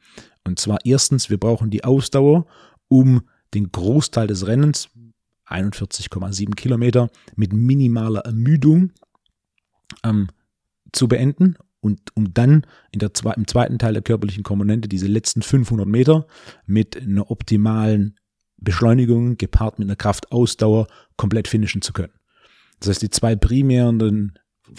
Und 0.44 0.58
zwar 0.58 0.78
erstens, 0.84 1.30
wir 1.30 1.38
brauchen 1.38 1.70
die 1.70 1.84
Ausdauer, 1.84 2.46
um 2.88 3.22
den 3.54 3.70
Großteil 3.70 4.26
des 4.26 4.46
Rennens, 4.46 4.88
41,7 5.48 6.54
Kilometer, 6.54 7.08
mit 7.36 7.52
minimaler 7.52 8.20
Ermüdung 8.20 8.90
ähm, 10.02 10.28
zu 10.92 11.08
beenden 11.08 11.56
und 11.80 12.00
um 12.14 12.32
dann 12.32 12.66
in 12.92 12.98
der, 13.00 13.10
im 13.36 13.46
zweiten 13.46 13.78
Teil 13.78 13.92
der 13.92 14.02
körperlichen 14.02 14.42
Komponente 14.42 14.88
diese 14.88 15.06
letzten 15.06 15.42
500 15.42 15.86
Meter 15.86 16.26
mit 16.66 16.96
einer 16.96 17.30
optimalen 17.30 18.16
Beschleunigung 18.56 19.36
gepaart 19.36 19.78
mit 19.78 19.86
einer 19.86 19.96
Kraftausdauer 19.96 20.86
komplett 21.16 21.48
finishen 21.48 21.82
zu 21.82 21.92
können. 21.92 22.12
Das 22.80 22.88
heißt, 22.88 23.02
die 23.02 23.10
zwei 23.10 23.36
primären 23.36 24.32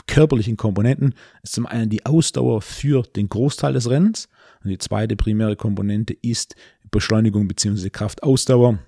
körperlichen 0.08 0.58
Komponenten 0.58 1.14
ist 1.44 1.54
zum 1.54 1.66
einen 1.66 1.90
die 1.90 2.06
Ausdauer 2.06 2.62
für 2.62 3.04
den 3.04 3.30
Großteil 3.30 3.74
des 3.74 3.90
Rennens 3.90 4.28
und 4.64 4.72
die 4.72 4.78
zweite 4.80 5.16
primäre 5.16 5.56
Komponente 5.56 6.16
ist 6.22 6.56
Beschleunigung 6.90 7.48
bzw. 7.48 7.90
Kraftausdauer 7.90 8.80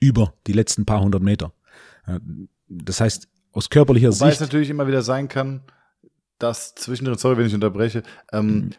über 0.00 0.34
die 0.46 0.52
letzten 0.52 0.84
paar 0.84 1.00
hundert 1.00 1.22
Meter. 1.22 1.52
Das 2.68 3.00
heißt, 3.00 3.28
aus 3.52 3.70
körperlicher 3.70 4.08
Wobei 4.08 4.12
Sicht. 4.12 4.20
Wobei 4.22 4.32
es 4.32 4.40
natürlich 4.40 4.70
immer 4.70 4.86
wieder 4.86 5.02
sein 5.02 5.28
kann, 5.28 5.62
dass 6.38 6.74
zwischendrin, 6.74 7.18
sorry, 7.18 7.38
wenn 7.38 7.46
ich 7.46 7.54
unterbreche, 7.54 8.02
ähm, 8.32 8.46
mhm. 8.46 8.70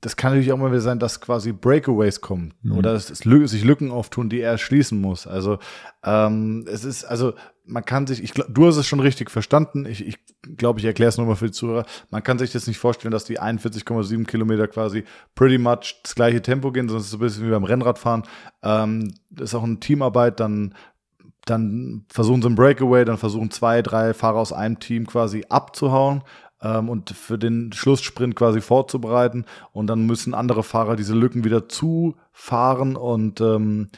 das 0.00 0.16
kann 0.16 0.32
natürlich 0.32 0.52
auch 0.52 0.56
immer 0.56 0.70
wieder 0.70 0.80
sein, 0.80 0.98
dass 0.98 1.20
quasi 1.20 1.52
Breakaways 1.52 2.20
kommen 2.20 2.54
mhm. 2.62 2.78
oder 2.78 2.92
dass 2.92 3.10
es 3.10 3.18
sich 3.18 3.64
Lücken 3.64 3.90
auftun, 3.90 4.30
die 4.30 4.40
er 4.40 4.56
schließen 4.58 5.00
muss. 5.00 5.26
Also 5.26 5.58
ähm, 6.04 6.64
es 6.68 6.84
ist, 6.84 7.04
also 7.04 7.34
man 7.70 7.84
kann 7.84 8.06
sich, 8.06 8.22
ich 8.22 8.34
glaub, 8.34 8.48
du 8.50 8.66
hast 8.66 8.76
es 8.76 8.86
schon 8.86 9.00
richtig 9.00 9.30
verstanden. 9.30 9.86
Ich, 9.86 10.04
ich 10.04 10.18
glaube, 10.56 10.80
ich 10.80 10.86
erkläre 10.86 11.10
es 11.10 11.18
nochmal 11.18 11.36
für 11.36 11.46
die 11.46 11.52
Zuhörer. 11.52 11.86
Man 12.10 12.22
kann 12.22 12.38
sich 12.38 12.50
das 12.50 12.66
nicht 12.66 12.78
vorstellen, 12.78 13.12
dass 13.12 13.24
die 13.24 13.40
41,7 13.40 14.24
Kilometer 14.24 14.66
quasi 14.66 15.04
pretty 15.34 15.58
much 15.58 16.00
das 16.02 16.14
gleiche 16.14 16.42
Tempo 16.42 16.72
gehen, 16.72 16.88
sondern 16.88 17.00
es 17.00 17.06
ist 17.06 17.12
so 17.12 17.18
ein 17.18 17.20
bisschen 17.20 17.46
wie 17.46 17.50
beim 17.50 17.64
Rennradfahren. 17.64 18.24
Ähm, 18.62 19.14
das 19.30 19.50
ist 19.50 19.54
auch 19.54 19.62
eine 19.62 19.78
Teamarbeit, 19.80 20.40
dann 20.40 20.74
dann 21.46 22.04
versuchen 22.08 22.42
sie 22.42 22.48
ein 22.48 22.54
Breakaway, 22.54 23.04
dann 23.04 23.18
versuchen 23.18 23.50
zwei, 23.50 23.82
drei 23.82 24.14
Fahrer 24.14 24.38
aus 24.38 24.52
einem 24.52 24.78
Team 24.78 25.06
quasi 25.06 25.44
abzuhauen 25.48 26.22
ähm, 26.62 26.88
und 26.88 27.10
für 27.10 27.38
den 27.38 27.72
Schlusssprint 27.72 28.36
quasi 28.36 28.60
vorzubereiten. 28.60 29.44
Und 29.72 29.86
dann 29.86 30.06
müssen 30.06 30.34
andere 30.34 30.62
Fahrer 30.62 30.96
diese 30.96 31.14
Lücken 31.14 31.44
wieder 31.44 31.68
zufahren 31.68 32.96
und 32.96 33.40
ähm, 33.40 33.90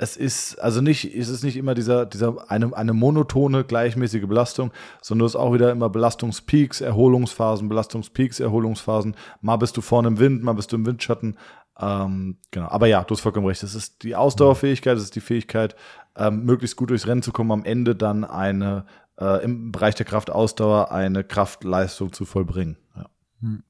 es 0.00 0.16
ist 0.16 0.60
also 0.60 0.80
nicht, 0.80 1.12
es 1.12 1.28
ist 1.28 1.42
nicht 1.42 1.56
immer 1.56 1.74
dieser, 1.74 2.06
dieser 2.06 2.48
eine, 2.50 2.74
eine 2.76 2.92
monotone, 2.92 3.64
gleichmäßige 3.64 4.26
Belastung, 4.26 4.70
sondern 5.02 5.26
es 5.26 5.32
ist 5.32 5.40
auch 5.40 5.52
wieder 5.52 5.72
immer 5.72 5.90
Belastungspeaks, 5.90 6.80
Erholungsphasen, 6.80 7.68
Belastungspeaks, 7.68 8.38
Erholungsphasen. 8.38 9.16
Mal 9.40 9.56
bist 9.56 9.76
du 9.76 9.80
vorne 9.80 10.08
im 10.08 10.20
Wind, 10.20 10.44
mal 10.44 10.52
bist 10.52 10.70
du 10.70 10.76
im 10.76 10.86
Windschatten. 10.86 11.36
Ähm, 11.80 12.38
genau. 12.52 12.68
Aber 12.68 12.86
ja, 12.86 13.02
du 13.02 13.12
hast 13.12 13.22
vollkommen 13.22 13.46
recht. 13.46 13.64
Es 13.64 13.74
ist 13.74 14.04
die 14.04 14.14
Ausdauerfähigkeit, 14.14 14.96
es 14.96 15.04
ist 15.04 15.16
die 15.16 15.20
Fähigkeit, 15.20 15.74
ähm, 16.18 16.44
möglichst 16.44 16.76
gut 16.76 16.90
durchs 16.90 17.06
Rennen 17.06 17.22
zu 17.22 17.32
kommen, 17.32 17.52
am 17.52 17.64
Ende 17.64 17.94
dann 17.94 18.24
eine 18.24 18.86
äh, 19.18 19.42
im 19.44 19.72
Bereich 19.72 19.94
der 19.94 20.06
Kraftausdauer 20.06 20.92
eine 20.92 21.24
Kraftleistung 21.24 22.12
zu 22.12 22.24
vollbringen. 22.24 22.76
Ja. 22.96 23.10
Hm. 23.40 23.62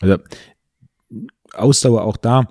Also 0.00 0.18
Ausdauer 1.52 2.02
auch 2.02 2.16
da, 2.16 2.48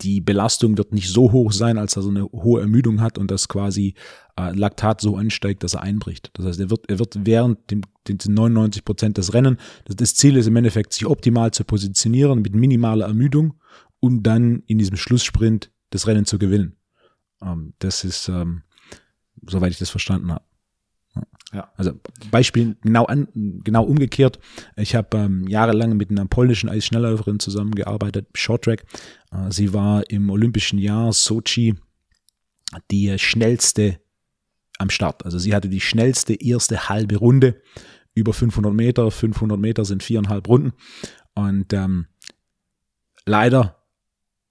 die 0.00 0.20
Belastung 0.20 0.76
wird 0.76 0.92
nicht 0.92 1.08
so 1.08 1.32
hoch 1.32 1.52
sein, 1.52 1.78
als 1.78 1.96
er 1.96 2.02
so 2.02 2.10
eine 2.10 2.24
hohe 2.24 2.60
Ermüdung 2.60 3.00
hat 3.00 3.16
und 3.18 3.30
das 3.30 3.48
quasi 3.48 3.94
äh, 4.38 4.52
Laktat 4.52 5.00
so 5.00 5.16
ansteigt, 5.16 5.62
dass 5.62 5.74
er 5.74 5.82
einbricht. 5.82 6.30
Das 6.34 6.46
heißt, 6.46 6.60
er 6.60 6.70
wird, 6.70 6.90
er 6.90 6.98
wird 6.98 7.16
während 7.24 7.70
dem, 7.70 7.82
den 8.08 8.18
99 8.26 8.84
Prozent 8.84 9.18
des 9.18 9.32
Rennen, 9.32 9.58
das, 9.84 9.96
das 9.96 10.14
Ziel 10.14 10.36
ist 10.36 10.46
im 10.46 10.56
Endeffekt, 10.56 10.92
sich 10.92 11.06
optimal 11.06 11.52
zu 11.52 11.64
positionieren 11.64 12.42
mit 12.42 12.54
minimaler 12.54 13.06
Ermüdung 13.06 13.54
und 14.00 14.24
dann 14.24 14.62
in 14.66 14.78
diesem 14.78 14.96
Schlusssprint 14.96 15.70
das 15.90 16.06
Rennen 16.06 16.26
zu 16.26 16.38
gewinnen. 16.38 16.76
Ähm, 17.44 17.74
das 17.78 18.04
ist, 18.04 18.28
ähm, 18.28 18.62
soweit 19.46 19.72
ich 19.72 19.78
das 19.78 19.90
verstanden 19.90 20.32
habe. 20.32 20.44
Ja. 21.52 21.70
Also 21.76 21.92
Beispiel 22.32 22.76
genau 22.82 23.04
an, 23.04 23.28
genau 23.62 23.84
umgekehrt. 23.84 24.40
Ich 24.76 24.96
habe 24.96 25.16
ähm, 25.16 25.46
jahrelang 25.46 25.96
mit 25.96 26.10
einer 26.10 26.26
polnischen 26.26 26.68
Eisschnellläuferin 26.68 27.38
zusammengearbeitet, 27.38 28.26
Shorttrack. 28.34 28.84
Äh, 29.30 29.52
sie 29.52 29.72
war 29.72 30.10
im 30.10 30.30
olympischen 30.30 30.78
Jahr 30.78 31.12
Sochi 31.12 31.76
die 32.90 33.16
schnellste 33.18 34.00
am 34.78 34.90
Start. 34.90 35.24
Also 35.24 35.38
sie 35.38 35.54
hatte 35.54 35.68
die 35.68 35.80
schnellste 35.80 36.34
erste 36.34 36.88
halbe 36.88 37.16
Runde 37.16 37.62
über 38.14 38.32
500 38.32 38.72
Meter. 38.72 39.10
500 39.10 39.58
Meter 39.58 39.84
sind 39.84 40.02
viereinhalb 40.02 40.48
Runden. 40.48 40.72
Und 41.34 41.72
ähm, 41.72 42.06
leider 43.26 43.83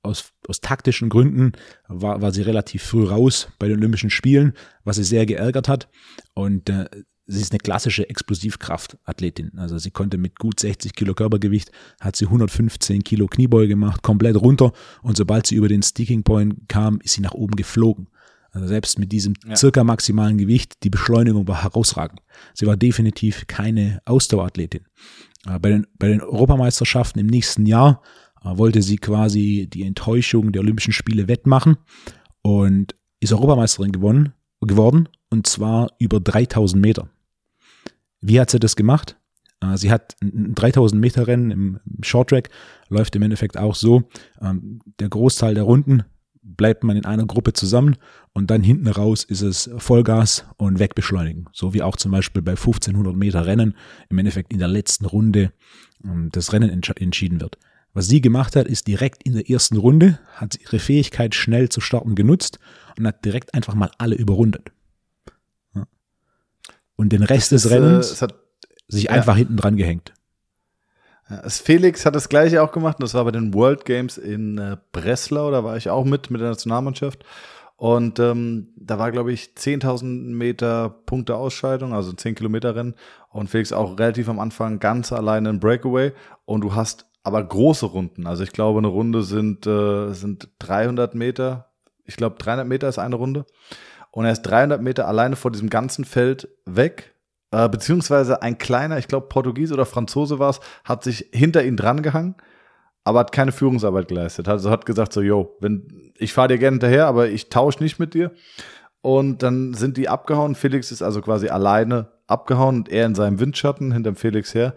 aus, 0.04 0.34
aus 0.47 0.62
taktischen 0.62 1.10
Gründen 1.10 1.54
war, 1.88 2.22
war 2.22 2.32
sie 2.32 2.41
relativ 2.41 2.84
früh 2.84 3.06
raus 3.06 3.47
bei 3.58 3.68
den 3.68 3.78
Olympischen 3.78 4.10
Spielen, 4.10 4.54
was 4.84 4.97
sie 4.97 5.04
sehr 5.04 5.26
geärgert 5.26 5.68
hat. 5.68 5.89
Und 6.34 6.70
äh, 6.70 6.86
sie 7.26 7.41
ist 7.41 7.51
eine 7.51 7.60
klassische 7.60 8.10
Explosivkraft-Athletin. 8.10 9.58
Also 9.58 9.78
sie 9.78 9.91
konnte 9.91 10.18
mit 10.18 10.38
gut 10.38 10.60
60 10.60 10.93
Kilo 10.93 11.14
Körpergewicht, 11.14 11.72
hat 12.01 12.16
sie 12.16 12.26
115 12.26 13.04
Kilo 13.04 13.28
Kniebeuge 13.28 13.70
gemacht, 13.70 14.04
komplett 14.04 14.36
runter. 14.36 14.74
Und 15.01 15.18
sobald 15.18 15.47
sie 15.47 15.56
über 15.56 15.70
den 15.70 15.82
Sticking 15.82 16.24
Point 16.24 16.68
kam, 16.68 16.99
ist 17.01 17.14
sie 17.14 17.22
nach 17.22 17.34
oben 17.34 17.56
geflogen. 17.56 18.08
Also 18.51 18.68
selbst 18.68 18.99
mit 18.99 19.12
diesem 19.12 19.34
ja. 19.47 19.56
circa 19.56 19.84
maximalen 19.84 20.38
Gewicht, 20.38 20.84
die 20.84 20.91
Beschleunigung 20.91 21.47
war 21.47 21.64
herausragend. 21.64 22.22
Sie 22.54 22.68
war 22.68 22.78
definitiv 22.78 23.47
keine 23.47 23.99
Ausdauerathletin. 24.06 24.86
Äh, 25.47 25.60
bei 25.60 25.70
den, 25.70 25.88
bei 25.97 26.10
den 26.10 26.22
Europameisterschaften 26.22 27.20
im 27.20 27.28
nächsten 27.28 27.66
Jahr 27.66 28.01
wollte 28.44 28.82
sie 28.82 28.98
quasi 28.98 29.68
die 29.72 29.84
Enttäuschung 29.84 30.52
der 30.52 30.62
Olympischen 30.62 30.94
Spiele 30.94 31.28
wettmachen 31.28 31.78
und 32.41 32.96
ist 33.20 33.34
Europameisterin 33.34 33.91
gewonnen, 33.91 34.34
geworden 34.62 35.10
und 35.30 35.48
zwar 35.48 35.89
über 35.98 36.20
3000 36.20 36.82
Meter. 36.82 37.10
Wie 38.22 38.39
hat 38.39 38.52
sie 38.52 38.60
das 38.60 38.76
gemacht? 38.76 39.18
Äh, 39.62 39.78
sie 39.78 39.91
hat 39.91 40.16
ein 40.22 40.56
3000 40.56 41.00
Meter 41.00 41.28
Rennen 41.28 41.52
im 41.52 41.80
Shorttrack, 42.02 42.50
läuft 42.89 43.16
im 43.16 43.22
Endeffekt 43.24 43.58
auch 43.58 43.76
so. 43.76 44.04
Ähm, 44.41 44.80
der 45.00 45.10
Großteil 45.10 45.56
der 45.56 45.64
Runden 45.64 46.04
bleibt 46.41 46.84
man 46.84 46.98
in 46.98 47.06
einer 47.06 47.26
Gruppe 47.26 47.54
zusammen 47.54 47.96
und 48.34 48.52
dann 48.52 48.64
hinten 48.64 48.88
raus 48.88 49.24
ist 49.24 49.41
es 49.41 49.70
Vollgas 49.78 50.46
und 50.58 50.80
wegbeschleunigen. 50.80 51.48
So 51.54 51.74
wie 51.74 51.82
auch 51.82 51.96
zum 51.96 52.12
Beispiel 52.12 52.41
bei 52.41 52.52
1500 52.52 53.16
Meter 53.16 53.46
Rennen 53.46 53.76
im 54.10 54.18
Endeffekt 54.18 54.52
in 54.52 54.60
der 54.60 54.68
letzten 54.68 55.06
Runde 55.06 55.54
ähm, 56.04 56.30
das 56.32 56.52
Rennen 56.54 56.70
entschieden 56.70 57.41
wird. 57.41 57.58
Was 57.94 58.08
sie 58.08 58.22
gemacht 58.22 58.56
hat, 58.56 58.68
ist 58.68 58.88
direkt 58.88 59.24
in 59.24 59.34
der 59.34 59.50
ersten 59.50 59.78
Runde, 59.78 60.20
hat 60.36 60.60
ihre 60.60 60.80
Fähigkeit 60.80 61.36
schnell 61.36 61.70
zu 61.70 61.80
starten 61.80 62.16
genutzt 62.16 62.60
und 62.98 63.06
hat 63.06 63.24
direkt 63.24 63.54
einfach 63.54 63.76
mal 63.76 63.91
alle 63.98 64.16
überrundet. 64.16 64.72
Und 66.96 67.10
den 67.10 67.24
Rest 67.24 67.52
des 67.52 67.66
äh, 67.66 67.74
Rennens 67.74 68.22
hat, 68.22 68.36
sich 68.88 69.06
ja. 69.06 69.12
einfach 69.12 69.36
hinten 69.36 69.58
dran 69.58 69.78
gehängt. 69.78 70.14
Felix 71.48 72.06
hat 72.06 72.16
das 72.16 72.30
gleiche 72.30 72.62
auch 72.62 72.72
gemacht 72.72 72.98
und 72.98 73.04
das 73.04 73.14
war 73.14 73.24
bei 73.24 73.32
den 73.32 73.54
World 73.54 73.86
Games 73.86 74.18
in 74.18 74.58
äh, 74.58 74.78
Breslau, 74.91 75.52
da 75.52 75.64
war 75.64 75.78
ich 75.78 75.89
auch 75.89 76.06
mit 76.06 76.30
mit 76.30 76.41
der 76.41 76.50
Nationalmannschaft. 76.50 77.24
Und 77.76 78.20
ähm, 78.20 78.70
da 78.78 79.00
war, 79.00 79.12
glaube 79.12 79.34
ich, 79.34 79.54
10.000 79.58 80.06
Meter 80.06 80.89
Punkte 81.06 81.36
Ausscheidung, 81.36 81.94
also 81.94 82.14
10 82.14 82.36
Kilometer 82.36 82.76
Rennen. 82.76 82.96
Und 83.30 83.50
Felix 83.50 83.74
auch 83.74 83.98
relativ 83.98 84.30
am 84.30 84.39
Anfang 84.39 84.80
ganz 84.80 85.12
alleine 85.12 85.50
in 85.50 85.60
Breakaway. 85.60 86.14
Und 86.46 86.62
du 86.62 86.76
hast 86.76 87.08
aber 87.24 87.43
große 87.43 87.86
Runden. 87.86 88.28
Also 88.28 88.43
ich 88.43 88.51
glaube, 88.51 88.80
eine 88.80 88.88
Runde 88.88 89.24
sind, 89.24 89.65
äh, 89.65 90.11
sind 90.13 90.49
300 90.59 91.15
Meter. 91.15 91.71
Ich 92.03 92.17
glaube, 92.17 92.36
300 92.38 92.67
Meter 92.67 92.89
ist 92.89 92.99
eine 92.99 93.15
Runde. 93.15 93.45
Und 94.11 94.26
er 94.26 94.34
ist 94.34 94.43
300 94.43 94.82
Meter 94.82 95.07
alleine 95.07 95.36
vor 95.36 95.49
diesem 95.49 95.69
ganzen 95.69 96.05
Feld 96.05 96.49
weg. 96.65 97.15
Äh, 97.51 97.69
beziehungsweise 97.69 98.41
ein 98.41 98.57
kleiner, 98.57 98.97
ich 98.97 99.07
glaube, 99.07 99.28
Portugiese 99.30 99.74
oder 99.74 99.86
Franzose 99.86 100.38
war 100.38 100.49
es, 100.49 100.59
hat 100.84 101.03
sich 101.03 101.30
hinter 101.32 101.63
ihn 101.63 101.78
drangehangen, 101.78 102.36
aber 103.05 103.19
hat 103.19 103.32
keine 103.32 103.53
Führungsarbeit 103.53 104.09
geleistet. 104.09 104.49
Also 104.49 104.69
hat 104.69 104.86
gesagt 104.86 105.13
so, 105.13 105.21
yo, 105.21 105.55
wenn, 105.61 106.13
ich 106.17 106.34
fahre 106.34 106.49
dir 106.49 106.57
gerne 106.57 106.76
hinterher, 106.76 107.07
aber 107.07 107.30
ich 107.30 107.49
tausche 107.49 107.82
nicht 107.82 107.99
mit 107.99 108.13
dir. 108.13 108.32
Und 109.01 109.43
dann 109.43 109.74
sind 109.74 109.97
die 109.97 110.09
abgehauen. 110.09 110.55
Felix 110.55 110.91
ist 110.91 111.01
also 111.01 111.21
quasi 111.21 111.49
alleine 111.49 112.11
abgehauen 112.28 112.78
und 112.78 112.89
er 112.89 113.05
in 113.05 113.15
seinem 113.15 113.39
Windschatten 113.39 113.91
hinterm 113.91 114.15
Felix 114.15 114.53
her 114.53 114.74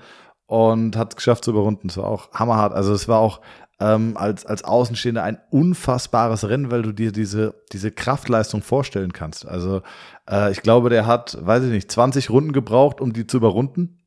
und 0.47 0.97
hat 0.97 1.12
es 1.12 1.16
geschafft 1.16 1.44
zu 1.44 1.51
überrunden. 1.51 1.88
Das 1.88 1.97
war 1.97 2.07
auch 2.07 2.32
hammerhart. 2.32 2.72
Also 2.72 2.92
es 2.92 3.09
war 3.09 3.18
auch 3.18 3.40
ähm, 3.78 4.16
als, 4.16 4.47
als 4.47 4.64
Außenstehender 4.64 5.22
ein 5.22 5.38
unfassbares 5.51 6.49
Rennen, 6.49 6.70
weil 6.70 6.82
du 6.82 6.92
dir 6.92 7.12
diese, 7.12 7.62
diese 7.72 7.90
Kraftleistung 7.90 8.62
vorstellen 8.62 9.12
kannst. 9.12 9.47
Also 9.47 9.82
äh, 10.30 10.51
ich 10.51 10.62
glaube, 10.62 10.88
der 10.88 11.07
hat, 11.07 11.36
weiß 11.40 11.64
ich 11.64 11.70
nicht, 11.70 11.90
20 11.90 12.30
Runden 12.30 12.53
gebraucht, 12.53 13.01
um 13.01 13.12
die 13.12 13.26
zu 13.26 13.36
überrunden. 13.36 13.99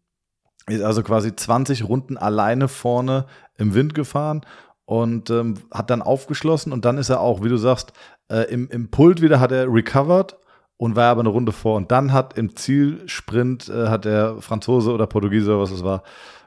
Ist 0.67 0.81
also 0.81 1.03
quasi 1.03 1.35
20 1.35 1.87
Runden 1.87 2.17
alleine 2.17 2.67
vorne 2.67 3.25
im 3.57 3.73
Wind 3.73 3.93
gefahren 3.93 4.41
und 4.85 5.29
ähm, 5.29 5.55
hat 5.71 5.89
dann 5.89 6.01
aufgeschlossen 6.01 6.73
und 6.73 6.85
dann 6.85 6.97
ist 6.97 7.09
er 7.09 7.19
auch, 7.19 7.43
wie 7.43 7.49
du 7.49 7.57
sagst, 7.57 7.93
äh, 8.29 8.51
im, 8.51 8.69
im 8.69 8.89
Pult 8.89 9.21
wieder 9.21 9.39
hat 9.39 9.51
er 9.51 9.71
recovered 9.71 10.37
und 10.79 10.95
war 10.95 11.11
aber 11.11 11.19
eine 11.19 11.29
Runde 11.29 11.51
vor. 11.51 11.75
Und 11.75 11.91
dann 11.91 12.13
hat 12.13 12.37
im 12.37 12.55
Zielsprint 12.55 13.67
äh, 13.67 13.89
hat 13.89 14.05
der 14.05 14.37
Franzose 14.39 14.93
oder 14.93 15.07
Portugiese 15.07 15.51
oder 15.51 15.61
was 15.61 15.71
es 15.71 15.83
war, 15.83 16.03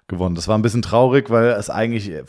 gewonnen. 0.09 0.35
Das 0.35 0.49
war 0.49 0.57
ein 0.57 0.63
bisschen 0.63 0.81
traurig, 0.81 1.29
weil 1.29 1.49
es 1.49 1.69
eigentlich 1.69 2.11
äh, 2.11 2.25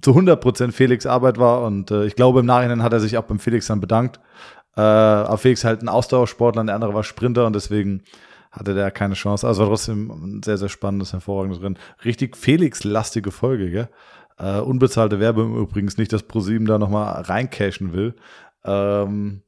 zu 0.00 0.12
100% 0.12 0.72
Felix 0.72 1.04
Arbeit 1.04 1.38
war 1.38 1.62
und 1.64 1.90
äh, 1.90 2.06
ich 2.06 2.16
glaube 2.16 2.40
im 2.40 2.46
Nachhinein 2.46 2.82
hat 2.82 2.94
er 2.94 3.00
sich 3.00 3.18
auch 3.18 3.24
beim 3.24 3.38
Felix 3.38 3.66
dann 3.66 3.80
bedankt. 3.80 4.18
Äh, 4.76 4.80
aber 4.80 5.36
Felix 5.36 5.62
halt 5.62 5.82
ein 5.82 5.90
Ausdauersportler, 5.90 6.64
der 6.64 6.74
andere 6.74 6.94
war 6.94 7.04
Sprinter 7.04 7.46
und 7.46 7.54
deswegen 7.54 8.02
hatte 8.50 8.72
der 8.72 8.90
keine 8.90 9.14
Chance. 9.14 9.46
Also 9.46 9.60
war 9.62 9.68
trotzdem 9.68 10.10
ein 10.10 10.42
sehr, 10.42 10.56
sehr 10.56 10.70
spannendes, 10.70 11.12
hervorragendes 11.12 11.62
Rennen. 11.62 11.78
Richtig 12.02 12.34
Felix-lastige 12.34 13.30
Folge, 13.30 13.70
gell? 13.70 13.88
Äh, 14.38 14.60
unbezahlte 14.60 15.20
Werbung 15.20 15.54
übrigens, 15.58 15.98
nicht, 15.98 16.14
dass 16.14 16.22
ProSieben 16.22 16.66
da 16.66 16.78
nochmal 16.78 17.22
reincashen 17.22 17.92
will. 17.92 18.14
Ähm, 18.64 19.42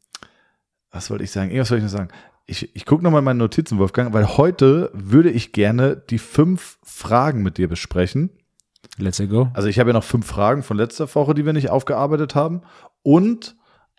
was 0.94 1.10
wollte 1.10 1.24
ich 1.24 1.32
sagen? 1.32 1.50
Irgendwas 1.50 1.70
wollte 1.70 1.84
ich 1.84 1.92
noch 1.92 1.98
sagen. 1.98 2.10
Ich, 2.46 2.74
ich 2.76 2.86
gucke 2.86 3.02
nochmal 3.02 3.18
in 3.18 3.24
meine 3.24 3.38
Notizen, 3.38 3.78
Wolfgang, 3.78 4.12
weil 4.12 4.36
heute 4.36 4.90
würde 4.92 5.30
ich 5.30 5.52
gerne 5.52 5.96
die 5.96 6.18
fünf 6.18 6.78
Fragen 6.82 7.42
mit 7.42 7.58
dir 7.58 7.68
besprechen. 7.68 8.30
Let's 8.98 9.20
go. 9.28 9.48
Also 9.54 9.68
ich 9.68 9.78
habe 9.78 9.90
ja 9.90 9.94
noch 9.94 10.04
fünf 10.04 10.26
Fragen 10.26 10.62
von 10.62 10.76
letzter 10.76 11.12
Woche, 11.14 11.34
die 11.34 11.44
wir 11.44 11.52
nicht 11.52 11.70
aufgearbeitet 11.70 12.34
haben. 12.34 12.62
Und 13.02 13.56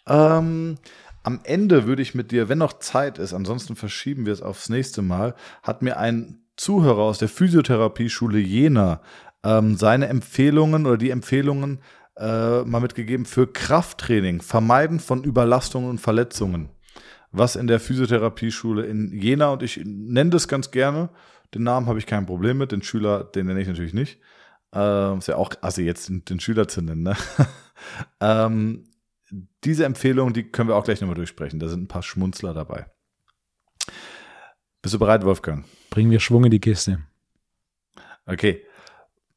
ähm, 0.07 0.77
am 1.23 1.39
Ende 1.43 1.85
würde 1.85 2.01
ich 2.01 2.15
mit 2.15 2.31
dir, 2.31 2.47
wenn 2.47 2.59
noch 2.59 2.79
Zeit 2.79 3.17
ist, 3.17 3.33
ansonsten 3.33 3.75
verschieben 3.75 4.25
wir 4.25 4.31
es 4.31 4.41
aufs 4.41 4.69
nächste 4.69 5.01
Mal, 5.01 5.35
hat 5.63 5.81
mir 5.81 5.97
ein 5.97 6.45
Zuhörer 6.55 7.01
aus 7.01 7.17
der 7.17 7.27
Physiotherapie-Schule 7.27 8.37
Jena 8.39 9.01
ähm, 9.43 9.75
seine 9.75 10.07
Empfehlungen 10.07 10.85
oder 10.85 10.97
die 10.97 11.09
Empfehlungen 11.09 11.79
äh, 12.15 12.61
mal 12.61 12.79
mitgegeben 12.79 13.25
für 13.25 13.47
Krafttraining, 13.47 14.41
Vermeiden 14.41 15.01
von 15.01 15.23
Überlastungen 15.25 15.89
und 15.89 15.99
Verletzungen 15.99 16.69
was 17.37 17.55
in 17.55 17.67
der 17.67 17.79
Physiotherapieschule 17.79 18.85
in 18.85 19.11
Jena 19.11 19.49
und 19.49 19.63
ich 19.63 19.81
nenne 19.83 20.29
das 20.29 20.47
ganz 20.47 20.71
gerne. 20.71 21.09
Den 21.53 21.63
Namen 21.63 21.87
habe 21.87 21.99
ich 21.99 22.05
kein 22.05 22.25
Problem 22.25 22.57
mit, 22.57 22.71
den 22.71 22.81
Schüler, 22.81 23.23
den 23.23 23.47
nenne 23.47 23.61
ich 23.61 23.67
natürlich 23.67 23.93
nicht. 23.93 24.19
Ähm, 24.73 25.19
ist 25.19 25.27
ja 25.27 25.37
auch, 25.37 25.51
also 25.61 25.81
jetzt 25.81 26.09
den, 26.09 26.25
den 26.25 26.39
Schüler 26.39 26.67
zu 26.67 26.81
nennen, 26.81 27.03
ne? 27.03 27.15
ähm, 28.19 28.83
diese 29.63 29.85
Empfehlung, 29.85 30.33
die 30.33 30.43
können 30.51 30.69
wir 30.69 30.75
auch 30.75 30.83
gleich 30.83 31.01
nochmal 31.01 31.15
durchsprechen. 31.15 31.59
Da 31.59 31.67
sind 31.67 31.83
ein 31.83 31.87
paar 31.87 32.03
Schmunzler 32.03 32.53
dabei. 32.53 32.85
Bist 34.81 34.93
du 34.93 34.99
bereit, 34.99 35.23
Wolfgang? 35.23 35.65
Bringen 35.89 36.11
wir 36.11 36.19
Schwung 36.19 36.45
in 36.45 36.51
die 36.51 36.59
Kiste. 36.59 36.99
Okay. 38.25 38.63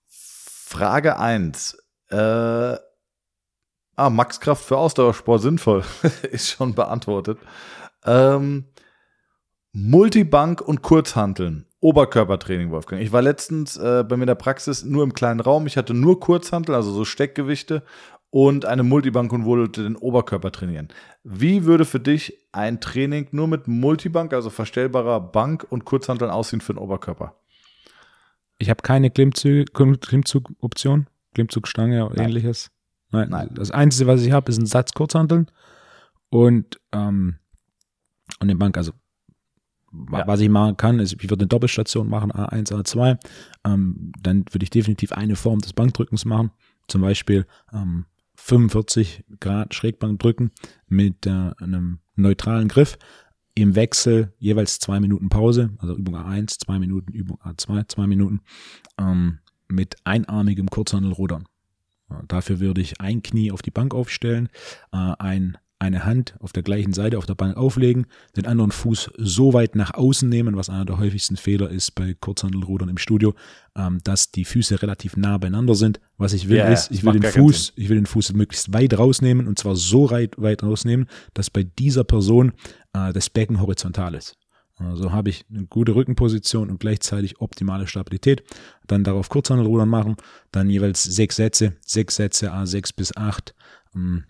Frage 0.04 1.18
1. 1.18 1.78
Äh, 2.10 2.76
ah, 3.98 4.10
Maxkraft 4.10 4.64
für 4.64 4.76
Ausdauersport 4.76 5.42
sinnvoll. 5.42 5.84
ist 6.30 6.50
schon 6.50 6.74
beantwortet. 6.74 7.38
Ähm, 8.04 8.64
Multibank 9.72 10.60
und 10.60 10.82
Kurzhanteln. 10.82 11.66
Oberkörpertraining, 11.80 12.70
Wolfgang. 12.70 13.00
Ich 13.02 13.12
war 13.12 13.22
letztens 13.22 13.76
äh, 13.76 14.04
bei 14.08 14.16
mir 14.16 14.24
in 14.24 14.28
der 14.28 14.34
Praxis 14.34 14.84
nur 14.84 15.04
im 15.04 15.14
kleinen 15.14 15.40
Raum. 15.40 15.66
Ich 15.66 15.76
hatte 15.76 15.94
nur 15.94 16.18
Kurzhantel, 16.18 16.74
also 16.74 16.90
so 16.90 17.04
Steckgewichte 17.04 17.84
und 18.30 18.64
eine 18.64 18.82
Multibank 18.82 19.32
und 19.32 19.44
wollte 19.44 19.84
den 19.84 19.96
Oberkörper 19.96 20.50
trainieren. 20.50 20.88
Wie 21.22 21.64
würde 21.64 21.84
für 21.84 22.00
dich 22.00 22.36
ein 22.52 22.80
Training 22.80 23.28
nur 23.30 23.46
mit 23.46 23.68
Multibank, 23.68 24.32
also 24.32 24.50
verstellbarer 24.50 25.20
Bank 25.20 25.66
und 25.68 25.84
Kurzhanteln 25.84 26.30
aussehen 26.30 26.60
für 26.60 26.74
den 26.74 26.78
Oberkörper? 26.78 27.36
Ich 28.58 28.70
habe 28.70 28.82
keine 28.82 29.10
Klimmzug-Option, 29.10 31.06
Klimmzugstange 31.34 32.06
oder 32.06 32.22
ähnliches. 32.22 32.70
Nein. 33.10 33.28
Nein. 33.30 33.50
Das 33.54 33.70
Einzige, 33.70 34.06
was 34.06 34.22
ich 34.22 34.32
habe, 34.32 34.50
ist 34.50 34.58
ein 34.58 34.66
Satz 34.66 34.92
Kurzhanteln 34.92 35.50
und, 36.30 36.78
ähm, 36.92 37.36
und 38.40 38.50
eine 38.50 38.56
Bank. 38.56 38.76
Also 38.76 38.92
ja. 40.12 40.26
was 40.26 40.40
ich 40.40 40.48
machen 40.48 40.76
kann, 40.76 40.98
ist, 40.98 41.14
ich 41.14 41.30
würde 41.30 41.42
eine 41.42 41.48
Doppelstation 41.48 42.08
machen, 42.08 42.32
A1, 42.32 42.72
A2. 42.72 43.18
Ähm, 43.64 44.12
dann 44.20 44.44
würde 44.50 44.64
ich 44.64 44.70
definitiv 44.70 45.12
eine 45.12 45.36
Form 45.36 45.60
des 45.60 45.72
Bankdrückens 45.72 46.24
machen. 46.24 46.50
Zum 46.88 47.02
Beispiel 47.02 47.46
ähm, 47.72 48.06
45 48.36 49.24
Grad 49.40 49.74
Schrägbank 49.74 50.18
drücken 50.20 50.52
mit 50.86 51.26
äh, 51.26 51.50
einem 51.58 51.98
neutralen 52.16 52.68
Griff. 52.68 52.98
Im 53.54 53.74
Wechsel 53.74 54.32
jeweils 54.38 54.78
zwei 54.78 55.00
Minuten 55.00 55.28
Pause, 55.28 55.70
also 55.78 55.96
Übung 55.96 56.14
A1, 56.14 56.58
zwei 56.64 56.78
Minuten, 56.78 57.12
Übung 57.12 57.38
A2, 57.40 57.88
zwei 57.88 58.06
Minuten, 58.06 58.40
ähm, 58.98 59.38
mit 59.66 59.96
einarmigem 60.04 60.70
Kurzhandelrudern. 60.70 61.44
Dafür 62.26 62.60
würde 62.60 62.80
ich 62.80 63.00
ein 63.00 63.22
Knie 63.22 63.52
auf 63.52 63.62
die 63.62 63.70
Bank 63.70 63.94
aufstellen, 63.94 64.48
äh, 64.92 65.12
ein 65.18 65.58
eine 65.80 66.04
Hand 66.04 66.34
auf 66.40 66.52
der 66.52 66.62
gleichen 66.62 66.92
Seite 66.92 67.18
auf 67.18 67.26
der 67.26 67.34
Bank 67.34 67.56
auflegen, 67.56 68.06
den 68.36 68.46
anderen 68.46 68.72
Fuß 68.72 69.10
so 69.16 69.52
weit 69.52 69.76
nach 69.76 69.94
außen 69.94 70.28
nehmen, 70.28 70.56
was 70.56 70.68
einer 70.68 70.84
der 70.84 70.98
häufigsten 70.98 71.36
Fehler 71.36 71.70
ist 71.70 71.94
bei 71.94 72.14
Kurzhandelrudern 72.14 72.88
im 72.88 72.98
Studio, 72.98 73.34
ähm, 73.76 74.00
dass 74.02 74.32
die 74.32 74.44
Füße 74.44 74.82
relativ 74.82 75.16
nah 75.16 75.38
beieinander 75.38 75.74
sind. 75.74 76.00
Was 76.16 76.32
ich 76.32 76.48
will 76.48 76.56
yeah, 76.56 76.72
ist, 76.72 76.90
ich 76.90 77.04
will 77.04 77.12
den 77.12 77.22
Fuß, 77.22 77.74
ich 77.76 77.88
will 77.88 77.96
den 77.96 78.06
Fuß 78.06 78.32
möglichst 78.32 78.72
weit 78.72 78.98
rausnehmen 78.98 79.46
und 79.46 79.58
zwar 79.58 79.76
so 79.76 80.10
weit, 80.10 80.40
weit 80.40 80.62
rausnehmen, 80.62 81.06
dass 81.34 81.48
bei 81.48 81.62
dieser 81.62 82.04
Person 82.04 82.52
äh, 82.92 83.12
das 83.12 83.30
Becken 83.30 83.60
horizontal 83.60 84.14
ist. 84.14 84.36
So 84.78 84.84
also 84.84 85.12
habe 85.12 85.30
ich 85.30 85.44
eine 85.50 85.66
gute 85.66 85.94
Rückenposition 85.94 86.70
und 86.70 86.78
gleichzeitig 86.78 87.40
optimale 87.40 87.86
Stabilität. 87.86 88.44
Dann 88.86 89.04
darauf 89.04 89.28
Kurzhandelrudern 89.28 89.88
machen, 89.88 90.16
dann 90.52 90.70
jeweils 90.70 91.02
sechs 91.02 91.36
Sätze, 91.36 91.76
sechs 91.84 92.16
Sätze, 92.16 92.52
A6 92.52 92.94
bis 92.94 93.16
8. 93.16 93.54
Ähm, 93.94 94.24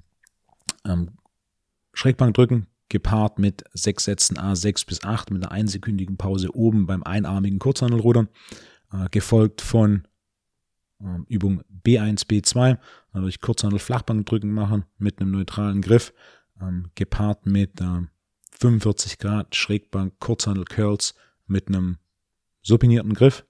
ähm, 0.86 1.10
Schrägbank 1.92 2.34
drücken, 2.34 2.66
gepaart 2.88 3.38
mit 3.38 3.64
sechs 3.74 4.04
Sätzen 4.04 4.38
A6 4.38 4.86
bis 4.86 5.04
8 5.04 5.30
mit 5.30 5.42
einer 5.42 5.52
einsekündigen 5.52 6.16
Pause 6.16 6.54
oben 6.54 6.86
beim 6.86 7.02
einarmigen 7.02 7.58
Kurzhandelrudern, 7.58 8.28
äh, 8.92 9.08
gefolgt 9.10 9.60
von 9.60 10.06
äh, 11.00 11.18
Übung 11.26 11.62
B1, 11.84 12.26
B2, 12.26 12.78
dadurch 13.12 13.40
Kurzhandel 13.40 13.80
Flachbank 13.80 14.26
drücken 14.26 14.52
machen 14.52 14.84
mit 14.96 15.20
einem 15.20 15.32
neutralen 15.32 15.82
Griff, 15.82 16.14
ähm, 16.60 16.90
gepaart 16.94 17.46
mit 17.46 17.80
äh, 17.80 18.02
45 18.58 19.18
Grad 19.18 19.54
Schrägbank 19.54 20.18
Kurzhandel 20.18 20.64
Curls 20.64 21.14
mit 21.46 21.68
einem 21.68 21.98
supinierten 22.62 23.14
Griff. 23.14 23.44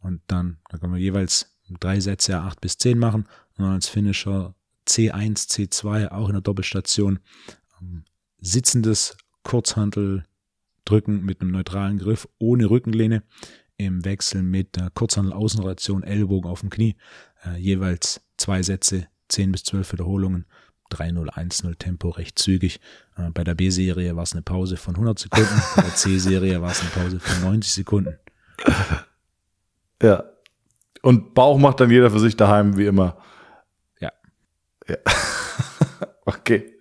Und 0.00 0.20
dann, 0.26 0.58
da 0.68 0.78
können 0.78 0.92
wir 0.92 1.00
jeweils 1.00 1.56
drei 1.68 2.00
Sätze 2.00 2.38
A8 2.38 2.60
bis 2.60 2.78
10 2.78 2.98
machen. 2.98 3.26
Und 3.56 3.64
als 3.64 3.88
Finisher 3.88 4.54
C1, 4.86 5.48
C2 5.48 6.10
auch 6.10 6.28
in 6.28 6.34
der 6.34 6.42
Doppelstation. 6.42 7.18
Sitzendes 8.38 9.16
Kurzhantel 9.42 10.24
drücken 10.84 11.24
mit 11.24 11.40
einem 11.40 11.50
neutralen 11.50 11.98
Griff 11.98 12.28
ohne 12.38 12.70
Rückenlehne. 12.70 13.22
Im 13.78 14.04
Wechsel 14.04 14.42
mit 14.42 14.76
der 14.76 14.90
Kurzhandel-Außenrotation, 14.90 16.02
Ellbogen 16.02 16.50
auf 16.50 16.60
dem 16.60 16.70
Knie, 16.70 16.96
äh, 17.44 17.58
jeweils 17.58 18.22
zwei 18.38 18.62
Sätze, 18.62 19.08
10 19.28 19.52
bis 19.52 19.64
12 19.64 19.92
Wiederholungen, 19.92 20.46
3-0, 20.92 21.28
1-0 21.28 21.78
Tempo 21.78 22.10
recht 22.10 22.38
zügig. 22.38 22.80
Äh, 23.16 23.30
bei 23.30 23.44
der 23.44 23.54
B-Serie 23.54 24.16
war 24.16 24.22
es 24.22 24.32
eine 24.32 24.42
Pause 24.42 24.76
von 24.76 24.94
100 24.94 25.18
Sekunden, 25.18 25.62
bei 25.76 25.82
der 25.82 25.94
C-Serie 25.94 26.62
war 26.62 26.70
es 26.70 26.80
eine 26.80 26.90
Pause 26.90 27.20
von 27.20 27.42
90 27.42 27.72
Sekunden. 27.72 28.18
Ja. 30.02 30.24
Und 31.00 31.34
Bauch 31.34 31.58
macht 31.58 31.80
dann 31.80 31.90
jeder 31.90 32.10
für 32.10 32.18
sich 32.18 32.36
daheim, 32.36 32.76
wie 32.76 32.84
immer. 32.84 33.16
Ja. 33.98 34.12
Ja. 34.86 34.96
okay. 36.26 36.74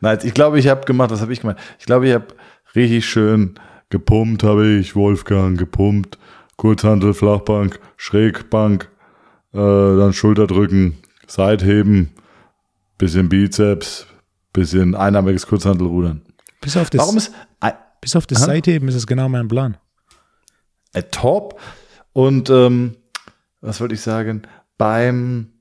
Nein, 0.00 0.18
ich 0.22 0.32
glaube, 0.32 0.58
ich 0.58 0.68
habe 0.68 0.84
gemacht, 0.84 1.10
was 1.10 1.20
habe 1.20 1.32
ich 1.32 1.40
gemacht? 1.40 1.58
Ich 1.78 1.86
glaube, 1.86 2.08
ich 2.08 2.14
habe 2.14 2.28
richtig 2.74 3.06
schön 3.06 3.58
gepumpt, 3.90 4.42
habe 4.42 4.66
ich, 4.66 4.94
Wolfgang, 4.96 5.58
gepumpt, 5.58 6.18
Kurzhantel, 6.56 7.14
Flachbank, 7.14 7.80
Schrägbank, 7.96 8.90
äh, 9.52 9.56
dann 9.58 10.12
Schulterdrücken, 10.12 10.98
Seitheben, 11.26 12.12
bisschen 12.98 13.28
Bizeps, 13.28 14.06
bisschen 14.52 14.94
einarmiges 14.94 15.46
Kurzhantelrudern. 15.46 16.22
Bis 16.60 16.76
auf 16.76 16.90
das, 16.90 17.00
Warum 17.00 17.16
ist, 17.16 17.32
bis 18.00 18.16
auf 18.16 18.26
das 18.26 18.42
Seitheben 18.42 18.88
ist 18.88 18.94
es 18.94 19.06
genau 19.06 19.28
mein 19.28 19.48
Plan. 19.48 19.76
Äh, 20.92 21.02
top. 21.10 21.60
Und 22.12 22.50
ähm, 22.50 22.96
was 23.60 23.80
wollte 23.80 23.94
ich 23.94 24.00
sagen? 24.00 24.42
Beim 24.78 25.52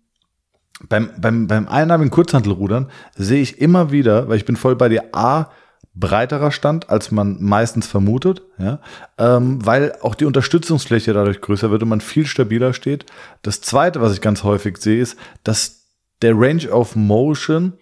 beim, 0.89 1.09
beim, 1.17 1.47
beim 1.47 1.67
einarmigen 1.67 2.11
Kurzhantelrudern 2.11 2.89
sehe 3.15 3.41
ich 3.41 3.59
immer 3.61 3.91
wieder, 3.91 4.27
weil 4.27 4.37
ich 4.37 4.45
bin 4.45 4.55
voll 4.55 4.75
bei 4.75 4.89
dir, 4.89 5.05
A, 5.13 5.49
breiterer 5.93 6.51
Stand, 6.51 6.89
als 6.89 7.11
man 7.11 7.37
meistens 7.41 7.87
vermutet, 7.87 8.41
ja, 8.57 8.79
ähm, 9.17 9.65
weil 9.65 9.95
auch 10.01 10.15
die 10.15 10.25
Unterstützungsfläche 10.25 11.13
dadurch 11.13 11.39
größer 11.39 11.71
wird 11.71 11.83
und 11.83 11.89
man 11.89 12.01
viel 12.01 12.25
stabiler 12.25 12.73
steht. 12.73 13.05
Das 13.41 13.61
zweite, 13.61 14.01
was 14.01 14.13
ich 14.13 14.19
ganz 14.19 14.43
häufig 14.43 14.77
sehe, 14.77 15.01
ist, 15.01 15.17
dass 15.43 15.84
der 16.21 16.37
Range 16.37 16.69
of 16.69 16.95
Motion 16.95 17.73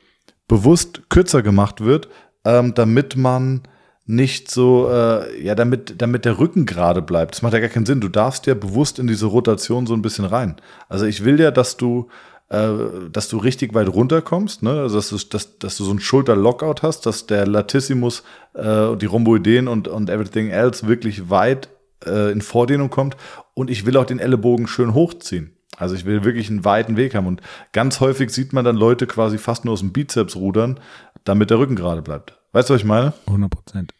bewusst 0.47 1.09
kürzer 1.09 1.41
gemacht 1.41 1.81
wird, 1.81 2.09
ähm, 2.45 2.73
damit 2.73 3.15
man 3.15 3.61
nicht 4.05 4.51
so, 4.51 4.89
äh, 4.89 5.41
ja, 5.41 5.55
damit, 5.55 6.01
damit 6.01 6.25
der 6.25 6.37
Rücken 6.37 6.65
gerade 6.65 7.01
bleibt. 7.01 7.35
Das 7.35 7.41
macht 7.41 7.53
ja 7.53 7.59
gar 7.59 7.69
keinen 7.69 7.85
Sinn. 7.85 8.01
Du 8.01 8.09
darfst 8.09 8.45
ja 8.47 8.53
bewusst 8.53 8.99
in 8.99 9.07
diese 9.07 9.27
Rotation 9.27 9.87
so 9.87 9.93
ein 9.93 10.01
bisschen 10.01 10.25
rein. 10.25 10.57
Also 10.89 11.05
ich 11.05 11.23
will 11.23 11.39
ja, 11.39 11.51
dass 11.51 11.77
du 11.77 12.09
äh, 12.49 13.09
dass 13.11 13.29
du 13.29 13.37
richtig 13.37 13.73
weit 13.73 13.87
runterkommst, 13.87 14.61
ne? 14.61 14.81
also 14.81 14.97
dass 14.97 15.09
du, 15.09 15.17
dass, 15.29 15.57
dass 15.57 15.77
du 15.77 15.85
so 15.85 15.91
ein 15.91 15.99
Schulter-Lockout 15.99 16.83
hast, 16.83 17.05
dass 17.05 17.25
der 17.25 17.47
Latissimus, 17.47 18.21
äh, 18.53 18.95
die 18.95 19.07
Rhomboideen 19.07 19.67
und, 19.67 19.87
und 19.87 20.09
everything 20.09 20.49
else 20.49 20.85
wirklich 20.85 21.29
weit 21.31 21.69
äh, 22.05 22.31
in 22.31 22.41
Vordehnung 22.41 22.89
kommt 22.89 23.17
und 23.55 23.71
ich 23.71 23.85
will 23.85 23.97
auch 23.97 24.05
den 24.05 24.19
Ellenbogen 24.19 24.67
schön 24.67 24.93
hochziehen. 24.93 25.55
Also 25.77 25.95
ich 25.95 26.05
will 26.05 26.23
wirklich 26.23 26.49
einen 26.49 26.65
weiten 26.65 26.97
Weg 26.97 27.15
haben 27.15 27.27
und 27.27 27.41
ganz 27.71 27.99
häufig 27.99 28.29
sieht 28.29 28.53
man 28.53 28.63
dann 28.63 28.75
Leute 28.75 29.07
quasi 29.07 29.37
fast 29.37 29.65
nur 29.65 29.73
aus 29.73 29.79
dem 29.79 29.91
Bizeps 29.91 30.35
rudern, 30.35 30.79
damit 31.23 31.49
der 31.49 31.59
Rücken 31.59 31.75
gerade 31.75 32.01
bleibt. 32.01 32.37
Weißt 32.51 32.69
du, 32.69 32.75
was 32.75 32.81
ich 32.81 32.87
meine? 32.87 33.13
100 33.25 33.49
Prozent. 33.49 33.93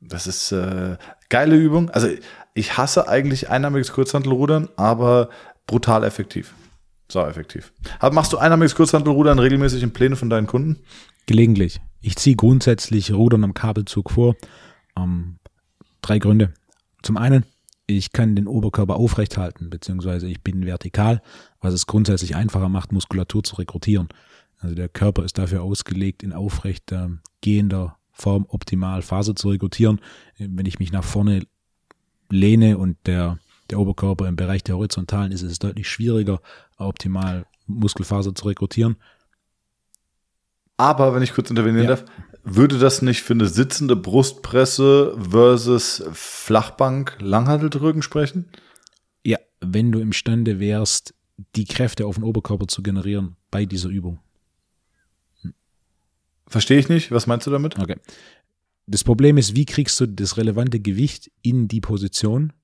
Das 0.00 0.26
ist 0.26 0.52
äh, 0.52 0.96
geile 1.28 1.56
Übung. 1.56 1.90
Also 1.90 2.08
ich 2.54 2.76
hasse 2.76 3.08
eigentlich 3.08 3.50
einnahmiges 3.50 3.92
Kurzhantelrudern, 3.92 4.68
aber 4.76 5.30
brutal 5.66 6.04
effektiv. 6.04 6.54
So 7.10 7.24
effektiv. 7.24 7.72
Aber 8.00 8.14
machst 8.14 8.32
du 8.32 8.38
einarmiges 8.38 8.74
Kurzhantelrudern 8.74 9.38
regelmäßig 9.38 9.82
in 9.82 9.92
Pläne 9.92 10.16
von 10.16 10.28
deinen 10.28 10.46
Kunden? 10.46 10.76
Gelegentlich. 11.26 11.80
Ich 12.00 12.16
ziehe 12.16 12.36
grundsätzlich 12.36 13.12
Rudern 13.12 13.44
am 13.44 13.54
Kabelzug 13.54 14.10
vor. 14.10 14.36
Ähm, 14.96 15.38
drei 16.02 16.18
Gründe. 16.18 16.52
Zum 17.02 17.16
einen, 17.16 17.46
ich 17.88 18.12
kann 18.12 18.36
den 18.36 18.46
Oberkörper 18.46 18.96
aufrecht 18.96 19.36
halten, 19.36 19.70
beziehungsweise 19.70 20.28
ich 20.28 20.42
bin 20.42 20.64
vertikal, 20.66 21.22
was 21.60 21.74
es 21.74 21.86
grundsätzlich 21.86 22.36
einfacher 22.36 22.68
macht, 22.68 22.92
Muskulatur 22.92 23.42
zu 23.42 23.56
rekrutieren. 23.56 24.08
Also 24.58 24.74
der 24.74 24.88
Körper 24.88 25.24
ist 25.24 25.38
dafür 25.38 25.62
ausgelegt, 25.62 26.22
in 26.22 26.32
aufrecht 26.32 26.92
äh, 26.92 27.08
gehender 27.40 27.96
Form 28.12 28.46
optimal 28.48 29.02
Phase 29.02 29.34
zu 29.34 29.48
rekrutieren. 29.48 30.00
Wenn 30.38 30.66
ich 30.66 30.78
mich 30.78 30.92
nach 30.92 31.04
vorne 31.04 31.46
lehne 32.30 32.78
und 32.78 32.96
der 33.06 33.38
der 33.70 33.78
Oberkörper 33.78 34.26
im 34.28 34.36
Bereich 34.36 34.62
der 34.64 34.76
Horizontalen 34.76 35.32
ist 35.32 35.42
es 35.42 35.58
deutlich 35.58 35.88
schwieriger, 35.88 36.40
optimal 36.78 37.46
Muskelfaser 37.66 38.34
zu 38.34 38.46
rekrutieren. 38.46 38.96
Aber, 40.78 41.14
wenn 41.14 41.22
ich 41.22 41.34
kurz 41.34 41.50
intervenieren 41.50 41.84
ja. 41.84 41.96
darf, 41.96 42.04
würde 42.44 42.78
das 42.78 43.02
nicht 43.02 43.22
für 43.22 43.34
eine 43.34 43.46
sitzende 43.46 43.96
Brustpresse 43.96 45.18
versus 45.18 46.02
Flachbank 46.12 47.18
Langhanteldrücken 47.20 48.00
sprechen? 48.00 48.46
Ja, 49.22 49.38
wenn 49.60 49.92
du 49.92 49.98
imstande 49.98 50.58
wärst, 50.58 51.14
die 51.56 51.66
Kräfte 51.66 52.06
auf 52.06 52.14
den 52.14 52.24
Oberkörper 52.24 52.66
zu 52.66 52.82
generieren 52.82 53.36
bei 53.50 53.66
dieser 53.66 53.90
Übung. 53.90 54.20
Verstehe 56.46 56.78
ich 56.78 56.88
nicht. 56.88 57.12
Was 57.12 57.26
meinst 57.26 57.46
du 57.46 57.50
damit? 57.50 57.78
Okay. 57.78 57.96
Das 58.86 59.04
Problem 59.04 59.36
ist, 59.36 59.54
wie 59.54 59.66
kriegst 59.66 60.00
du 60.00 60.06
das 60.06 60.38
relevante 60.38 60.80
Gewicht 60.80 61.30
in 61.42 61.68
die 61.68 61.82
Position, 61.82 62.54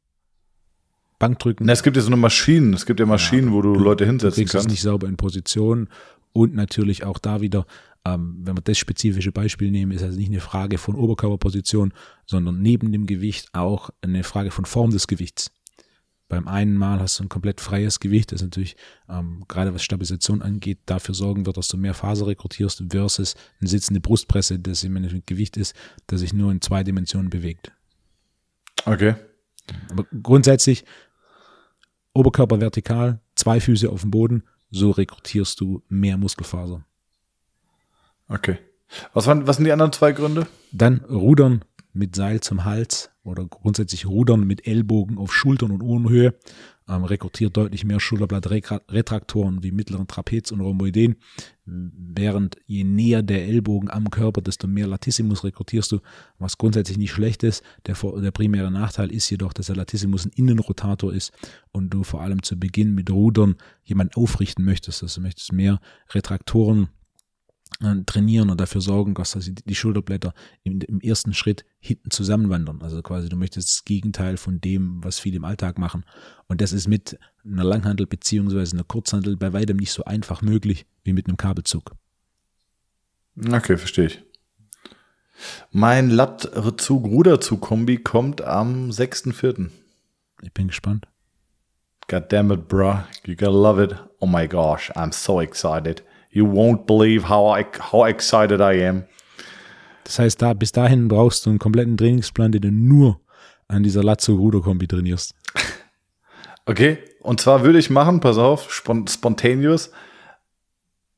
Bankdrücken. 1.19 1.67
Na, 1.67 1.73
es 1.73 1.83
gibt 1.83 1.97
ja 1.97 2.03
so 2.03 2.09
eine 2.09 2.17
Maschinen, 2.17 2.75
es 2.75 2.87
gibt 2.87 3.01
ja 3.01 3.07
Maschinen, 3.07 3.49
ja, 3.49 3.53
wo 3.55 3.63
du, 3.63 3.75
du, 3.75 3.81
Leute 3.81 4.05
hinsetzen 4.05 4.45
du 4.45 4.51
kannst. 4.51 4.67
Es 4.67 4.73
nicht 4.73 4.83
sauber 4.83 5.07
in 5.09 5.17
Position 5.17 5.89
und 6.33 6.55
natürlich 6.55 7.05
auch 7.05 7.19
da 7.19 7.41
wieder, 7.41 7.67
ähm, 8.05 8.41
wenn 8.43 8.57
wir 8.57 8.63
das 8.63 8.79
spezifische 8.79 9.33
Beispiel 9.33 9.71
nehmen, 9.71 9.93
ist 9.93 10.03
also 10.03 10.19
nicht 10.19 10.29
eine 10.29 10.41
Frage 10.41 10.79
von 10.79 10.95
Oberkörperposition, 10.95 11.93
sondern 12.27 12.61
neben 12.61 12.93
dem 12.93 13.07
Gewicht 13.07 13.49
auch 13.55 13.91
eine 14.03 14.25
Frage 14.25 14.51
von 14.51 14.65
Form 14.65 14.91
des 14.91 15.07
Gewichts. 15.07 15.51
Beim 16.29 16.49
einen 16.49 16.77
Mal 16.77 17.01
hast 17.01 17.19
du 17.19 17.25
ein 17.25 17.29
komplett 17.29 17.61
freies 17.61 18.01
Gewicht, 18.01 18.33
das 18.33 18.43
natürlich 18.43 18.77
ähm, 19.09 19.45
gerade 19.47 19.75
was 19.75 19.85
Stabilisation 19.85 20.43
angeht, 20.43 20.79
dafür 20.87 21.15
sorgen 21.15 21.47
wird, 21.47 21.57
dass 21.57 21.69
du 21.69 21.77
mehr 21.77 21.95
Faser 21.95 22.27
rekrutierst 22.27 22.83
versus 22.91 23.37
eine 23.61 23.69
sitzende 23.69 24.01
Brustpresse, 24.01 24.59
das 24.59 24.85
im 24.85 24.97
Endeffekt 24.97 25.27
Gewicht 25.27 25.57
ist, 25.57 25.75
das 26.07 26.21
sich 26.21 26.33
nur 26.33 26.51
in 26.51 26.61
zwei 26.61 26.83
Dimensionen 26.83 27.31
bewegt. 27.31 27.73
Okay. 28.87 29.15
Aber 29.91 30.07
grundsätzlich 30.23 30.85
Oberkörper 32.15 32.61
vertikal, 32.61 33.21
zwei 33.35 33.61
Füße 33.61 33.89
auf 33.91 34.03
dem 34.03 34.11
Boden, 34.11 34.45
so 34.71 34.91
rekrutierst 34.91 35.61
du 35.61 35.83
mehr 35.89 36.17
Muskelfaser. 36.17 36.85
Okay. 38.29 38.59
Was, 39.13 39.27
waren, 39.27 39.47
was 39.47 39.57
sind 39.57 39.65
die 39.65 39.73
anderen 39.73 39.93
zwei 39.93 40.13
Gründe? 40.13 40.47
Dann 40.73 41.05
Rudern 41.09 41.65
mit 41.93 42.17
Seil 42.17 42.41
zum 42.41 42.65
Hals 42.65 43.11
oder 43.23 43.47
grundsätzlich 43.47 44.07
Rudern 44.07 44.47
mit 44.47 44.67
Ellbogen 44.67 45.17
auf 45.17 45.33
Schultern 45.33 45.71
und 45.71 45.83
Ohrenhöhe 45.83 46.35
ähm, 46.89 47.05
rekrutiert 47.05 47.57
deutlich 47.57 47.85
mehr 47.85 48.01
Schulterblattretraktoren 48.01 49.63
wie 49.63 49.71
mittleren 49.71 50.07
Trapez 50.07 50.53
und 50.53 50.61
Rhomboideen, 50.61 51.17
während 51.65 52.57
je 52.67 52.85
näher 52.85 53.23
der 53.23 53.47
Ellbogen 53.47 53.91
am 53.91 54.11
Körper, 54.11 54.43
desto 54.43 54.67
mehr 54.67 54.87
Latissimus 54.87 55.45
rekrutierst 55.45 55.93
du, 55.93 56.01
was 56.39 56.59
grundsätzlich 56.59 56.99
nicht 56.99 57.13
schlecht 57.13 57.43
ist. 57.43 57.63
Der, 57.87 57.95
der 57.95 58.31
primäre 58.33 58.71
Nachteil 58.71 59.11
ist 59.11 59.31
jedoch, 59.31 59.53
dass 59.53 59.67
der 59.67 59.77
Latissimus 59.77 60.27
ein 60.27 60.33
Innenrotator 60.35 61.13
ist 61.13 61.33
und 61.73 61.91
du 61.91 62.03
vor 62.03 62.21
allem 62.21 62.43
zu 62.43 62.59
Beginn 62.59 62.95
mit 62.95 63.11
Rudern 63.11 63.57
jemanden 63.85 64.15
aufrichten 64.15 64.65
möchtest. 64.65 65.03
Also 65.03 65.21
du 65.21 65.23
möchtest 65.23 65.53
mehr 65.53 65.81
Retraktoren 66.11 66.89
trainieren 68.07 68.51
und 68.51 68.61
dafür 68.61 68.81
sorgen, 68.81 69.15
dass 69.15 69.37
die 69.39 69.75
Schulterblätter 69.75 70.33
im, 70.63 70.81
im, 70.81 71.01
ersten 71.01 71.35
Schritt 71.35 71.65
hinten 71.81 72.11
zusammenwandern. 72.11 72.83
Also 72.83 73.03
quasi 73.03 73.29
du 73.29 73.37
möchtest 73.37 73.69
das 73.69 73.85
Gegenteil 73.85 74.37
von 74.37 74.61
dem, 74.61 75.03
was 75.03 75.19
viele 75.19 75.37
im 75.37 75.45
Alltag 75.45 75.79
machen. 75.79 76.05
Und 76.47 76.61
das 76.61 76.73
ist 76.73 76.89
mit 76.89 77.19
einer 77.45 77.65
Langhandel 77.65 78.07
beziehungsweise 78.07 78.77
einer 78.77 78.85
Kurzhandel 78.85 79.37
bei 79.37 79.53
weitem 79.53 79.77
nicht 79.77 79.93
so 79.93 80.05
einfach 80.05 80.41
möglich 80.41 80.87
wie 81.03 81.13
mit 81.13 81.27
einem 81.27 81.37
Kabelzug. 81.37 81.95
Okay, 83.37 83.77
verstehe 83.77 84.07
ich. 84.07 84.23
Mein 85.73 86.11
Lattzug-Ruderzug-Kombi 86.11 87.99
kommt 87.99 88.41
am 88.43 88.91
6.4. 88.91 89.71
Ich 90.43 90.53
bin 90.53 90.69
gespannt. 90.69 91.09
God 92.07 92.31
damn 92.31 92.53
it, 92.53 92.69
bruh. 92.69 93.03
You 93.25 93.35
gotta 93.35 93.51
love 93.51 93.83
it. 93.83 93.97
Oh 94.21 94.27
my 94.27 94.47
gosh, 94.47 94.91
I'm 94.93 95.13
so 95.13 95.41
excited. 95.41 96.05
You 96.35 96.47
won't 96.47 96.85
believe 96.87 97.29
how, 97.29 97.57
I, 97.57 97.65
how 97.93 98.07
excited 98.07 98.61
I 98.61 98.85
am. 98.85 99.05
Das 100.03 100.19
heißt, 100.19 100.43
da, 100.43 100.53
bis 100.53 100.73
dahin 100.73 101.07
brauchst 101.07 101.47
du 101.47 101.51
einen 101.51 101.61
kompletten 101.61 101.97
Trainingsplan, 101.97 102.51
den 102.51 102.63
du 102.63 102.71
nur 102.73 103.21
an 103.69 103.85
dieser 103.85 104.03
Lazzo-Ruder-Kombi 104.03 104.87
trainierst. 104.87 105.35
Okay, 106.67 106.99
und 107.21 107.41
zwar 107.41 107.63
würde 107.63 107.79
ich 107.79 107.89
machen, 107.89 108.21
pass 108.21 108.37
auf, 108.37 108.73
spontaneous, 108.73 109.93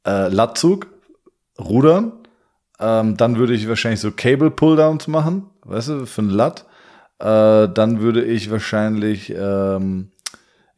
äh, 0.05 0.29
Latzug, 0.29 0.89
Rudern, 1.59 2.13
ähm, 2.79 3.17
dann 3.17 3.39
würde 3.39 3.55
ich 3.55 3.69
wahrscheinlich 3.69 4.01
so 4.01 4.11
Cable-Pulldowns 4.11 5.07
machen, 5.07 5.47
weißt 5.63 5.89
du, 5.89 6.07
für 6.07 6.23
einen 6.23 6.31
Lat. 6.31 6.67
Äh, 7.21 7.69
dann 7.73 8.01
würde 8.01 8.23
ich 8.25 8.51
wahrscheinlich 8.51 9.33
ähm, 9.35 10.11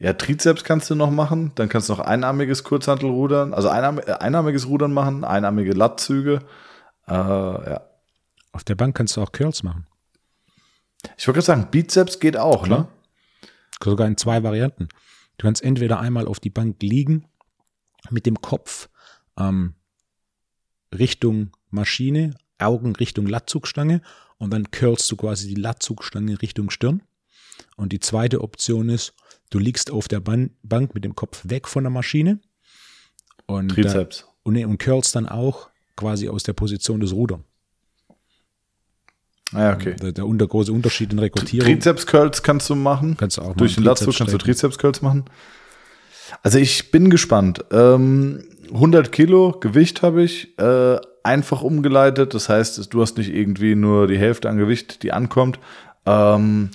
ja, 0.00 0.12
Trizeps 0.12 0.62
kannst 0.62 0.90
du 0.90 0.94
noch 0.94 1.10
machen. 1.10 1.52
Dann 1.56 1.68
kannst 1.68 1.88
du 1.88 1.94
noch 1.94 2.00
einarmiges 2.00 2.62
Kurzhantelrudern, 2.64 3.52
also 3.52 3.68
einarm, 3.68 3.98
äh, 3.98 4.12
einarmiges 4.12 4.66
Rudern 4.68 4.92
machen, 4.92 5.24
einarmige 5.24 5.72
Lattzüge. 5.72 6.40
Äh, 7.08 7.12
ja. 7.12 7.80
Auf 8.52 8.64
der 8.64 8.76
Bank 8.76 8.96
kannst 8.96 9.16
du 9.16 9.22
auch 9.22 9.32
Curls 9.32 9.62
machen. 9.62 9.86
Ich 11.16 11.26
wollte 11.26 11.38
gerade 11.38 11.46
sagen, 11.46 11.68
Bizeps 11.70 12.20
geht 12.20 12.36
auch, 12.36 12.64
Klar. 12.64 12.80
ne? 12.80 12.88
Sogar 13.82 14.06
in 14.06 14.16
zwei 14.16 14.42
Varianten. 14.42 14.88
Du 15.36 15.46
kannst 15.46 15.62
entweder 15.62 16.00
einmal 16.00 16.26
auf 16.26 16.40
die 16.40 16.50
Bank 16.50 16.82
liegen, 16.82 17.26
mit 18.10 18.26
dem 18.26 18.40
Kopf 18.40 18.88
ähm, 19.38 19.74
Richtung 20.96 21.52
Maschine, 21.70 22.34
Augen 22.58 22.96
Richtung 22.96 23.26
Latzugstange 23.26 24.02
und 24.38 24.52
dann 24.52 24.70
curlst 24.70 25.10
du 25.10 25.16
quasi 25.16 25.48
die 25.48 25.60
Latzugstange 25.60 26.40
Richtung 26.42 26.70
Stirn. 26.70 27.02
Und 27.76 27.92
die 27.92 28.00
zweite 28.00 28.40
Option 28.40 28.88
ist, 28.88 29.14
Du 29.50 29.58
liegst 29.58 29.90
auf 29.90 30.08
der 30.08 30.20
Ban 30.20 30.50
Bank 30.62 30.94
mit 30.94 31.04
dem 31.04 31.14
Kopf 31.14 31.42
weg 31.44 31.68
von 31.68 31.84
der 31.84 31.90
Maschine. 31.90 32.40
Und, 33.46 33.68
Trizeps. 33.68 34.20
Da, 34.20 34.26
und, 34.42 34.56
und 34.56 34.78
curls 34.78 35.12
dann 35.12 35.26
auch 35.26 35.70
quasi 35.96 36.28
aus 36.28 36.42
der 36.42 36.52
Position 36.52 37.00
des 37.00 37.12
Ruders. 37.12 37.40
Ah, 39.54 39.72
okay. 39.72 39.96
Der, 39.96 40.12
der 40.12 40.26
unter, 40.26 40.46
große 40.46 40.72
Unterschied 40.72 41.12
in 41.12 41.18
Rekrutierung. 41.18 41.66
Trizeps-Curls 41.66 42.42
kannst 42.42 42.68
du 42.68 42.74
machen. 42.74 43.16
Kannst 43.16 43.38
du 43.38 43.42
auch 43.42 43.56
Durch 43.56 43.76
den 43.76 43.84
Latzug 43.84 44.14
kannst 44.14 44.34
du 44.34 44.38
Trizeps-Curls 44.38 45.00
machen. 45.00 45.24
Also 46.42 46.58
ich 46.58 46.90
bin 46.90 47.08
gespannt. 47.08 47.64
Ähm, 47.70 48.44
100 48.72 49.10
Kilo 49.10 49.52
Gewicht 49.58 50.02
habe 50.02 50.22
ich 50.22 50.58
äh, 50.58 50.98
einfach 51.22 51.62
umgeleitet. 51.62 52.34
Das 52.34 52.50
heißt, 52.50 52.92
du 52.92 53.00
hast 53.00 53.16
nicht 53.16 53.32
irgendwie 53.32 53.74
nur 53.74 54.06
die 54.06 54.18
Hälfte 54.18 54.50
an 54.50 54.58
Gewicht, 54.58 55.02
die 55.02 55.12
ankommt, 55.12 55.58
ähm, 56.08 56.70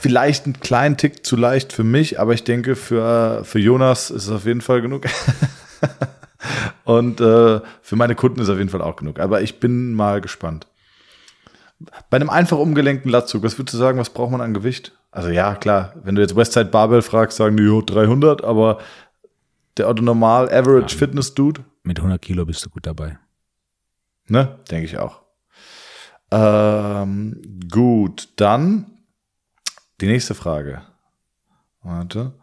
vielleicht 0.00 0.46
ein 0.46 0.60
kleinen 0.60 0.96
Tick 0.96 1.24
zu 1.24 1.36
leicht 1.36 1.72
für 1.72 1.84
mich, 1.84 2.20
aber 2.20 2.34
ich 2.34 2.44
denke, 2.44 2.76
für, 2.76 3.44
für 3.44 3.58
Jonas 3.58 4.10
ist 4.10 4.26
es 4.26 4.30
auf 4.30 4.44
jeden 4.44 4.60
Fall 4.60 4.82
genug. 4.82 5.06
Und 6.84 7.20
äh, 7.20 7.60
für 7.82 7.96
meine 7.96 8.14
Kunden 8.14 8.40
ist 8.40 8.48
es 8.48 8.52
auf 8.52 8.58
jeden 8.58 8.70
Fall 8.70 8.82
auch 8.82 8.96
genug. 8.96 9.18
Aber 9.20 9.42
ich 9.42 9.60
bin 9.60 9.92
mal 9.92 10.20
gespannt. 10.20 10.66
Bei 12.10 12.16
einem 12.16 12.30
einfach 12.30 12.58
umgelenkten 12.58 13.10
Latzug, 13.10 13.42
was 13.42 13.58
würdest 13.58 13.74
du 13.74 13.78
sagen, 13.78 13.98
was 13.98 14.10
braucht 14.10 14.32
man 14.32 14.40
an 14.40 14.54
Gewicht? 14.54 14.92
Also 15.10 15.28
ja, 15.30 15.54
klar, 15.54 15.94
wenn 16.02 16.14
du 16.14 16.22
jetzt 16.22 16.34
Westside 16.34 16.66
Barbell 16.66 17.02
fragst, 17.02 17.36
sagen 17.36 17.56
die, 17.56 17.62
jo, 17.62 17.82
300, 17.82 18.42
aber 18.42 18.78
der 19.76 19.88
Otto 19.88 20.02
Normal 20.02 20.52
Average 20.52 20.94
ja, 20.94 20.98
Fitness 20.98 21.34
Dude? 21.34 21.62
Mit 21.82 21.98
100 21.98 22.20
Kilo 22.20 22.44
bist 22.44 22.64
du 22.64 22.70
gut 22.70 22.86
dabei. 22.86 23.18
Ne, 24.26 24.58
denke 24.70 24.86
ich 24.86 24.98
auch. 24.98 25.22
Ähm, 26.30 27.40
gut, 27.70 28.28
dann 28.36 28.86
die 30.00 30.06
nächste 30.06 30.34
Frage. 30.34 30.82
Warte. 31.82 32.34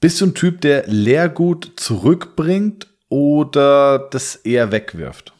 Bist 0.00 0.20
du 0.20 0.26
ein 0.26 0.34
Typ, 0.34 0.60
der 0.62 0.86
Leergut 0.86 1.72
zurückbringt 1.76 2.88
oder 3.08 3.98
das 3.98 4.36
eher 4.36 4.72
wegwirft? 4.72 5.34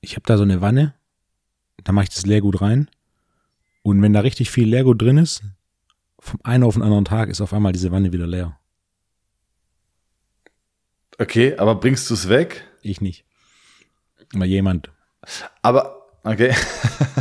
Ich 0.00 0.16
habe 0.16 0.24
da 0.26 0.36
so 0.36 0.42
eine 0.42 0.60
Wanne, 0.60 0.94
da 1.84 1.92
mache 1.92 2.04
ich 2.04 2.10
das 2.10 2.24
Leergut 2.24 2.60
rein. 2.60 2.88
Und 3.82 4.00
wenn 4.02 4.12
da 4.12 4.20
richtig 4.20 4.50
viel 4.50 4.68
Leergut 4.68 5.00
drin 5.00 5.18
ist, 5.18 5.42
vom 6.18 6.40
einen 6.42 6.64
auf 6.64 6.74
den 6.74 6.82
anderen 6.82 7.04
Tag 7.04 7.28
ist 7.28 7.40
auf 7.40 7.52
einmal 7.52 7.72
diese 7.72 7.92
Wanne 7.92 8.12
wieder 8.12 8.26
leer. 8.26 8.58
Okay, 11.18 11.56
aber 11.56 11.74
bringst 11.74 12.08
du 12.10 12.14
es 12.14 12.28
weg? 12.28 12.64
Ich 12.82 13.00
nicht. 13.00 13.27
Mal 14.34 14.46
jemand. 14.46 14.90
Aber, 15.62 16.06
okay. 16.24 16.54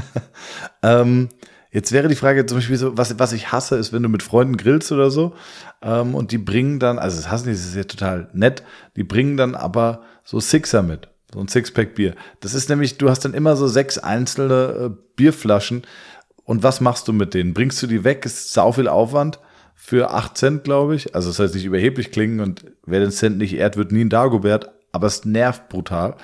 ähm, 0.84 1.30
jetzt 1.72 1.92
wäre 1.92 2.08
die 2.08 2.16
Frage 2.16 2.46
zum 2.46 2.58
Beispiel 2.58 2.78
so, 2.78 2.98
was, 2.98 3.18
was 3.20 3.34
ich 3.34 3.52
hasse, 3.52 3.78
ist, 3.78 3.94
wenn 3.94 4.04
du 4.04 4.10
mit 4.10 4.24
Freunden 4.24 4.58
grillst 4.58 4.92
oder 4.92 5.12
so 5.12 5.34
ähm, 5.82 6.16
und 6.16 6.32
die 6.32 6.38
bringen 6.38 6.80
dann, 6.80 7.00
also 7.00 7.18
das 7.18 7.30
hassen 7.30 7.46
die, 7.46 7.52
das 7.52 7.66
ist 7.66 7.76
ja 7.76 7.84
total 7.84 8.30
nett, 8.34 8.64
die 8.96 9.04
bringen 9.04 9.38
dann 9.38 9.56
aber 9.56 10.02
so 10.24 10.40
Sixer 10.40 10.84
mit. 10.84 11.10
So 11.34 11.42
ein 11.42 11.48
Sixpack 11.48 11.96
Bier. 11.96 12.16
Das 12.40 12.54
ist 12.54 12.70
nämlich, 12.70 12.98
du 12.98 13.10
hast 13.10 13.26
dann 13.26 13.34
immer 13.34 13.56
so 13.56 13.68
sechs 13.68 13.98
einzelne 13.98 14.92
äh, 14.92 15.04
Bierflaschen. 15.16 15.84
Und 16.46 16.64
was 16.64 16.80
machst 16.80 17.08
du 17.08 17.14
mit 17.14 17.34
denen? 17.34 17.54
Bringst 17.54 17.84
du 17.84 17.88
die 17.88 18.06
weg? 18.06 18.26
Ist 18.26 18.54
sau 18.54 18.72
viel 18.72 18.88
Aufwand 18.88 19.40
für 19.76 20.12
acht 20.12 20.38
Cent, 20.38 20.64
glaube 20.64 20.96
ich. 20.96 21.14
Also, 21.14 21.30
das 21.30 21.38
jetzt 21.38 21.56
nicht 21.56 21.66
überheblich 21.66 22.12
klingen 22.12 22.40
und 22.40 22.66
wer 22.86 23.02
den 23.02 23.12
Cent 23.12 23.38
nicht 23.38 23.54
ehrt, 23.54 23.76
wird 23.76 23.92
nie 23.92 24.06
ein 24.06 24.10
Dagobert. 24.10 24.72
Aber 24.94 25.08
es 25.08 25.26
nervt 25.26 25.68
brutal. 25.68 26.16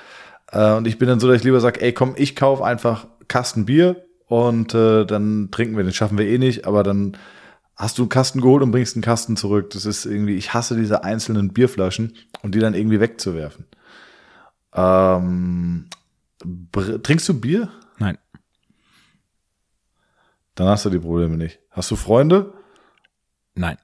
Äh, 0.54 0.76
und 0.76 0.88
ich 0.88 0.98
bin 0.98 1.10
dann 1.10 1.20
so, 1.20 1.28
dass 1.28 1.38
ich 1.38 1.44
lieber 1.44 1.60
sage, 1.60 1.82
ey, 1.82 1.94
komm, 1.94 2.14
ich 2.16 2.36
kaufe 2.36 2.64
einfach 2.64 3.08
Kasten 3.28 3.66
Bier 3.66 4.06
und 4.28 4.74
äh, 4.74 5.06
dann 5.06 5.50
trinken 5.52 5.76
wir. 5.76 5.84
Den 5.84 5.94
schaffen 5.94 6.18
wir 6.18 6.28
eh 6.28 6.38
nicht, 6.38 6.66
aber 6.66 6.84
dann 6.84 7.18
hast 7.76 7.98
du 7.98 8.04
einen 8.04 8.10
Kasten 8.10 8.40
geholt 8.40 8.62
und 8.62 8.72
bringst 8.72 8.96
einen 8.96 9.04
Kasten 9.04 9.36
zurück. 9.36 9.72
Das 9.72 9.86
ist 9.86 10.06
irgendwie, 10.06 10.36
ich 10.36 10.54
hasse 10.54 10.78
diese 10.78 11.04
einzelnen 11.04 11.54
Bierflaschen 11.54 12.16
und 12.44 12.56
die 12.56 12.60
dann 12.60 12.76
irgendwie 12.76 13.00
wegzuwerfen. 13.00 13.66
Ähm, 14.74 15.88
trinkst 16.72 17.30
du 17.30 17.40
Bier? 17.40 17.70
Nein. 17.98 18.18
Dann 20.56 20.68
hast 20.68 20.86
du 20.86 20.92
die 20.92 21.00
Probleme 21.00 21.36
nicht. 21.36 21.60
Hast 21.72 21.90
du 21.90 21.96
Freunde? 21.96 22.54
Nein. 23.56 23.78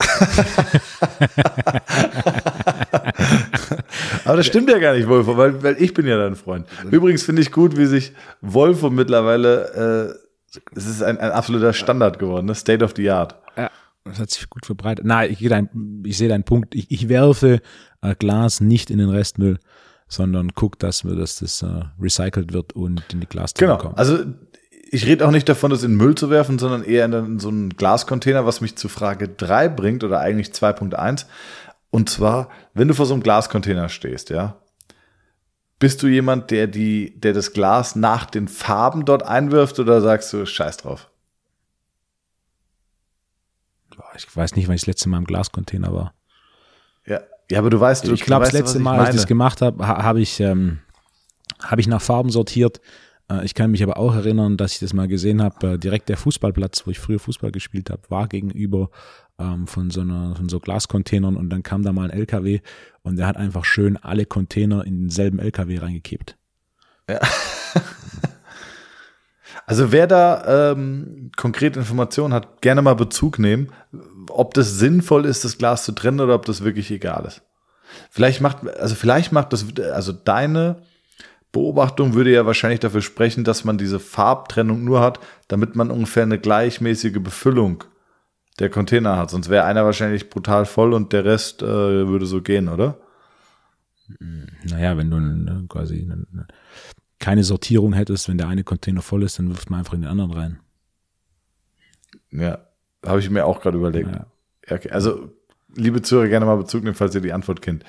Aber 4.24 4.36
das 4.36 4.46
stimmt 4.46 4.70
ja 4.70 4.78
gar 4.78 4.94
nicht, 4.94 5.08
Wolfo, 5.08 5.36
weil, 5.36 5.62
weil 5.62 5.80
ich 5.80 5.94
bin 5.94 6.06
ja 6.06 6.16
dein 6.16 6.36
Freund. 6.36 6.66
Übrigens 6.90 7.22
finde 7.22 7.42
ich 7.42 7.52
gut, 7.52 7.76
wie 7.76 7.86
sich 7.86 8.12
Wolfo 8.40 8.90
mittlerweile, 8.90 10.18
äh, 10.54 10.60
es 10.74 10.86
ist 10.86 11.02
ein, 11.02 11.18
ein 11.18 11.30
absoluter 11.30 11.72
Standard 11.72 12.18
geworden, 12.18 12.46
ne? 12.46 12.54
State 12.54 12.84
of 12.84 12.92
the 12.96 13.10
Art. 13.10 13.36
Ja, 13.56 13.70
das 14.04 14.18
hat 14.20 14.30
sich 14.30 14.48
gut 14.50 14.66
verbreitet. 14.66 15.04
Nein, 15.04 15.30
ich, 15.30 15.42
ich 15.42 16.18
sehe 16.18 16.28
deinen 16.28 16.44
Punkt. 16.44 16.74
Ich, 16.74 16.90
ich 16.90 17.08
werfe 17.08 17.60
äh, 18.02 18.14
Glas 18.14 18.60
nicht 18.60 18.90
in 18.90 18.98
den 18.98 19.08
Restmüll, 19.08 19.58
sondern 20.08 20.54
gucke, 20.54 20.78
dass, 20.78 21.02
dass 21.02 21.38
das 21.38 21.62
äh, 21.62 21.84
recycelt 22.00 22.52
wird 22.52 22.74
und 22.74 23.02
in 23.12 23.20
die 23.20 23.26
Glastonne 23.26 23.72
genau. 23.72 23.80
kommt. 23.80 23.98
Also 23.98 24.24
ich 24.90 25.06
rede 25.06 25.26
auch 25.26 25.32
nicht 25.32 25.48
davon, 25.48 25.70
das 25.70 25.82
in 25.82 25.96
Müll 25.96 26.14
zu 26.14 26.30
werfen, 26.30 26.58
sondern 26.58 26.84
eher 26.84 27.04
in 27.06 27.40
so 27.40 27.48
einen 27.48 27.70
Glascontainer, 27.70 28.46
was 28.46 28.60
mich 28.60 28.76
zu 28.76 28.88
Frage 28.88 29.28
3 29.28 29.68
bringt 29.68 30.04
oder 30.04 30.20
eigentlich 30.20 30.48
2.1. 30.48 31.26
Und 31.94 32.10
zwar, 32.10 32.48
wenn 32.72 32.88
du 32.88 32.94
vor 32.94 33.06
so 33.06 33.14
einem 33.14 33.22
Glascontainer 33.22 33.88
stehst, 33.88 34.28
ja, 34.30 34.60
bist 35.78 36.02
du 36.02 36.08
jemand, 36.08 36.50
der 36.50 36.66
die, 36.66 37.20
der 37.20 37.32
das 37.32 37.52
Glas 37.52 37.94
nach 37.94 38.26
den 38.26 38.48
Farben 38.48 39.04
dort 39.04 39.22
einwirft 39.22 39.78
oder 39.78 40.00
sagst 40.00 40.32
du 40.32 40.44
Scheiß 40.44 40.78
drauf? 40.78 41.08
ich 44.16 44.36
weiß 44.36 44.56
nicht, 44.56 44.66
wann 44.66 44.74
ich 44.74 44.80
das 44.80 44.88
letzte 44.88 45.08
Mal 45.08 45.18
im 45.18 45.24
Glascontainer 45.24 45.92
war. 45.92 46.14
Ja, 47.06 47.20
ja 47.48 47.60
aber 47.60 47.70
du 47.70 47.78
weißt, 47.78 48.08
du 48.08 48.12
Ich 48.12 48.24
glaube, 48.24 48.44
das 48.44 48.52
letzte 48.52 48.80
Mal, 48.80 48.98
als 48.98 49.10
ich 49.10 49.14
das 49.14 49.28
gemacht 49.28 49.62
habe, 49.62 49.86
ha, 49.86 50.02
habe 50.02 50.20
ich, 50.20 50.40
ähm, 50.40 50.80
habe 51.62 51.80
ich 51.80 51.86
nach 51.86 52.02
Farben 52.02 52.30
sortiert. 52.30 52.80
Äh, 53.30 53.44
ich 53.44 53.54
kann 53.54 53.70
mich 53.70 53.84
aber 53.84 53.98
auch 53.98 54.16
erinnern, 54.16 54.56
dass 54.56 54.72
ich 54.72 54.80
das 54.80 54.94
mal 54.94 55.06
gesehen 55.06 55.40
habe. 55.40 55.74
Äh, 55.74 55.78
direkt 55.78 56.08
der 56.08 56.16
Fußballplatz, 56.16 56.88
wo 56.88 56.90
ich 56.90 56.98
früher 56.98 57.20
Fußball 57.20 57.52
gespielt 57.52 57.90
habe, 57.90 58.02
war 58.08 58.26
gegenüber 58.26 58.90
ähm, 59.38 59.66
von 59.66 59.90
so 59.90 60.00
einer, 60.00 60.36
von 60.36 60.48
so 60.48 60.60
Glascontainern 60.60 61.36
und 61.36 61.50
dann 61.50 61.62
kam 61.62 61.82
da 61.82 61.92
mal 61.92 62.10
ein 62.10 62.18
LKW 62.18 62.60
und 63.02 63.16
der 63.16 63.26
hat 63.26 63.36
einfach 63.36 63.64
schön 63.64 63.96
alle 63.96 64.26
Container 64.26 64.84
in 64.84 65.00
denselben 65.00 65.38
LKW 65.38 65.78
reingekippt. 65.78 66.36
Also 69.66 69.92
wer 69.92 70.06
da 70.06 70.72
ähm, 70.72 71.30
konkrete 71.36 71.78
Informationen 71.78 72.34
hat, 72.34 72.60
gerne 72.60 72.82
mal 72.82 72.94
Bezug 72.94 73.38
nehmen, 73.38 73.70
ob 74.28 74.52
das 74.54 74.78
sinnvoll 74.78 75.24
ist, 75.24 75.44
das 75.44 75.58
Glas 75.58 75.84
zu 75.84 75.92
trennen 75.92 76.20
oder 76.20 76.34
ob 76.34 76.44
das 76.44 76.64
wirklich 76.64 76.90
egal 76.90 77.24
ist. 77.26 77.42
Vielleicht 78.10 78.40
macht, 78.40 78.68
also 78.78 78.94
vielleicht 78.94 79.32
macht 79.32 79.52
das, 79.52 79.64
also 79.92 80.12
deine 80.12 80.82
Beobachtung 81.52 82.14
würde 82.14 82.32
ja 82.32 82.46
wahrscheinlich 82.46 82.80
dafür 82.80 83.00
sprechen, 83.00 83.44
dass 83.44 83.64
man 83.64 83.78
diese 83.78 84.00
Farbtrennung 84.00 84.84
nur 84.84 85.00
hat, 85.00 85.20
damit 85.48 85.76
man 85.76 85.90
ungefähr 85.90 86.24
eine 86.24 86.38
gleichmäßige 86.38 87.20
Befüllung 87.20 87.84
der 88.58 88.70
Container 88.70 89.16
hat. 89.16 89.30
Sonst 89.30 89.48
wäre 89.48 89.64
einer 89.64 89.84
wahrscheinlich 89.84 90.30
brutal 90.30 90.64
voll 90.66 90.92
und 90.92 91.12
der 91.12 91.24
Rest 91.24 91.62
äh, 91.62 91.66
würde 91.66 92.26
so 92.26 92.42
gehen, 92.42 92.68
oder? 92.68 92.98
Naja, 94.64 94.96
wenn 94.96 95.10
du 95.10 95.18
ne, 95.18 95.64
quasi 95.68 96.04
ne, 96.04 96.26
ne, 96.30 96.46
keine 97.18 97.42
Sortierung 97.42 97.94
hättest, 97.94 98.28
wenn 98.28 98.38
der 98.38 98.48
eine 98.48 98.64
Container 98.64 99.02
voll 99.02 99.22
ist, 99.22 99.38
dann 99.38 99.48
wirft 99.48 99.70
man 99.70 99.80
einfach 99.80 99.94
in 99.94 100.02
den 100.02 100.10
anderen 100.10 100.32
rein. 100.32 100.60
Ja, 102.30 102.58
habe 103.04 103.20
ich 103.20 103.30
mir 103.30 103.46
auch 103.46 103.60
gerade 103.60 103.78
überlegt. 103.78 104.10
Ja, 104.10 104.26
okay. 104.70 104.90
Also, 104.90 105.30
liebe 105.74 106.02
Zuhörer, 106.02 106.28
gerne 106.28 106.46
mal 106.46 106.56
Bezug 106.56 106.84
nehmen, 106.84 106.94
falls 106.94 107.14
ihr 107.14 107.20
die 107.20 107.32
Antwort 107.32 107.62
kennt. 107.62 107.84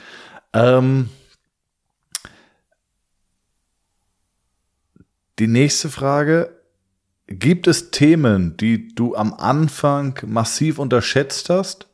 Ähm, 0.54 1.10
die 5.40 5.48
nächste 5.48 5.90
Frage. 5.90 6.55
Gibt 7.28 7.68
es 7.68 7.92
Themen, 7.92 8.56
die 8.58 8.94
du 8.94 9.16
am 9.16 9.34
Anfang 9.34 10.20
massiv 10.28 10.78
unterschätzt 10.78 11.50
hast, 11.50 11.88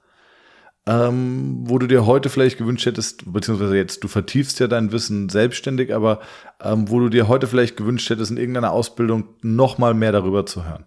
ähm, 0.86 1.60
wo 1.64 1.78
du 1.78 1.88
dir 1.88 2.06
heute 2.06 2.30
vielleicht 2.30 2.58
gewünscht 2.58 2.86
hättest, 2.86 3.32
beziehungsweise 3.32 3.78
jetzt, 3.78 4.04
du 4.04 4.08
vertiefst 4.08 4.60
ja 4.60 4.68
dein 4.68 4.92
Wissen 4.92 5.30
selbstständig, 5.30 5.94
aber 5.94 6.20
ähm, 6.62 6.90
wo 6.90 7.00
du 7.00 7.10
dir 7.10 7.28
heute 7.28 7.48
vielleicht 7.48 7.78
gewünscht 7.78 8.10
hättest, 8.10 8.32
in 8.32 8.38
irgendeiner 8.38 8.72
Ausbildung 8.72 9.30
noch 9.42 9.78
mal 9.78 9.94
mehr 9.94 10.12
darüber 10.12 10.46
zu 10.46 10.66
hören? 10.66 10.86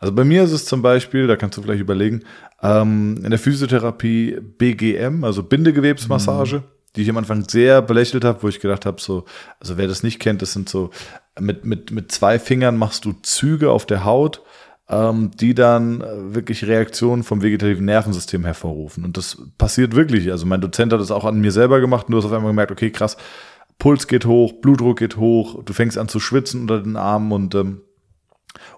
Also 0.00 0.14
bei 0.14 0.24
mir 0.24 0.42
ist 0.42 0.52
es 0.52 0.64
zum 0.64 0.82
Beispiel, 0.82 1.26
da 1.26 1.36
kannst 1.36 1.56
du 1.58 1.62
vielleicht 1.62 1.82
überlegen, 1.82 2.22
ähm, 2.62 3.20
in 3.22 3.30
der 3.30 3.38
Physiotherapie 3.38 4.40
BGM, 4.40 5.24
also 5.24 5.42
Bindegewebsmassage, 5.42 6.62
die 6.96 7.02
ich 7.02 7.10
am 7.10 7.16
Anfang 7.16 7.48
sehr 7.48 7.82
belächelt 7.82 8.24
habe, 8.24 8.42
wo 8.42 8.48
ich 8.48 8.60
gedacht 8.60 8.86
habe, 8.86 9.00
so, 9.00 9.24
also 9.60 9.76
wer 9.76 9.86
das 9.86 10.02
nicht 10.02 10.18
kennt, 10.18 10.42
das 10.42 10.52
sind 10.52 10.68
so, 10.68 10.90
mit, 11.38 11.64
mit, 11.64 11.90
mit 11.90 12.12
zwei 12.12 12.38
Fingern 12.38 12.76
machst 12.76 13.04
du 13.04 13.12
Züge 13.22 13.70
auf 13.70 13.86
der 13.86 14.04
Haut, 14.04 14.42
ähm, 14.88 15.30
die 15.34 15.54
dann 15.54 16.00
äh, 16.00 16.34
wirklich 16.34 16.64
Reaktionen 16.64 17.22
vom 17.22 17.42
vegetativen 17.42 17.84
Nervensystem 17.84 18.44
hervorrufen. 18.44 19.04
Und 19.04 19.16
das 19.16 19.40
passiert 19.56 19.94
wirklich. 19.94 20.30
Also 20.32 20.46
mein 20.46 20.60
Dozent 20.60 20.92
hat 20.92 21.00
das 21.00 21.12
auch 21.12 21.24
an 21.24 21.40
mir 21.40 21.52
selber 21.52 21.80
gemacht 21.80 22.06
und 22.06 22.12
du 22.12 22.18
hast 22.18 22.24
auf 22.24 22.32
einmal 22.32 22.50
gemerkt, 22.50 22.72
okay, 22.72 22.90
krass, 22.90 23.16
Puls 23.78 24.08
geht 24.08 24.26
hoch, 24.26 24.54
Blutdruck 24.60 24.98
geht 24.98 25.16
hoch, 25.16 25.62
du 25.64 25.72
fängst 25.72 25.96
an 25.96 26.08
zu 26.08 26.20
schwitzen 26.20 26.62
unter 26.62 26.80
den 26.80 26.96
Armen 26.96 27.32
und 27.32 27.54
ähm, 27.54 27.82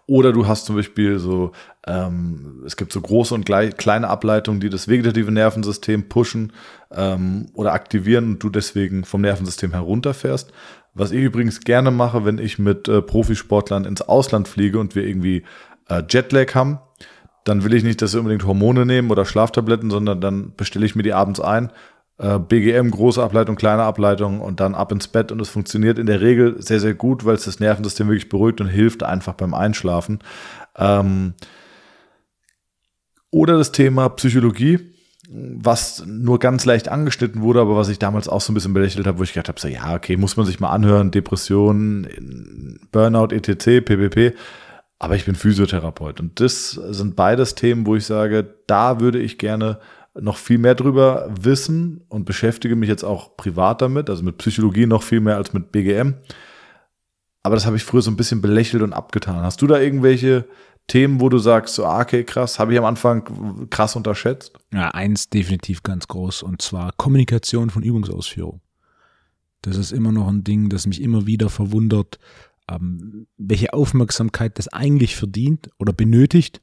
oder 0.07 0.33
du 0.33 0.47
hast 0.47 0.67
zum 0.67 0.77
Beispiel 0.77 1.19
so, 1.19 1.53
ähm, 1.87 2.62
es 2.64 2.76
gibt 2.76 2.93
so 2.93 3.01
große 3.01 3.35
und 3.35 3.45
kleine 3.45 4.09
Ableitungen, 4.09 4.61
die 4.61 4.70
das 4.70 4.89
vegetative 4.89 5.33
Nervensystem 5.33 6.09
pushen 6.09 6.53
ähm, 6.93 7.47
oder 7.55 7.72
aktivieren 7.72 8.33
und 8.33 8.43
du 8.43 8.51
deswegen 8.51 9.05
vom 9.05 9.22
Nervensystem 9.22 9.72
herunterfährst. 9.72 10.53
Was 10.95 11.11
ich 11.11 11.22
übrigens 11.22 11.61
gerne 11.61 11.91
mache, 11.91 12.24
wenn 12.24 12.39
ich 12.39 12.59
mit 12.59 12.87
äh, 12.87 13.03
Profisportlern 13.03 13.85
ins 13.85 14.03
Ausland 14.03 14.47
fliege 14.47 14.78
und 14.78 14.95
wir 14.95 15.05
irgendwie 15.05 15.43
äh, 15.89 16.03
Jetlag 16.09 16.55
haben, 16.55 16.78
dann 17.45 17.64
will 17.64 17.74
ich 17.74 17.83
nicht, 17.83 18.01
dass 18.01 18.12
sie 18.12 18.18
unbedingt 18.18 18.47
Hormone 18.47 18.87
nehmen 18.87 19.11
oder 19.11 19.24
Schlaftabletten, 19.24 19.91
sondern 19.91 20.20
dann 20.20 20.55
bestelle 20.55 20.87
ich 20.87 20.95
mir 20.95 21.03
die 21.03 21.14
abends 21.14 21.41
ein. 21.41 21.72
Äh, 22.18 22.39
BGM, 22.39 22.93
große 22.93 23.20
Ableitung, 23.20 23.57
kleine 23.57 23.83
Ableitung 23.83 24.41
und 24.41 24.61
dann 24.61 24.76
ab 24.76 24.93
ins 24.93 25.09
Bett 25.09 25.33
und 25.33 25.41
es 25.41 25.49
funktioniert 25.49 25.99
in 25.99 26.07
der 26.07 26.20
Regel 26.20 26.62
sehr, 26.62 26.78
sehr 26.78 26.95
gut, 26.95 27.24
weil 27.24 27.35
es 27.35 27.47
das 27.47 27.59
Nervensystem 27.59 28.07
wirklich 28.07 28.28
beruhigt 28.28 28.61
und 28.61 28.68
hilft 28.68 29.03
einfach 29.03 29.35
beim 29.35 29.55
Einschlafen. 29.55 30.20
Ähm, 30.76 31.35
oder 33.33 33.59
das 33.59 33.72
Thema 33.72 34.09
Psychologie, 34.11 34.78
was 35.28 36.05
nur 36.07 36.39
ganz 36.39 36.64
leicht 36.64 36.89
angeschnitten 36.89 37.41
wurde, 37.41 37.61
aber 37.61 37.76
was 37.76 37.89
ich 37.89 37.99
damals 37.99 38.28
auch 38.28 38.41
so 38.41 38.53
ein 38.53 38.55
bisschen 38.55 38.74
belächelt 38.74 39.07
habe, 39.07 39.18
wo 39.18 39.22
ich 39.22 39.33
gedacht 39.33 39.49
habe, 39.49 39.59
so 39.59 39.66
ja, 39.66 39.95
okay, 39.95 40.16
muss 40.16 40.37
man 40.37 40.47
sich 40.47 40.61
mal 40.61 40.70
anhören, 40.70 41.11
Depressionen, 41.11 42.78
Burnout, 42.93 43.35
etc., 43.35 43.85
PPP. 43.85 44.37
Aber 44.99 45.16
ich 45.16 45.24
bin 45.24 45.35
Physiotherapeut 45.35 46.20
und 46.20 46.39
das 46.39 46.70
sind 46.70 47.16
beides 47.16 47.57
Themen, 47.57 47.87
wo 47.87 47.97
ich 47.97 48.07
sage, 48.07 48.55
da 48.68 49.01
würde 49.01 49.18
ich 49.18 49.39
gerne 49.39 49.80
noch 50.14 50.37
viel 50.37 50.59
mehr 50.59 50.74
drüber 50.74 51.28
wissen 51.41 52.05
und 52.09 52.24
beschäftige 52.24 52.76
mich 52.76 52.89
jetzt 52.89 53.03
auch 53.03 53.37
privat 53.37 53.80
damit, 53.83 54.11
also 54.11 54.22
mit 54.22 54.39
Psychologie 54.39 54.87
noch 54.87 55.03
viel 55.03 55.20
mehr 55.20 55.37
als 55.37 55.53
mit 55.55 55.72
BGM. 55.72 56.14
Aber 57.43 57.57
das 57.57 57.66
habe 57.66 57.76
ich 57.76 57.83
früher 57.83 58.03
so 58.03 58.11
ein 58.11 58.16
bisschen 58.16 58.43
belächelt 58.43 58.83
und 58.83 58.93
abgetan. 58.93 59.43
Hast 59.43 59.61
du 59.62 59.66
da 59.66 59.80
irgendwelche 59.80 60.45
Themen, 60.87 61.20
wo 61.20 61.28
du 61.28 61.39
sagst, 61.39 61.74
so, 61.74 61.85
ah, 61.85 62.01
okay, 62.01 62.24
krass, 62.24 62.59
habe 62.59 62.72
ich 62.72 62.78
am 62.78 62.85
Anfang 62.85 63.68
krass 63.70 63.97
unterschätzt? 63.97 64.53
Ja, 64.72 64.89
eins 64.91 65.30
definitiv 65.30 65.83
ganz 65.83 66.09
groß 66.09 66.43
und 66.43 66.61
zwar 66.61 66.93
Kommunikation 66.97 67.70
von 67.70 67.83
Übungsausführung. 67.83 68.61
Das 69.62 69.76
ist 69.76 69.93
immer 69.93 70.12
noch 70.12 70.28
ein 70.28 70.45
Ding, 70.45 70.68
das 70.68 70.87
mich 70.87 71.01
immer 71.01 71.26
wieder 71.26 71.49
verwundert, 71.49 72.18
ähm, 72.68 73.26
welche 73.39 73.72
Aufmerksamkeit 73.72 74.59
das 74.59 74.68
eigentlich 74.68 75.16
verdient 75.16 75.70
oder 75.78 75.93
benötigt 75.93 76.61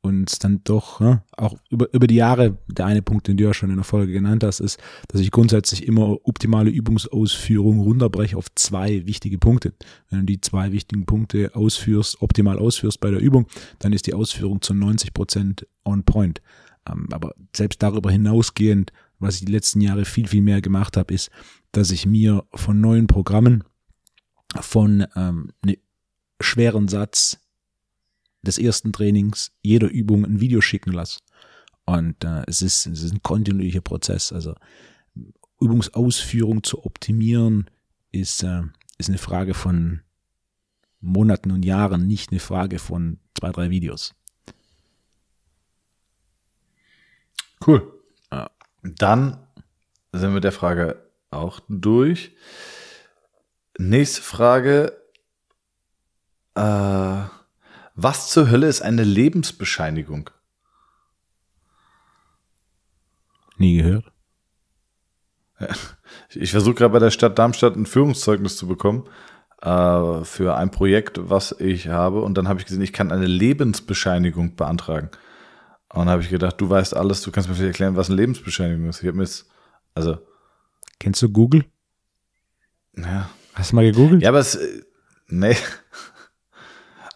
und 0.00 0.44
dann 0.44 0.62
doch 0.64 1.00
ja, 1.00 1.24
auch 1.36 1.56
über, 1.70 1.92
über 1.92 2.06
die 2.06 2.14
Jahre, 2.14 2.56
der 2.68 2.86
eine 2.86 3.02
Punkt, 3.02 3.26
den 3.26 3.36
du 3.36 3.44
ja 3.44 3.54
schon 3.54 3.70
in 3.70 3.76
der 3.76 3.84
Folge 3.84 4.12
genannt 4.12 4.44
hast, 4.44 4.60
ist, 4.60 4.78
dass 5.08 5.20
ich 5.20 5.30
grundsätzlich 5.30 5.86
immer 5.86 6.16
optimale 6.24 6.70
Übungsausführung 6.70 7.80
runterbreche 7.80 8.36
auf 8.36 8.46
zwei 8.54 9.06
wichtige 9.06 9.38
Punkte. 9.38 9.74
Wenn 10.08 10.20
du 10.20 10.26
die 10.26 10.40
zwei 10.40 10.72
wichtigen 10.72 11.04
Punkte 11.04 11.54
ausführst, 11.54 12.22
optimal 12.22 12.58
ausführst 12.58 13.00
bei 13.00 13.10
der 13.10 13.20
Übung, 13.20 13.46
dann 13.80 13.92
ist 13.92 14.06
die 14.06 14.14
Ausführung 14.14 14.62
zu 14.62 14.72
90 14.72 15.12
Prozent 15.14 15.66
on 15.84 16.04
point. 16.04 16.40
Ähm, 16.88 17.08
aber 17.10 17.34
selbst 17.54 17.82
darüber 17.82 18.10
hinausgehend, 18.10 18.92
was 19.18 19.36
ich 19.36 19.46
die 19.46 19.52
letzten 19.52 19.80
Jahre 19.80 20.04
viel, 20.04 20.28
viel 20.28 20.42
mehr 20.42 20.60
gemacht 20.60 20.96
habe, 20.96 21.12
ist, 21.12 21.30
dass 21.72 21.90
ich 21.90 22.06
mir 22.06 22.44
von 22.54 22.80
neuen 22.80 23.08
Programmen 23.08 23.64
von 24.60 25.06
ähm, 25.16 25.50
einem 25.62 25.76
schweren 26.40 26.88
Satz 26.88 27.40
des 28.42 28.58
ersten 28.58 28.92
Trainings 28.92 29.52
jeder 29.62 29.88
Übung 29.88 30.24
ein 30.24 30.40
Video 30.40 30.60
schicken 30.60 30.92
lasse. 30.92 31.20
Und 31.84 32.22
äh, 32.24 32.42
es, 32.46 32.62
ist, 32.62 32.86
es 32.86 33.02
ist 33.02 33.12
ein 33.12 33.22
kontinuierlicher 33.22 33.80
Prozess. 33.80 34.32
Also 34.32 34.54
Übungsausführung 35.60 36.62
zu 36.62 36.84
optimieren 36.84 37.70
ist, 38.12 38.42
äh, 38.42 38.62
ist 38.98 39.08
eine 39.08 39.18
Frage 39.18 39.54
von 39.54 40.02
Monaten 41.00 41.50
und 41.50 41.64
Jahren, 41.64 42.06
nicht 42.06 42.30
eine 42.30 42.40
Frage 42.40 42.78
von 42.78 43.18
zwei, 43.38 43.50
drei 43.52 43.70
Videos. 43.70 44.14
Cool. 47.66 47.92
Ja. 48.30 48.50
Dann 48.82 49.46
sind 50.12 50.30
wir 50.30 50.34
mit 50.34 50.44
der 50.44 50.52
Frage 50.52 51.10
auch 51.30 51.60
durch. 51.68 52.32
Nächste 53.78 54.22
Frage. 54.22 55.00
Äh, 56.54 57.37
was 58.00 58.30
zur 58.30 58.48
Hölle 58.48 58.68
ist 58.68 58.80
eine 58.80 59.02
Lebensbescheinigung? 59.02 60.30
Nie 63.56 63.78
gehört. 63.78 64.12
Ich 66.30 66.52
versuche 66.52 66.74
gerade 66.74 66.92
bei 66.92 67.00
der 67.00 67.10
Stadt 67.10 67.38
Darmstadt 67.40 67.74
ein 67.74 67.86
Führungszeugnis 67.86 68.56
zu 68.56 68.68
bekommen 68.68 69.08
äh, 69.62 70.22
für 70.22 70.56
ein 70.56 70.70
Projekt, 70.70 71.18
was 71.28 71.52
ich 71.58 71.88
habe. 71.88 72.22
Und 72.22 72.38
dann 72.38 72.46
habe 72.46 72.60
ich 72.60 72.66
gesehen, 72.66 72.82
ich 72.82 72.92
kann 72.92 73.10
eine 73.10 73.26
Lebensbescheinigung 73.26 74.54
beantragen. 74.54 75.10
Und 75.88 76.00
dann 76.00 76.10
habe 76.10 76.22
ich 76.22 76.28
gedacht, 76.28 76.60
du 76.60 76.70
weißt 76.70 76.96
alles, 76.96 77.22
du 77.22 77.32
kannst 77.32 77.48
mir 77.48 77.56
vielleicht 77.56 77.74
erklären, 77.74 77.96
was 77.96 78.08
eine 78.10 78.16
Lebensbescheinigung 78.20 78.88
ist. 78.88 79.02
Ich 79.02 79.08
habe 79.08 79.16
mir 79.16 79.24
jetzt, 79.24 79.50
also, 79.94 80.18
Kennst 81.00 81.20
du 81.22 81.30
Google? 81.30 81.64
ja. 82.96 83.28
Hast 83.54 83.72
du 83.72 83.76
mal 83.76 83.84
gegoogelt? 83.84 84.22
Ja, 84.22 84.28
aber 84.28 84.38
es, 84.38 84.54
äh, 84.54 84.84
nee. 85.26 85.56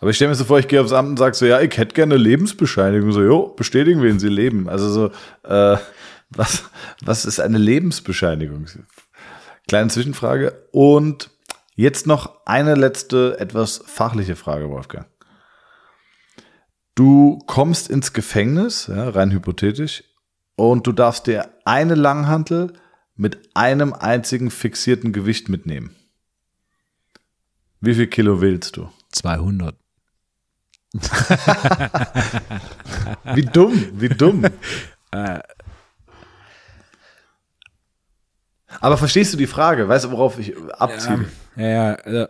Aber 0.03 0.11
ich 0.11 0.17
stelle 0.17 0.31
mir 0.31 0.35
so 0.35 0.45
vor, 0.45 0.59
ich 0.59 0.67
gehe 0.67 0.81
aufs 0.81 0.93
Amt 0.93 1.11
und 1.11 1.17
sage 1.17 1.37
so, 1.37 1.47
ja, 1.47 1.61
ich 1.61 1.79
hätte 1.79 1.95
gerne 1.95 2.17
eine 2.17 2.25
Lebensbescheinigung. 2.25 3.13
So, 3.13 3.23
jo, 3.23 3.55
bestätigen, 3.55 4.03
wen 4.03 4.19
Sie 4.19 4.29
leben. 4.29 4.69
Also 4.69 4.89
so, 4.91 5.07
äh, 5.49 5.79
was, 6.31 6.65
was 7.05 7.25
ist 7.25 7.39
eine 7.39 7.59
Lebensbescheinigung? 7.59 8.67
Kleine 9.69 9.91
Zwischenfrage. 9.91 10.67
Und 10.73 11.31
jetzt 11.77 12.09
noch 12.09 12.45
eine 12.47 12.75
letzte, 12.75 13.39
etwas 13.39 13.81
fachliche 13.87 14.35
Frage, 14.35 14.71
Wolfgang. 14.71 15.07
du 16.97 17.39
kommst 17.47 17.89
ins 17.89 18.13
Gefängnis, 18.13 18.89
ja, 18.89 19.09
rein 19.09 19.31
hypothetisch, 19.31 20.03
und 20.57 20.85
du 20.85 20.91
darfst 20.91 21.29
dir 21.29 21.49
eine 21.65 21.95
Langhantel 21.95 22.73
mit 23.15 23.39
einem 23.55 23.93
einzigen 23.93 24.51
fixierten 24.51 25.13
Gewicht 25.13 25.49
mitnehmen. 25.49 25.95
Wie 27.81 27.95
viel 27.95 28.09
Kilo 28.09 28.41
willst 28.41 28.77
du? 28.77 28.89
200. 29.13 29.82
Wie 33.35 33.45
dumm, 33.47 33.91
wie 33.95 34.09
dumm. 34.09 34.45
Aber 38.81 38.97
verstehst 38.97 39.33
du 39.33 39.37
die 39.37 39.47
Frage? 39.47 39.89
Weißt 39.89 40.05
du, 40.05 40.11
worauf 40.11 40.39
ich 40.39 40.57
abziele? 40.73 41.29
Ja, 41.57 41.67
ja, 41.67 41.95
also, 41.95 42.27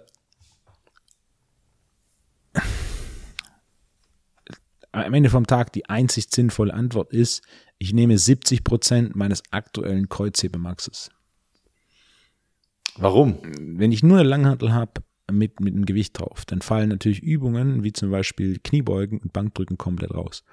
am 4.93 5.15
Ende 5.15 5.31
vom 5.31 5.47
Tag 5.47 5.73
die 5.73 5.89
einzig 5.89 6.27
sinnvolle 6.31 6.75
Antwort 6.75 7.13
ist, 7.13 7.43
ich 7.79 7.93
nehme 7.93 8.19
70 8.19 8.63
Prozent 8.63 9.17
meines 9.17 9.43
aktuellen 9.51 10.09
Kreuzhebemaxes. 10.09 11.11
Warum? 12.97 13.39
Wenn 13.43 13.91
ich 13.91 14.03
nur 14.03 14.19
eine 14.19 14.29
Langhantel 14.29 14.73
habe 14.73 15.03
mit, 15.31 15.61
mit 15.61 15.75
einem 15.75 15.87
Gewicht 15.87 16.19
drauf, 16.19 16.45
dann 16.45 16.63
fallen 16.63 16.89
natürlich 16.89 17.23
Übungen 17.23 17.85
wie 17.85 17.93
zum 17.93 18.11
Beispiel 18.11 18.59
Kniebeugen 18.59 19.19
und 19.19 19.33
Bankdrücken 19.33 19.79
komplett 19.79 20.13
raus. 20.13 20.45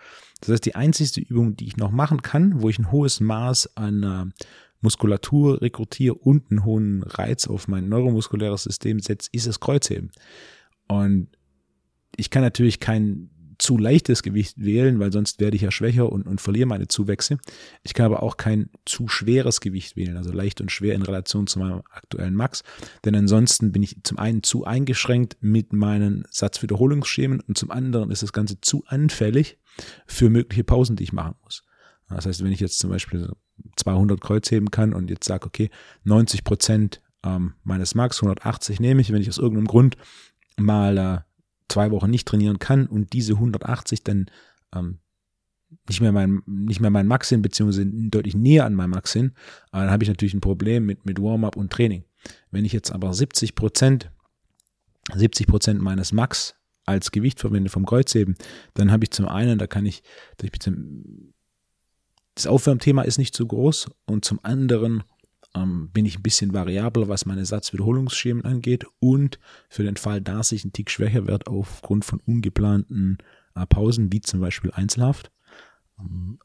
Das 0.42 0.50
heißt, 0.50 0.66
die 0.66 0.76
einzigste 0.76 1.22
Übung, 1.22 1.56
die 1.56 1.68
ich 1.68 1.78
noch 1.78 1.92
machen 1.92 2.22
kann, 2.22 2.62
wo 2.62 2.70
ich 2.70 2.80
ein 2.80 2.92
hohes 2.92 3.20
Maß 3.20 3.76
an 3.78 4.04
äh, 4.04 4.44
Muskulatur 4.82 5.62
rekrutiere 5.62 6.16
und 6.16 6.52
einen 6.52 6.64
hohen 6.64 7.04
Reiz 7.04 7.48
auf 7.48 7.68
mein 7.68 7.90
neuromuskuläres 7.90 8.64
System 8.64 9.00
setze, 9.00 9.30
ist 9.34 9.48
das 9.48 9.60
Kreuzheben. 9.60 10.12
Und 10.88 11.30
ich 12.16 12.30
kann 12.30 12.44
natürlich 12.44 12.80
kein 12.80 13.30
zu 13.70 13.78
leichtes 13.78 14.24
Gewicht 14.24 14.56
wählen, 14.58 15.00
weil 15.00 15.12
sonst 15.12 15.40
werde 15.40 15.56
ich 15.56 15.62
ja 15.62 15.70
schwächer 15.70 16.12
und, 16.12 16.26
und 16.26 16.42
verliere 16.42 16.66
meine 16.66 16.88
Zuwächse. 16.88 17.38
Ich 17.84 17.94
kann 17.94 18.08
aber 18.08 18.24
auch 18.24 18.36
kein 18.36 18.72
zu 18.84 19.08
schweres 19.08 19.62
Gewicht 19.62 19.96
wählen, 19.96 20.18
also 20.18 20.32
leicht 20.32 20.60
und 20.60 20.72
schwer 20.72 20.96
in 20.96 21.04
Relation 21.04 21.46
zu 21.46 21.60
meinem 21.60 21.84
aktuellen 21.92 22.34
Max. 22.34 22.64
Denn 23.06 23.14
ansonsten 23.14 23.72
bin 23.72 23.84
ich 23.84 23.98
zum 24.02 24.18
einen 24.18 24.42
zu 24.42 24.66
eingeschränkt 24.66 25.38
mit 25.42 25.72
meinen 25.72 26.26
Satzwiederholungsschemen 26.32 27.42
und 27.42 27.60
zum 27.60 27.70
anderen 27.70 28.10
ist 28.10 28.24
das 28.24 28.34
Ganze 28.34 28.60
zu 28.60 28.86
anfällig 28.88 29.60
für 30.08 30.32
mögliche 30.32 30.64
Pausen, 30.64 30.96
die 30.96 31.04
ich 31.04 31.14
machen 31.14 31.36
muss. 31.44 31.62
Das 32.08 32.26
heißt, 32.26 32.44
wenn 32.44 32.52
ich 32.52 32.62
jetzt 32.62 32.80
zum 32.80 32.90
Beispiel 32.90 33.32
200 33.76 34.20
Kreuz 34.20 34.50
heben 34.50 34.72
kann 34.72 34.96
und 34.96 35.12
jetzt 35.12 35.28
sage, 35.28 35.46
okay, 35.46 35.70
90 36.06 36.44
Prozent 36.44 37.02
ähm, 37.24 37.54
meines 37.64 37.94
Max, 37.94 38.18
180 38.18 38.80
nehme 38.80 39.02
ich, 39.02 39.12
wenn 39.12 39.22
ich 39.22 39.30
aus 39.30 39.38
irgendeinem 39.38 39.68
Grund 39.68 39.96
mal 40.58 40.98
äh, 40.98 41.29
zwei 41.70 41.92
Wochen 41.92 42.10
nicht 42.10 42.28
trainieren 42.28 42.60
kann 42.60 42.88
und 42.88 43.14
diese 43.14 43.34
180 43.34 44.04
dann 44.04 44.26
ähm, 44.76 45.00
nicht 45.88 46.02
mehr 46.02 46.12
mein, 46.12 46.42
nicht 46.46 46.80
mehr 46.80 46.90
mein 46.90 47.08
Max 47.08 47.30
sind, 47.30 47.42
beziehungsweise 47.42 47.86
deutlich 47.86 48.36
näher 48.36 48.66
an 48.66 48.74
meinem 48.74 48.92
Max 48.92 49.12
sind, 49.12 49.34
dann 49.72 49.90
habe 49.90 50.04
ich 50.04 50.10
natürlich 50.10 50.34
ein 50.34 50.42
Problem 50.42 50.86
mit, 50.86 51.06
mit 51.06 51.22
Warm-up 51.22 51.56
und 51.56 51.72
Training. 51.72 52.04
Wenn 52.52 52.66
ich 52.66 52.74
jetzt 52.74 52.92
aber 52.92 53.14
70 53.14 53.56
Prozent, 53.56 54.12
70 55.14 55.48
Prozent 55.48 55.82
meines 55.82 56.12
Max 56.12 56.56
als 56.86 57.12
Gewicht 57.12 57.40
verwende 57.40 57.70
vom 57.70 57.86
Kreuzheben, 57.86 58.36
dann 58.74 58.92
habe 58.92 59.04
ich 59.04 59.12
zum 59.12 59.28
einen, 59.28 59.60
da 59.60 59.68
kann 59.68 59.86
ich, 59.86 60.02
das 62.36 62.48
Aufwärmthema 62.48 63.04
ist 63.04 63.20
nicht 63.20 63.36
so 63.36 63.46
groß 63.46 63.90
und 64.06 64.26
zum 64.26 64.40
anderen 64.44 65.04
ähm, 65.56 65.90
bin 65.92 66.06
ich 66.06 66.20
ein 66.20 66.24
bisschen 66.24 66.54
variabler, 66.54 67.08
was 67.08 67.26
meine 67.26 67.46
Satzwiederholungsschemen 67.46 68.46
angeht 68.46 68.86
und 69.00 69.40
für 69.70 69.84
den 69.84 69.98
Fall, 69.98 70.22
dass 70.22 70.52
ich 70.52 70.64
ein 70.64 70.74
Tick 70.74 70.92
schwächer 70.92 71.28
werde 71.28 71.48
aufgrund 71.48 72.06
von 72.06 72.20
ungeplanten 72.26 73.18
äh, 73.56 73.66
Pausen, 73.66 74.12
wie 74.12 74.22
zum 74.22 74.40
Beispiel 74.40 74.72
Einzelhaft. 74.72 75.32
Ähm, 76.00 76.40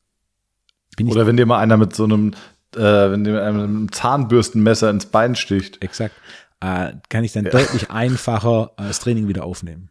Oder 1.06 1.26
wenn 1.26 1.36
dir 1.36 1.46
mal 1.46 1.58
einer 1.58 1.76
mit 1.76 1.94
so 1.94 2.04
einem, 2.04 2.32
äh, 2.74 2.80
wenn 2.80 3.24
dir 3.24 3.44
einem 3.44 3.92
Zahnbürstenmesser 3.92 4.90
ins 4.90 5.06
Bein 5.06 5.36
sticht. 5.36 5.82
Exakt. 5.82 6.14
Äh, 6.60 6.94
kann 7.10 7.24
ich 7.24 7.32
dann 7.32 7.44
ja. 7.44 7.50
deutlich 7.50 7.90
einfacher 7.90 8.72
äh, 8.78 8.84
das 8.84 9.00
Training 9.00 9.28
wieder 9.28 9.44
aufnehmen. 9.44 9.90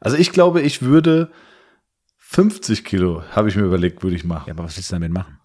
Also 0.00 0.18
ich 0.18 0.32
glaube, 0.32 0.60
ich 0.60 0.82
würde 0.82 1.30
50 2.18 2.84
Kilo, 2.84 3.22
habe 3.30 3.48
ich 3.48 3.56
mir 3.56 3.62
überlegt, 3.62 4.02
würde 4.02 4.16
ich 4.16 4.24
machen. 4.24 4.48
Ja, 4.48 4.54
aber 4.54 4.64
was 4.64 4.76
willst 4.76 4.90
du 4.90 4.94
damit 4.96 5.12
machen? 5.12 5.38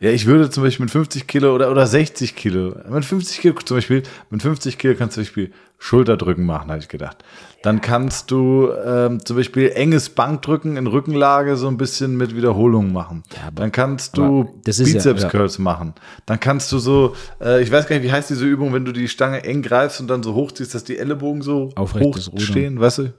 Ja, 0.00 0.08
ich 0.08 0.24
würde 0.24 0.48
zum 0.48 0.62
Beispiel 0.62 0.84
mit 0.84 0.92
50 0.92 1.26
Kilo 1.26 1.54
oder, 1.54 1.70
oder 1.70 1.86
60 1.86 2.34
Kilo, 2.34 2.74
mit 2.88 3.04
50 3.04 3.40
Kilo 3.40 3.54
zum 3.62 3.76
Beispiel, 3.76 4.02
mit 4.30 4.40
50 4.40 4.78
Kilo 4.78 4.94
kannst 4.96 5.16
du 5.16 5.20
zum 5.20 5.24
Beispiel 5.24 5.52
Schulterdrücken 5.78 6.44
machen, 6.46 6.70
habe 6.70 6.80
ich 6.80 6.88
gedacht. 6.88 7.22
Dann 7.62 7.82
kannst 7.82 8.30
du 8.30 8.70
ähm, 8.82 9.22
zum 9.22 9.36
Beispiel 9.36 9.70
enges 9.74 10.08
Bankdrücken 10.08 10.78
in 10.78 10.86
Rückenlage 10.86 11.56
so 11.56 11.68
ein 11.68 11.76
bisschen 11.76 12.16
mit 12.16 12.34
Wiederholungen 12.34 12.94
machen. 12.94 13.24
Ja, 13.34 13.50
Dann 13.50 13.72
kannst 13.72 14.16
du 14.16 14.44
Bizeps 14.64 15.28
Curls 15.28 15.58
ja, 15.58 15.58
ja. 15.58 15.64
machen. 15.64 15.94
Dann 16.24 16.40
kannst 16.40 16.72
du 16.72 16.78
so, 16.78 17.14
äh, 17.38 17.62
ich 17.62 17.70
weiß 17.70 17.86
gar 17.86 17.96
nicht, 17.96 18.04
wie 18.04 18.12
heißt 18.12 18.30
diese 18.30 18.46
Übung, 18.46 18.72
wenn 18.72 18.86
du 18.86 18.92
die 18.92 19.08
Stange 19.08 19.44
eng 19.44 19.60
greifst 19.60 20.00
und 20.00 20.08
dann 20.08 20.22
so 20.22 20.32
hochziehst, 20.34 20.74
dass 20.74 20.84
die 20.84 20.96
Ellenbogen 20.96 21.42
so 21.42 21.74
hoch 21.78 22.16
stehen, 22.38 22.80
weißt 22.80 22.98
du? 22.98 23.12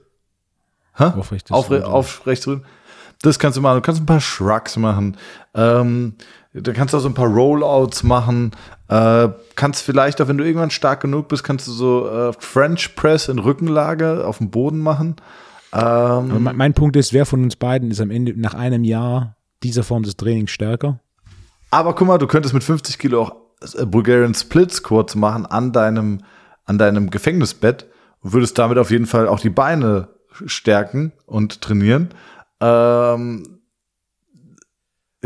Hä? 0.96 1.04
Aufrechtes 1.16 1.52
Aufre 1.52 1.86
Aufrecht 1.86 2.46
Rudern. 2.48 2.66
Das 3.22 3.38
kannst 3.38 3.56
du 3.56 3.60
machen. 3.60 3.76
Du 3.76 3.82
kannst 3.82 4.02
ein 4.02 4.06
paar 4.06 4.20
Shrugs 4.20 4.76
machen. 4.76 5.16
Ähm, 5.54 6.14
da 6.54 6.72
kannst 6.72 6.92
du 6.92 6.98
auch 6.98 7.02
so 7.02 7.08
ein 7.08 7.14
paar 7.14 7.30
Rollouts 7.30 8.02
machen. 8.02 8.52
Äh, 8.88 9.28
kannst 9.54 9.82
vielleicht 9.82 10.20
auch, 10.20 10.28
wenn 10.28 10.36
du 10.36 10.44
irgendwann 10.44 10.70
stark 10.70 11.00
genug 11.00 11.28
bist, 11.28 11.44
kannst 11.44 11.66
du 11.66 11.72
so 11.72 12.08
äh, 12.08 12.32
French 12.38 12.94
Press 12.94 13.28
in 13.28 13.38
Rückenlage 13.38 14.26
auf 14.26 14.38
dem 14.38 14.50
Boden 14.50 14.78
machen. 14.78 15.16
Ähm, 15.72 16.42
mein, 16.42 16.56
mein 16.56 16.74
Punkt 16.74 16.96
ist, 16.96 17.14
wer 17.14 17.24
von 17.24 17.42
uns 17.42 17.56
beiden 17.56 17.90
ist 17.90 18.00
am 18.00 18.10
Ende 18.10 18.38
nach 18.38 18.54
einem 18.54 18.84
Jahr 18.84 19.36
dieser 19.62 19.82
Form 19.82 20.02
des 20.02 20.16
Trainings 20.16 20.50
stärker? 20.50 21.00
Aber 21.70 21.94
guck 21.94 22.06
mal, 22.06 22.18
du 22.18 22.26
könntest 22.26 22.52
mit 22.52 22.62
50 22.62 22.98
Kilo 22.98 23.22
auch 23.22 23.34
äh, 23.78 23.86
Bulgarian 23.86 24.34
Splits 24.34 24.82
kurz 24.82 25.14
machen 25.14 25.46
an 25.46 25.72
deinem, 25.72 26.20
an 26.66 26.76
deinem 26.76 27.08
Gefängnisbett 27.08 27.86
und 28.20 28.34
würdest 28.34 28.58
damit 28.58 28.76
auf 28.76 28.90
jeden 28.90 29.06
Fall 29.06 29.26
auch 29.26 29.40
die 29.40 29.50
Beine 29.50 30.08
stärken 30.44 31.12
und 31.24 31.62
trainieren. 31.62 32.10
Ähm, 32.60 33.61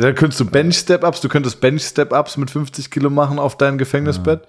dann 0.02 0.14
könntest 0.14 0.40
du 0.40 0.44
Bench-Step-Ups, 0.44 1.20
du 1.20 1.28
könntest 1.28 1.60
Bench-Step-Ups 1.60 2.36
mit 2.36 2.50
50 2.50 2.90
Kilo 2.90 3.10
machen 3.10 3.38
auf 3.38 3.56
dein 3.56 3.78
Gefängnisbett. 3.78 4.46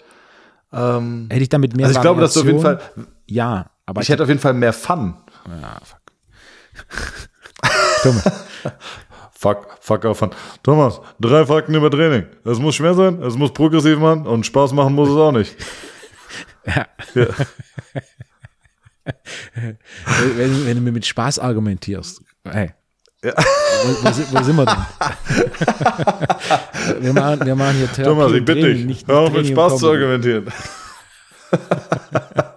Ja. 0.71 0.97
Ähm, 0.97 1.27
hätte 1.29 1.43
ich 1.43 1.49
damit 1.49 1.75
mehr 1.75 1.87
Also 1.87 1.99
ich 1.99 2.01
glaube, 2.01 2.21
dass 2.21 2.33
du 2.33 2.41
auf 2.41 2.45
jeden 2.45 2.61
Fall. 2.61 2.79
Ja, 3.25 3.71
aber. 3.85 4.01
Ich 4.01 4.09
hätte 4.09 4.23
auf 4.23 4.29
jeden 4.29 4.41
Fall 4.41 4.53
mehr 4.53 4.73
Fun. 4.73 5.15
Ja, 5.61 5.79
fuck. 5.81 6.01
Thomas. 8.03 8.31
fuck, 9.31 9.77
fuck 9.79 10.05
auf 10.05 10.17
Fun. 10.17 10.31
Thomas, 10.63 10.99
drei 11.19 11.45
Fakten 11.45 11.73
über 11.75 11.89
Training. 11.89 12.25
Es 12.43 12.59
muss 12.59 12.75
schwer 12.75 12.93
sein, 12.93 13.21
es 13.21 13.35
muss 13.35 13.53
progressiv 13.53 13.97
machen 13.99 14.27
und 14.27 14.45
Spaß 14.45 14.73
machen 14.73 14.93
muss 14.93 15.09
es 15.09 15.15
auch 15.15 15.31
nicht. 15.31 15.55
ja. 16.65 16.85
ja. 17.15 17.27
wenn, 20.35 20.65
wenn, 20.65 20.75
du 20.75 20.81
mir 20.81 20.91
mit 20.91 21.05
Spaß 21.05 21.39
argumentierst, 21.39 22.21
hey, 22.43 22.73
ja. 23.23 23.33
Wo, 23.35 23.89
wo, 23.89 24.39
wo, 24.39 24.43
sind 24.43 24.55
wir 24.55 24.65
denn? 24.65 24.75
wir, 27.03 27.13
machen, 27.13 27.45
wir 27.45 27.55
machen 27.55 27.77
hier 27.77 27.91
Therapie 27.91 28.03
Thomas, 28.03 28.31
ich 28.33 28.45
bitte 28.45 28.73
dich, 28.73 28.85
nicht, 28.85 29.07
hör 29.07 29.19
auf 29.19 29.33
mit 29.33 29.47
Spaß 29.47 29.77
zu 29.77 29.89
argumentieren. 29.91 30.45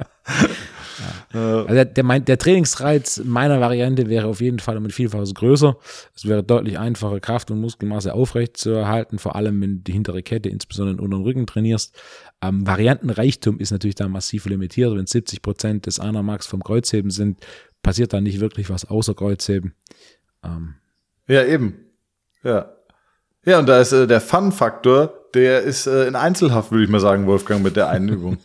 Also 1.33 1.75
der, 1.75 1.85
der, 1.85 2.21
der, 2.21 2.39
Trainingsreiz 2.39 3.23
meiner 3.25 3.61
Variante 3.61 4.09
wäre 4.09 4.27
auf 4.27 4.41
jeden 4.41 4.59
Fall 4.59 4.77
um 4.77 4.85
ein 4.85 4.91
Vielfaches 4.91 5.33
größer. 5.35 5.77
Es 6.15 6.27
wäre 6.27 6.43
deutlich 6.43 6.77
einfacher, 6.77 7.21
Kraft 7.21 7.53
und 7.53 7.61
Muskelmasse 7.61 8.15
aufrecht 8.15 8.57
zu 8.57 8.71
erhalten, 8.71 9.21
vor 9.21 9.37
allem 9.37 9.61
wenn 9.63 9.77
du 9.77 9.83
die 9.83 9.93
hintere 9.93 10.25
Kette, 10.25 10.49
insbesondere 10.49 10.97
den 10.97 11.05
unteren 11.05 11.23
Rücken 11.23 11.47
trainierst. 11.47 11.97
Ähm, 12.43 12.67
Variantenreichtum 12.67 13.61
ist 13.61 13.71
natürlich 13.71 13.95
da 13.95 14.09
massiv 14.09 14.47
limitiert. 14.47 14.93
Wenn 14.97 15.07
70 15.07 15.41
Prozent 15.41 15.87
des 15.87 16.01
Anamax 16.01 16.49
vom 16.49 16.65
Kreuzheben 16.65 17.13
sind, 17.13 17.39
passiert 17.83 18.13
da 18.13 18.21
nicht 18.21 18.41
wirklich 18.41 18.69
was 18.69 18.85
außer 18.85 19.15
Kreuzheben. 19.15 19.75
Ähm. 20.45 20.75
Ja, 21.27 21.45
eben. 21.45 21.87
Ja. 22.43 22.73
Ja, 23.45 23.59
und 23.59 23.67
da 23.67 23.81
ist 23.81 23.93
äh, 23.93 24.07
der 24.07 24.21
Fun-Faktor, 24.21 25.15
der 25.35 25.63
ist 25.63 25.87
äh, 25.87 26.07
in 26.07 26.17
Einzelhaft, 26.17 26.71
würde 26.71 26.85
ich 26.85 26.91
mal 26.91 27.01
sagen, 27.01 27.27
Wolfgang, 27.27 27.63
mit 27.63 27.77
der 27.77 27.89
einen 27.89 28.09
Übung. 28.11 28.39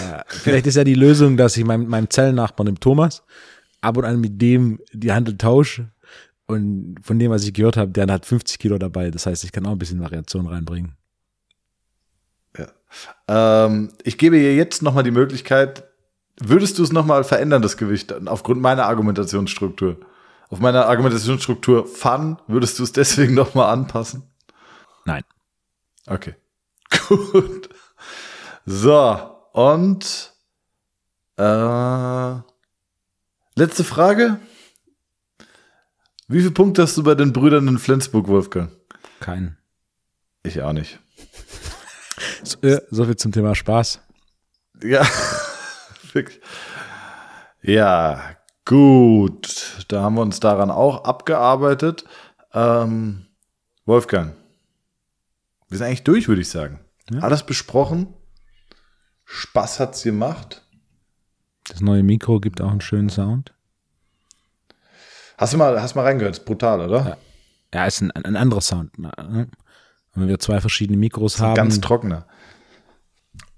ja, 0.00 0.24
vielleicht 0.28 0.66
ist 0.66 0.76
ja 0.76 0.84
die 0.84 0.94
Lösung, 0.94 1.36
dass 1.36 1.56
ich 1.56 1.64
meinem, 1.64 1.88
meinem 1.88 2.10
Zellennachbarn, 2.10 2.66
dem 2.66 2.80
Thomas, 2.80 3.22
ab 3.80 3.96
und 3.96 4.04
an 4.04 4.20
mit 4.20 4.40
dem 4.40 4.80
die 4.92 5.12
Handel 5.12 5.36
tausche. 5.36 5.90
Und 6.46 6.96
von 7.02 7.18
dem, 7.18 7.30
was 7.30 7.44
ich 7.44 7.54
gehört 7.54 7.76
habe, 7.76 7.90
der 7.90 8.06
hat 8.06 8.26
50 8.26 8.58
Kilo 8.58 8.78
dabei. 8.78 9.10
Das 9.10 9.26
heißt, 9.26 9.44
ich 9.44 9.52
kann 9.52 9.64
auch 9.66 9.72
ein 9.72 9.78
bisschen 9.78 10.00
Variation 10.00 10.46
reinbringen. 10.46 10.94
Ja. 12.58 13.66
Ähm, 13.66 13.92
ich 14.04 14.18
gebe 14.18 14.36
dir 14.36 14.54
jetzt 14.54 14.82
nochmal 14.82 15.04
die 15.04 15.10
Möglichkeit, 15.10 15.84
würdest 16.38 16.78
du 16.78 16.82
es 16.82 16.92
nochmal 16.92 17.24
verändern, 17.24 17.62
das 17.62 17.76
Gewicht, 17.76 18.12
aufgrund 18.26 18.60
meiner 18.60 18.86
Argumentationsstruktur? 18.86 19.98
Auf 20.50 20.60
meiner 20.60 20.86
Argumentationsstruktur 20.86 21.86
Fun, 21.86 22.38
würdest 22.46 22.78
du 22.78 22.82
es 22.82 22.92
deswegen 22.92 23.34
nochmal 23.34 23.72
anpassen? 23.72 24.22
Nein. 25.04 25.22
Okay. 26.06 26.34
Gut. 27.08 27.68
So, 28.66 29.30
und 29.52 30.32
äh, 31.36 32.34
Letzte 33.56 33.84
Frage. 33.84 34.40
Wie 36.26 36.40
viele 36.40 36.50
Punkte 36.50 36.82
hast 36.82 36.96
du 36.96 37.04
bei 37.04 37.14
den 37.14 37.32
Brüdern 37.32 37.68
in 37.68 37.78
Flensburg, 37.78 38.26
Wolfgang? 38.26 38.72
Keinen. 39.20 39.58
Ich 40.42 40.60
auch 40.62 40.72
nicht. 40.72 40.98
So, 42.44 42.60
äh, 42.60 42.80
so 42.90 43.04
viel 43.06 43.16
zum 43.16 43.32
Thema 43.32 43.54
Spaß. 43.56 44.00
Ja, 44.82 45.04
wirklich. 46.12 46.40
Ja, 47.60 48.33
gut. 48.64 49.84
Da 49.88 50.02
haben 50.02 50.14
wir 50.14 50.22
uns 50.22 50.40
daran 50.40 50.70
auch 50.70 51.04
abgearbeitet. 51.04 52.04
Ähm, 52.52 53.26
Wolfgang, 53.84 54.34
wir 55.68 55.78
sind 55.78 55.86
eigentlich 55.86 56.04
durch, 56.04 56.28
würde 56.28 56.42
ich 56.42 56.48
sagen. 56.48 56.80
Ja. 57.10 57.20
Alles 57.20 57.44
besprochen. 57.44 58.14
Spaß 59.24 59.80
hat's 59.80 60.02
gemacht. 60.02 60.62
Das 61.68 61.80
neue 61.80 62.02
Mikro 62.02 62.40
gibt 62.40 62.60
auch 62.60 62.70
einen 62.70 62.80
schönen 62.80 63.08
Sound. 63.08 63.54
Hast 65.36 65.52
du 65.52 65.58
mal, 65.58 65.80
hast 65.80 65.94
mal 65.94 66.02
reingehört? 66.02 66.36
Ist 66.38 66.44
brutal, 66.44 66.80
oder? 66.80 67.08
Ja. 67.08 67.16
Ja, 67.74 67.86
ist 67.86 68.00
ein, 68.00 68.12
ein 68.12 68.36
anderer 68.36 68.60
Sound. 68.60 68.96
ne? 68.98 69.48
Wenn 70.14 70.28
wir 70.28 70.38
zwei 70.38 70.60
verschiedene 70.60 70.96
Mikros 70.96 71.40
haben. 71.40 71.56
Ganz 71.56 71.80
trockener. 71.80 72.26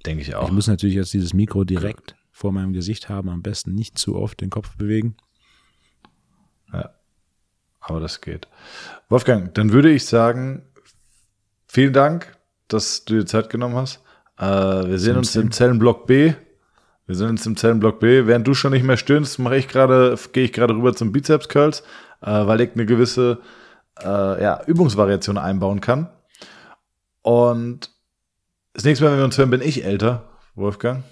Denke 0.07 0.23
ich 0.23 0.35
auch. 0.35 0.47
Ich 0.47 0.53
muss 0.53 0.69
natürlich 0.69 0.97
jetzt 0.97 1.13
dieses 1.13 1.35
Mikro 1.35 1.65
direkt 1.65 2.17
vor 2.37 2.53
meinem 2.53 2.75
Gesicht 2.75 3.09
haben. 3.09 3.31
Am 3.31 3.41
besten 3.41 3.75
nicht 3.75 3.97
zu 3.97 4.15
oft 4.15 4.43
den 4.43 4.51
Kopf 4.51 4.77
bewegen. 4.77 5.17
Aber 7.81 8.01
das 8.01 8.21
geht. 8.21 8.47
Wolfgang, 9.09 9.55
dann 9.55 9.73
würde 9.73 9.91
ich 9.91 10.05
sagen, 10.05 10.67
vielen 11.67 11.95
Dank, 11.95 12.37
dass 12.69 13.07
du 13.07 13.15
dir 13.15 13.27
Zeit 13.27 13.49
genommen 13.49 13.77
hast. 13.77 14.03
Äh, 14.39 14.45
wir 14.45 14.99
sehen 14.99 15.17
uns 15.17 15.35
im 15.35 15.51
Zellenblock 15.51 16.07
B. 16.07 16.35
Wir 17.07 17.15
sehen 17.15 17.29
uns 17.29 17.47
im 17.47 17.57
Zellenblock 17.57 18.01
B. 18.01 18.27
Während 18.27 18.47
du 18.47 18.53
schon 18.53 18.73
nicht 18.73 18.83
mehr 18.83 18.99
stöhnst, 18.99 19.39
mache 19.39 19.57
ich 19.57 19.69
gerade, 19.69 20.19
gehe 20.33 20.45
ich 20.45 20.53
gerade 20.53 20.75
rüber 20.75 20.95
zum 20.95 21.13
Bizeps 21.13 21.49
Curls, 21.49 21.85
äh, 22.21 22.27
weil 22.27 22.61
ich 22.61 22.73
eine 22.75 22.85
gewisse 22.85 23.39
äh, 24.03 24.43
ja, 24.43 24.63
Übungsvariation 24.67 25.39
einbauen 25.39 25.81
kann. 25.81 26.11
Und 27.23 27.93
das 28.75 28.85
nächste 28.85 29.05
Mal, 29.05 29.13
wenn 29.13 29.19
wir 29.21 29.25
uns 29.25 29.39
hören, 29.39 29.51
bin 29.51 29.63
ich 29.63 29.85
älter, 29.85 30.29
Wolfgang. 30.55 31.05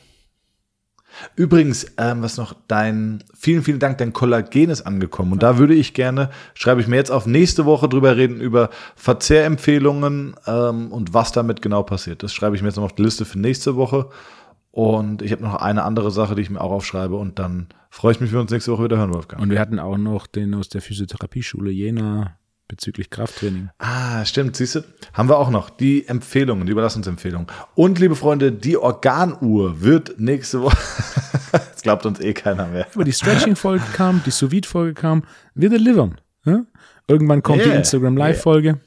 Übrigens, 1.37 1.87
ähm, 1.99 2.23
was 2.23 2.37
noch, 2.37 2.55
dein, 2.69 3.23
vielen, 3.35 3.63
vielen 3.63 3.79
Dank, 3.79 3.99
dein 3.99 4.13
Kollagen 4.13 4.71
ist 4.71 4.83
angekommen. 4.83 5.33
Und 5.33 5.43
da 5.43 5.59
würde 5.59 5.75
ich 5.75 5.95
gerne, 5.95 6.31
schreibe 6.55 6.81
ich 6.81 6.87
mir 6.87 6.97
jetzt 6.97 7.11
auf 7.11 7.27
nächste 7.27 7.65
Woche 7.65 7.89
drüber 7.89 8.17
reden, 8.17 8.41
über 8.41 8.71
Verzehrempfehlungen 8.97 10.35
ähm, 10.47 10.93
und 10.93 11.15
was 11.15 11.33
damit 11.33 11.63
genau 11.63 11.83
passiert. 11.83 12.23
Das 12.23 12.33
schreibe 12.33 12.57
ich 12.57 12.63
mir 12.63 12.69
jetzt 12.69 12.77
noch 12.77 12.85
auf 12.85 12.95
die 12.95 13.03
Liste 13.03 13.25
für 13.25 13.39
nächste 13.39 13.77
Woche. 13.77 14.09
Und 14.71 15.23
ich 15.23 15.31
habe 15.31 15.43
noch 15.43 15.55
eine 15.55 15.85
andere 15.85 16.11
Sache, 16.11 16.35
die 16.35 16.43
ich 16.43 16.51
mir 16.51 16.61
auch 16.61 16.73
aufschreibe. 16.73 17.17
Und 17.17 17.39
dann 17.39 17.69
freue 17.91 18.13
ich 18.13 18.21
mich, 18.21 18.31
wenn 18.31 18.39
wir 18.39 18.43
uns 18.43 18.51
nächste 18.51 18.73
Woche 18.73 18.85
wieder 18.85 18.97
hören, 18.97 19.15
Wolfgang. 19.15 19.41
Und 19.41 19.51
wir 19.51 19.61
hatten 19.61 19.79
auch 19.79 19.99
noch 19.99 20.27
den 20.27 20.55
aus 20.55 20.69
der 20.69 20.83
Physiotherapieschule 20.83 21.71
Jena 21.71 22.37
bezüglich 22.75 23.09
Krafttraining. 23.09 23.71
Ah, 23.79 24.25
stimmt, 24.25 24.57
siehst 24.57 24.75
du? 24.75 24.81
Haben 25.13 25.29
wir 25.29 25.39
auch 25.39 25.51
noch 25.51 25.71
die 25.71 26.09
Empfehlungen, 26.09 26.67
die 26.67 26.73
Überlassungsempfehlungen. 26.73 27.47
Und 27.77 28.01
liebe 28.01 28.17
Freunde, 28.17 28.51
die 28.51 28.77
Organuhr 28.77 29.81
wird 29.81 30.19
nächste 30.19 30.63
Woche. 30.63 30.77
das 31.53 31.83
glaubt 31.83 32.05
uns 32.05 32.19
eh 32.19 32.35
keiner 32.35 32.67
mehr. 32.67 32.87
Aber 32.93 33.05
die 33.05 33.13
Stretching-Folge 33.13 33.85
kam, 33.93 34.23
die 34.27 34.31
sous 34.31 34.51
folge 34.67 34.95
kam. 34.95 35.23
Wir 35.55 35.71
delivern. 35.71 36.21
Ja? 36.45 36.65
Irgendwann 37.07 37.43
kommt 37.43 37.61
die 37.61 37.69
Yeah. 37.69 37.79
Instagram-Live-Folge. 37.79 38.81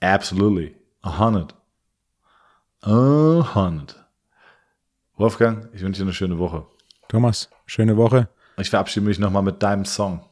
Absolutely. 0.00 0.74
A 1.02 1.18
hundred. 1.18 1.54
A 2.80 3.54
hundred. 3.54 3.96
Wolfgang, 5.16 5.68
ich 5.74 5.82
wünsche 5.82 6.00
dir 6.00 6.06
eine 6.06 6.14
schöne 6.14 6.38
Woche. 6.38 6.66
Thomas, 7.08 7.50
schöne 7.66 7.96
Woche. 7.96 8.28
Ich 8.58 8.70
verabschiede 8.70 9.04
mich 9.04 9.18
nochmal 9.18 9.42
mit 9.42 9.62
deinem 9.62 9.84
Song. 9.84 10.24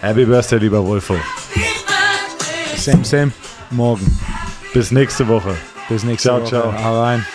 Happy 0.00 0.24
Birthday, 0.24 0.58
lieber 0.58 0.84
Wolfo. 0.84 1.14
Same, 2.76 3.04
same. 3.04 3.32
Morgen. 3.70 4.18
Bis 4.72 4.90
nächste 4.90 5.26
Woche. 5.28 5.54
Bis 5.88 6.04
nächste 6.04 6.28
Ciao, 6.28 6.40
Woche. 6.40 6.48
ciao. 6.48 6.72
Hau 6.84 7.02
rein. 7.02 7.26